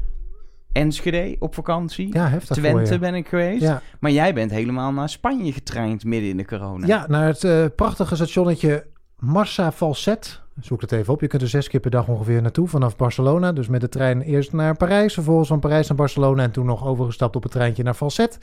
Enschede 0.73 1.37
op 1.39 1.55
vakantie. 1.55 2.13
ja, 2.13 2.29
heftig 2.29 2.57
Twente 2.57 2.99
ben 2.99 3.15
ik 3.15 3.29
geweest. 3.29 3.63
Ja. 3.63 3.83
Maar 4.01 4.11
jij 4.11 4.35
bent 4.35 4.51
helemaal 4.51 4.93
naar 4.93 5.09
Spanje 5.09 5.53
getraind 5.53 6.05
midden 6.05 6.31
in 6.31 6.37
de 6.37 6.45
corona. 6.45 6.87
Ja, 6.87 7.05
naar 7.09 7.27
het 7.27 7.45
eh, 7.45 7.65
prachtige 7.77 8.15
stationnetje 8.15 8.87
Marsa 9.19 9.73
Falset. 9.73 10.41
Zoek 10.61 10.81
het 10.81 10.93
even 10.93 11.13
op. 11.13 11.21
Je 11.21 11.27
kunt 11.27 11.43
er 11.43 11.49
zes 11.49 11.69
keer 11.69 11.81
per 11.81 11.91
dag 11.91 12.09
ongeveer 12.09 12.43
naartoe 12.43 12.69
vanaf 12.69 12.97
Barcelona. 12.97 13.53
Dus 13.53 13.69
met 13.69 13.81
de 13.81 13.89
trein 13.89 14.21
eerst 14.21 14.53
naar 14.53 14.77
Parijs, 14.77 15.15
vervolgens 15.15 15.49
van 15.49 15.61
Parijs 15.61 15.89
naar 15.89 15.97
Barcelona 15.97 16.43
en 16.43 16.51
toen 16.51 16.67
nog 16.67 16.87
overgestapt 16.87 17.37
op 17.37 17.43
het 17.43 17.53
treintje 17.53 17.83
naar 17.83 17.95
Falset. 17.95 18.39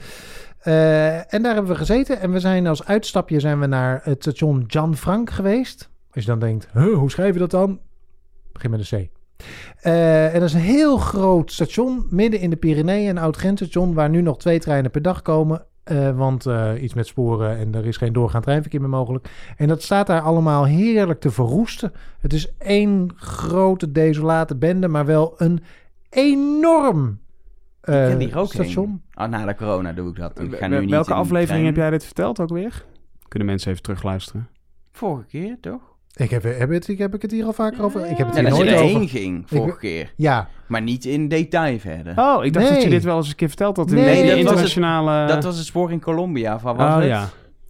Eh, 0.58 1.34
en 1.34 1.42
daar 1.42 1.54
hebben 1.54 1.72
we 1.72 1.78
gezeten 1.78 2.20
en 2.20 2.32
we 2.32 2.40
zijn 2.40 2.66
als 2.66 2.84
uitstapje 2.84 3.40
zijn 3.40 3.60
we 3.60 3.66
naar 3.66 4.00
het 4.02 4.22
station 4.22 4.64
Jan 4.66 4.96
Frank 4.96 5.30
geweest. 5.30 5.90
Als 6.10 6.24
je 6.24 6.30
dan 6.30 6.38
denkt, 6.38 6.68
huh, 6.72 6.94
hoe 6.94 7.10
schrijf 7.10 7.32
je 7.32 7.38
dat 7.38 7.50
dan? 7.50 7.80
Begin 8.52 8.70
met 8.70 8.92
een 8.92 9.06
C. 9.06 9.10
Eh, 9.80 10.34
en 10.34 10.40
dat 10.40 10.48
is 10.48 10.54
een 10.54 10.60
heel 10.60 10.96
groot 10.96 11.52
station 11.52 12.06
midden 12.10 12.40
in 12.40 12.50
de 12.50 12.56
Pyreneeën, 12.56 13.08
een 13.08 13.18
oud 13.18 13.36
grensstation 13.36 13.94
waar 13.94 14.10
nu 14.10 14.22
nog 14.22 14.38
twee 14.38 14.58
treinen 14.58 14.90
per 14.90 15.02
dag 15.02 15.22
komen. 15.22 15.66
Eh, 15.88 16.16
want 16.16 16.46
eh, 16.46 16.82
iets 16.82 16.94
met 16.94 17.06
sporen 17.06 17.58
en 17.58 17.74
er 17.74 17.86
is 17.86 17.96
geen 17.96 18.12
doorgaand 18.12 18.44
treinverkeer 18.44 18.80
meer 18.80 18.88
mogelijk. 18.88 19.30
En 19.56 19.68
dat 19.68 19.82
staat 19.82 20.06
daar 20.06 20.20
allemaal 20.20 20.64
heerlijk 20.64 21.20
te 21.20 21.30
verroesten. 21.30 21.92
Het 22.20 22.32
is 22.32 22.56
één 22.58 23.12
grote 23.16 23.92
desolate 23.92 24.56
bende, 24.56 24.88
maar 24.88 25.06
wel 25.06 25.34
een 25.36 25.62
enorm 26.10 27.20
Ik 27.82 27.88
eh, 27.88 28.06
ken 28.06 28.18
die 28.18 28.34
ook 28.34 28.52
station. 28.52 29.02
Oh, 29.14 29.26
na 29.26 29.44
de 29.44 29.54
corona 29.54 29.92
doe 29.92 30.08
ik 30.08 30.16
dat. 30.16 30.40
Ik 30.40 30.54
ga 30.54 30.66
nu 30.66 30.80
niet 30.80 30.90
Welke 30.90 31.14
aflevering 31.14 31.48
trein. 31.48 31.64
heb 31.64 31.76
jij 31.76 31.90
dit 31.90 32.04
verteld 32.04 32.40
ook 32.40 32.50
weer? 32.50 32.84
Kunnen 33.28 33.48
mensen 33.48 33.70
even 33.70 33.82
terugluisteren? 33.82 34.48
Vorige 34.90 35.26
keer, 35.26 35.56
toch? 35.60 35.87
Ik 36.16 36.30
heb, 36.30 36.42
heb, 36.42 36.70
het, 36.70 36.88
ik 36.88 36.98
heb 36.98 37.14
ik 37.14 37.22
het 37.22 37.30
hier 37.30 37.44
al 37.44 37.52
vaker 37.52 37.82
over. 37.82 38.10
Ik 38.10 38.16
heb 38.16 38.26
het 38.26 38.36
Ja, 38.36 38.40
hier 38.42 38.50
dat 38.50 38.58
je 38.58 38.64
nooit 38.64 38.94
over. 38.94 39.08
ging, 39.08 39.42
vorige 39.46 39.78
keer. 39.78 40.12
Ja, 40.16 40.48
Maar 40.66 40.82
niet 40.82 41.04
in 41.04 41.28
detail 41.28 41.78
verder. 41.78 42.12
Oh, 42.18 42.44
ik 42.44 42.52
dacht 42.52 42.68
dat 42.68 42.82
je 42.82 42.88
dit 42.88 43.04
wel 43.04 43.16
eens 43.16 43.28
een 43.28 43.34
keer 43.34 43.48
verteld 43.48 43.76
had 43.76 43.90
in 43.90 43.94
Nee, 43.94 44.04
de 44.04 44.12
dat 44.20 44.22
was 44.26 44.30
het- 44.38 44.38
internationale... 44.48 45.26
Dat 45.26 45.44
was 45.44 45.56
het 45.56 45.66
spoor 45.66 45.92
in 45.92 46.00
Colombia. 46.00 46.58
Van 46.58 46.76
was 46.76 46.86
oh 46.90 46.96
het? 46.96 47.06
ja. 47.06 47.28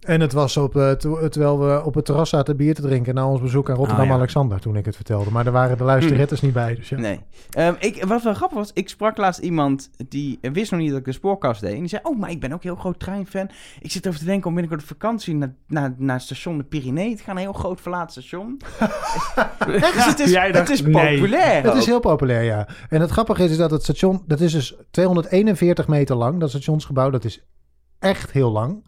En 0.09 0.21
het 0.21 0.33
was 0.33 0.57
op, 0.57 0.71
ter- 0.73 1.29
terwijl 1.29 1.59
we 1.59 1.81
op 1.85 1.95
het 1.95 2.05
terras 2.05 2.29
zaten 2.29 2.57
bier 2.57 2.75
te 2.75 2.81
drinken 2.81 3.13
na 3.13 3.27
ons 3.27 3.41
bezoek 3.41 3.69
aan 3.69 3.75
Rotterdam-Alexander 3.75 4.59
toen 4.59 4.75
ik 4.75 4.85
het 4.85 4.95
vertelde. 4.95 5.31
Maar 5.31 5.45
er 5.45 5.51
waren 5.51 5.77
de 5.77 5.83
luisterretters 5.83 6.41
niet 6.41 6.53
bij. 6.53 6.75
Dus 6.75 6.89
ja. 6.89 6.97
Nee. 6.97 7.19
Ehm, 7.49 7.73
ik, 7.79 8.03
wat 8.03 8.23
wel 8.23 8.33
grappig 8.33 8.57
was, 8.57 8.71
ik 8.73 8.89
sprak 8.89 9.17
laatst 9.17 9.41
iemand 9.41 9.89
die 10.07 10.39
wist 10.41 10.71
nog 10.71 10.79
niet 10.79 10.89
dat 10.89 10.99
ik 10.99 11.05
de 11.05 11.11
spoorkast 11.11 11.61
deed. 11.61 11.73
En 11.73 11.79
die 11.79 11.87
zei, 11.87 12.01
oh, 12.05 12.19
maar 12.19 12.29
ik 12.29 12.39
ben 12.39 12.53
ook 12.53 12.63
heel 12.63 12.75
groot 12.75 12.99
treinfan. 12.99 13.49
Ik 13.79 13.91
zit 13.91 14.07
over 14.07 14.19
te 14.19 14.25
denken 14.25 14.47
om 14.47 14.53
binnenkort 14.53 14.81
op 14.81 14.87
vakantie 14.87 15.35
naar, 15.35 15.53
naar, 15.67 15.93
naar 15.97 16.21
station 16.21 16.57
de 16.57 16.63
Pyrenee 16.63 17.15
te 17.15 17.23
gaan. 17.23 17.35
Een 17.35 17.41
heel 17.41 17.53
groot 17.53 17.81
verlaten 17.81 18.11
station. 18.11 18.59
Echt, 19.59 19.93
dus 19.93 20.05
het 20.05 20.19
is, 20.19 20.31
dacht, 20.31 20.53
het 20.53 20.69
is 20.69 20.81
nee. 20.81 21.17
populair 21.17 21.63
Het 21.63 21.75
is 21.75 21.85
heel 21.85 21.99
populair, 21.99 22.43
ja. 22.43 22.67
En 22.89 23.01
het 23.01 23.09
grappige 23.09 23.43
is, 23.43 23.51
is 23.51 23.57
dat 23.57 23.71
het 23.71 23.83
station, 23.83 24.23
dat 24.27 24.39
is 24.39 24.51
dus 24.51 24.75
241 24.91 25.87
meter 25.87 26.15
lang, 26.15 26.39
dat 26.39 26.49
stationsgebouw, 26.49 27.09
dat 27.09 27.25
is 27.25 27.43
echt 27.99 28.31
heel 28.31 28.51
lang. 28.51 28.83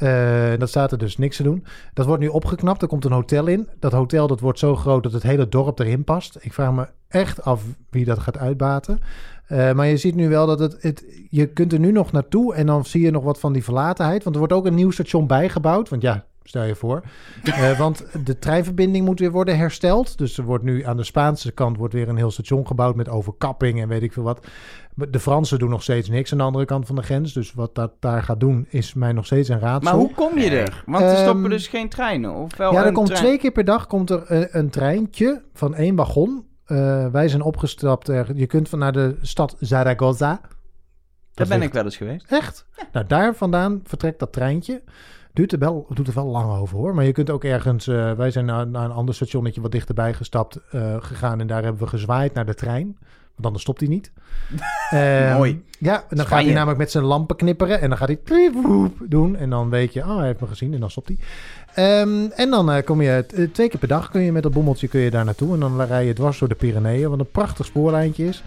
Eh, 0.00 0.52
dat 0.58 0.68
staat 0.68 0.92
er 0.92 0.98
dus 0.98 1.16
niks 1.16 1.36
te 1.36 1.42
doen. 1.42 1.64
Dat 1.94 2.06
wordt 2.06 2.22
nu 2.22 2.28
opgeknapt, 2.28 2.82
er 2.82 2.88
komt 2.88 3.04
een 3.04 3.12
hotel 3.12 3.46
in. 3.46 3.68
Dat 3.78 3.92
hotel 3.92 4.26
dat 4.26 4.40
wordt 4.40 4.58
zo 4.58 4.76
groot 4.76 5.02
dat 5.02 5.12
het 5.12 5.22
hele 5.22 5.48
dorp 5.48 5.78
erin 5.78 6.04
past. 6.04 6.36
Ik 6.40 6.52
vraag 6.52 6.72
me 6.72 6.88
echt 7.08 7.42
af 7.42 7.64
wie 7.90 8.04
dat 8.04 8.18
gaat 8.18 8.38
uitbaten. 8.38 9.00
Eh, 9.46 9.72
maar 9.72 9.86
je 9.86 9.96
ziet 9.96 10.14
nu 10.14 10.28
wel 10.28 10.46
dat 10.46 10.58
het, 10.58 10.82
het... 10.82 11.04
Je 11.30 11.46
kunt 11.46 11.72
er 11.72 11.78
nu 11.78 11.92
nog 11.92 12.12
naartoe 12.12 12.54
en 12.54 12.66
dan 12.66 12.84
zie 12.84 13.02
je 13.02 13.10
nog 13.10 13.24
wat 13.24 13.40
van 13.40 13.52
die 13.52 13.64
verlatenheid. 13.64 14.22
Want 14.22 14.34
er 14.34 14.40
wordt 14.40 14.56
ook 14.56 14.66
een 14.66 14.74
nieuw 14.74 14.90
station 14.90 15.26
bijgebouwd. 15.26 15.88
Want 15.88 16.02
ja, 16.02 16.24
stel 16.42 16.62
je 16.64 16.74
voor. 16.74 17.02
Eh, 17.44 17.78
want 17.78 18.06
de 18.24 18.38
treinverbinding 18.38 19.04
moet 19.04 19.18
weer 19.20 19.30
worden 19.30 19.56
hersteld. 19.58 20.18
Dus 20.18 20.38
er 20.38 20.44
wordt 20.44 20.64
nu 20.64 20.84
aan 20.84 20.96
de 20.96 21.04
Spaanse 21.04 21.52
kant 21.52 21.76
wordt 21.76 21.94
weer 21.94 22.08
een 22.08 22.16
heel 22.16 22.30
station 22.30 22.66
gebouwd 22.66 22.96
met 22.96 23.08
overkapping 23.08 23.80
en 23.80 23.88
weet 23.88 24.02
ik 24.02 24.12
veel 24.12 24.22
wat. 24.22 24.46
De 24.94 25.20
Fransen 25.20 25.58
doen 25.58 25.70
nog 25.70 25.82
steeds 25.82 26.08
niks 26.08 26.32
aan 26.32 26.38
de 26.38 26.44
andere 26.44 26.64
kant 26.64 26.86
van 26.86 26.96
de 26.96 27.02
grens. 27.02 27.32
Dus 27.32 27.52
wat 27.52 27.74
dat 27.74 27.92
daar 28.00 28.22
gaat 28.22 28.40
doen 28.40 28.66
is 28.68 28.94
mij 28.94 29.12
nog 29.12 29.26
steeds 29.26 29.48
een 29.48 29.58
raadsel. 29.60 29.90
Maar 29.90 30.00
hoe 30.00 30.14
kom 30.14 30.38
je 30.38 30.50
er? 30.50 30.82
Want 30.86 31.04
er 31.04 31.10
Ehm, 31.10 31.22
stoppen 31.22 31.50
dus 31.50 31.68
geen 31.68 31.88
treinen. 31.88 32.34
Of 32.34 32.56
wel 32.56 32.72
ja, 32.72 32.80
er 32.80 32.86
een 32.86 32.92
komt 32.92 33.06
trein? 33.06 33.22
twee 33.22 33.38
keer 33.38 33.52
per 33.52 33.64
dag 33.64 33.86
komt 33.86 34.10
er 34.10 34.22
een, 34.26 34.48
een 34.50 34.70
treintje 34.70 35.42
van 35.54 35.74
één 35.74 35.94
wagon. 35.96 36.44
Eh, 36.64 37.06
wij 37.06 37.28
zijn 37.28 37.42
opgestapt. 37.42 38.08
Er, 38.08 38.36
je 38.36 38.46
kunt 38.46 38.68
van 38.68 38.78
naar 38.78 38.92
de 38.92 39.16
stad 39.20 39.56
Zaragoza. 39.58 40.40
Daar 41.34 41.46
ben 41.48 41.58
ligt- 41.58 41.68
ik 41.68 41.72
wel 41.72 41.84
eens 41.84 41.96
geweest. 41.96 42.26
Echt? 42.32 42.66
Nou, 42.92 43.06
daar 43.06 43.34
vandaan 43.34 43.80
vertrekt 43.84 44.18
dat 44.18 44.32
treintje. 44.32 44.82
Duurt 45.32 45.52
er 45.52 45.58
wel, 45.58 45.86
doet 45.94 46.08
er 46.08 46.14
wel 46.14 46.26
lang 46.26 46.52
over 46.58 46.76
hoor. 46.78 46.94
Maar 46.94 47.04
je 47.04 47.12
kunt 47.12 47.30
ook 47.30 47.44
ergens. 47.44 47.86
eh, 47.86 48.12
wij 48.12 48.30
zijn 48.30 48.44
naar, 48.44 48.66
naar 48.66 48.84
een 48.84 48.90
ander 48.90 49.14
stationnetje 49.14 49.60
wat 49.60 49.72
dichterbij 49.72 50.14
gestapt 50.14 50.58
eh, 50.70 50.96
gegaan. 50.98 51.40
En 51.40 51.46
daar 51.46 51.62
hebben 51.62 51.82
we 51.82 51.88
gezwaaid 51.88 52.34
naar 52.34 52.46
de 52.46 52.54
trein. 52.54 52.96
Want 53.34 53.44
anders 53.46 53.62
stopt 53.62 53.80
hij 53.80 53.88
niet. 53.88 54.12
Ehm, 54.90 55.36
Mooi. 55.36 55.62
Ja, 55.78 56.04
en 56.08 56.16
dan 56.16 56.26
gaat 56.26 56.42
hij 56.44 56.52
namelijk 56.52 56.78
met 56.78 56.90
zijn 56.90 57.04
lampen 57.04 57.36
knipperen. 57.36 57.80
En 57.80 57.88
dan 57.88 57.98
gaat 57.98 58.08
hij 58.08 58.50
doen. 59.08 59.36
En 59.36 59.50
dan 59.50 59.70
weet 59.70 59.92
je, 59.92 60.00
oh, 60.00 60.16
hij 60.16 60.26
heeft 60.26 60.40
me 60.40 60.46
gezien. 60.46 60.74
En 60.74 60.80
dan 60.80 60.90
stopt 60.90 61.08
hij. 61.08 61.18
Ehm, 61.74 62.30
en 62.34 62.50
dan 62.50 62.70
eh, 62.70 62.84
kom 62.84 63.02
je 63.02 63.24
twee 63.52 63.68
keer 63.68 63.78
per 63.78 63.88
dag 63.88 64.10
kun 64.10 64.20
je 64.20 64.32
met 64.32 64.42
dat 64.42 64.52
bommeltje 64.52 64.88
kun 64.88 65.00
je 65.00 65.10
daar 65.10 65.24
naartoe. 65.24 65.54
En 65.54 65.60
dan 65.60 65.82
rij 65.82 66.06
je 66.06 66.12
dwars 66.12 66.38
door 66.38 66.48
de 66.48 66.54
Pyreneeën. 66.54 67.10
Wat 67.10 67.18
een 67.18 67.30
prachtig 67.30 67.66
spoorlijntje 67.66 68.26
is. 68.26 68.42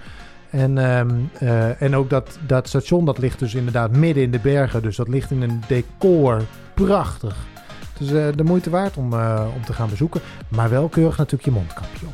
En, 0.54 0.78
ehm, 0.78 1.10
eh, 1.40 1.82
en 1.82 1.96
ook 1.96 2.10
dat, 2.10 2.38
dat 2.48 2.68
station 2.68 3.06
dat 3.06 3.18
ligt 3.18 3.40
dus 3.40 3.54
inderdaad 3.54 3.92
midden 3.92 4.24
in 4.24 4.32
de 4.32 4.40
bergen. 4.40 4.82
Dus 4.82 4.96
dat 4.96 5.08
ligt 5.08 5.32
in 5.32 5.42
een 5.42 5.62
decor. 5.68 6.42
Prachtig. 6.74 7.36
Dus 7.98 8.12
eh, 8.12 8.28
de 8.36 8.44
moeite 8.44 8.70
waard 8.70 8.98
om, 8.98 9.14
eh, 9.14 9.46
om 9.56 9.66
te 9.66 9.74
gaan 9.74 9.90
bezoeken. 9.90 10.22
Maar 10.48 10.70
wel 10.70 10.88
keurig 10.88 11.18
natuurlijk 11.18 11.46
je 11.46 11.52
mondkapje 11.52 12.06
op. 12.06 12.14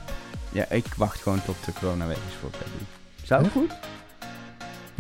Ja, 0.52 0.66
ik 0.70 0.86
wacht 0.98 1.22
gewoon 1.22 1.42
tot 1.46 1.56
de 1.66 1.72
corona 1.80 2.08
weg 2.08 2.18
is 2.18 2.34
voor. 2.42 2.50
Zou 3.24 3.44
het 3.44 3.52
goed? 3.52 3.72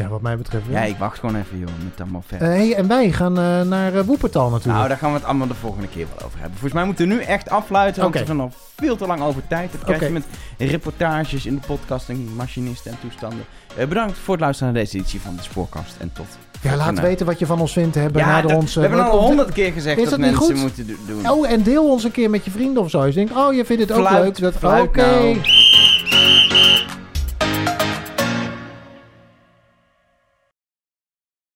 Ja, 0.03 0.07
wat 0.07 0.21
mij 0.21 0.37
betreft 0.37 0.67
wel. 0.67 0.75
Ja, 0.75 0.83
ik 0.83 0.97
wacht 0.97 1.19
gewoon 1.19 1.35
even, 1.35 1.59
joh, 1.59 1.69
met 1.83 2.01
allemaal 2.01 2.21
Eh, 2.23 2.27
verder. 2.37 2.47
hey, 2.47 2.73
en 2.75 2.87
wij 2.87 3.11
gaan 3.11 3.37
eh, 3.39 3.61
naar 3.61 3.93
uh, 3.93 4.01
Woepertal 4.01 4.49
natuurlijk. 4.49 4.75
Nou, 4.75 4.87
daar 4.87 4.97
gaan 4.97 5.09
we 5.11 5.15
het 5.17 5.25
allemaal 5.25 5.47
de 5.47 5.53
volgende 5.53 5.87
keer 5.87 6.05
wel 6.15 6.25
over 6.25 6.39
hebben. 6.39 6.51
Volgens 6.51 6.73
mij 6.73 6.83
moeten 6.85 7.07
we 7.07 7.13
nu 7.13 7.21
echt 7.21 7.49
afluiten, 7.49 8.01
want 8.01 8.13
we 8.19 8.25
zijn 8.25 8.39
al 8.39 8.51
veel 8.77 8.95
te 8.95 9.05
lang 9.07 9.21
over 9.21 9.41
tijd. 9.47 9.71
Dat 9.71 9.83
krijg 9.83 10.01
je 10.01 10.09
met 10.09 10.25
reportages 10.57 11.45
in 11.45 11.55
de 11.55 11.61
podcast 11.67 12.09
en 12.09 12.29
machinisten 12.35 12.91
en 12.91 12.97
toestanden. 13.01 13.45
Eh, 13.75 13.87
bedankt 13.87 14.17
voor 14.17 14.33
het 14.33 14.43
luisteren 14.43 14.73
naar 14.73 14.83
deze 14.83 14.97
editie 14.97 15.21
van 15.21 15.35
de 15.35 15.41
Spoorkast 15.41 15.95
en 15.99 16.11
tot 16.13 16.25
Ja, 16.61 16.75
laat 16.75 16.99
weten 16.99 17.25
wat 17.25 17.39
je 17.39 17.45
van 17.45 17.59
ons 17.59 17.71
vindt. 17.71 17.95
Hè, 17.95 18.09
benaderen 18.09 18.47
dat- 18.49 18.57
ons. 18.57 18.75
we 18.75 18.81
eh, 18.81 18.87
hebben 18.89 19.09
al 19.11 19.19
honderd 19.19 19.51
keer 19.53 19.71
gezegd 19.71 19.97
Is 19.97 20.09
dat, 20.09 20.11
dat 20.11 20.19
niet 20.19 20.29
mensen 20.39 20.53
goed? 20.55 20.61
moeten 20.63 20.87
do- 20.87 21.13
doen. 21.13 21.29
Oh, 21.29 21.51
en 21.51 21.63
deel 21.63 21.89
ons 21.89 22.03
een 22.03 22.11
keer 22.11 22.29
met 22.29 22.45
je 22.45 22.51
vrienden 22.51 22.83
of 22.83 22.89
zo. 22.89 23.05
Je 23.05 23.13
denkt, 23.13 23.35
oh, 23.35 23.53
je 23.53 23.65
vindt 23.65 23.81
het 23.81 23.91
ook 23.91 24.07
Fluit, 24.07 24.39
leuk. 24.39 24.61
Dat, 24.61 24.81
Oké. 24.81 25.01
nou. 25.01 25.37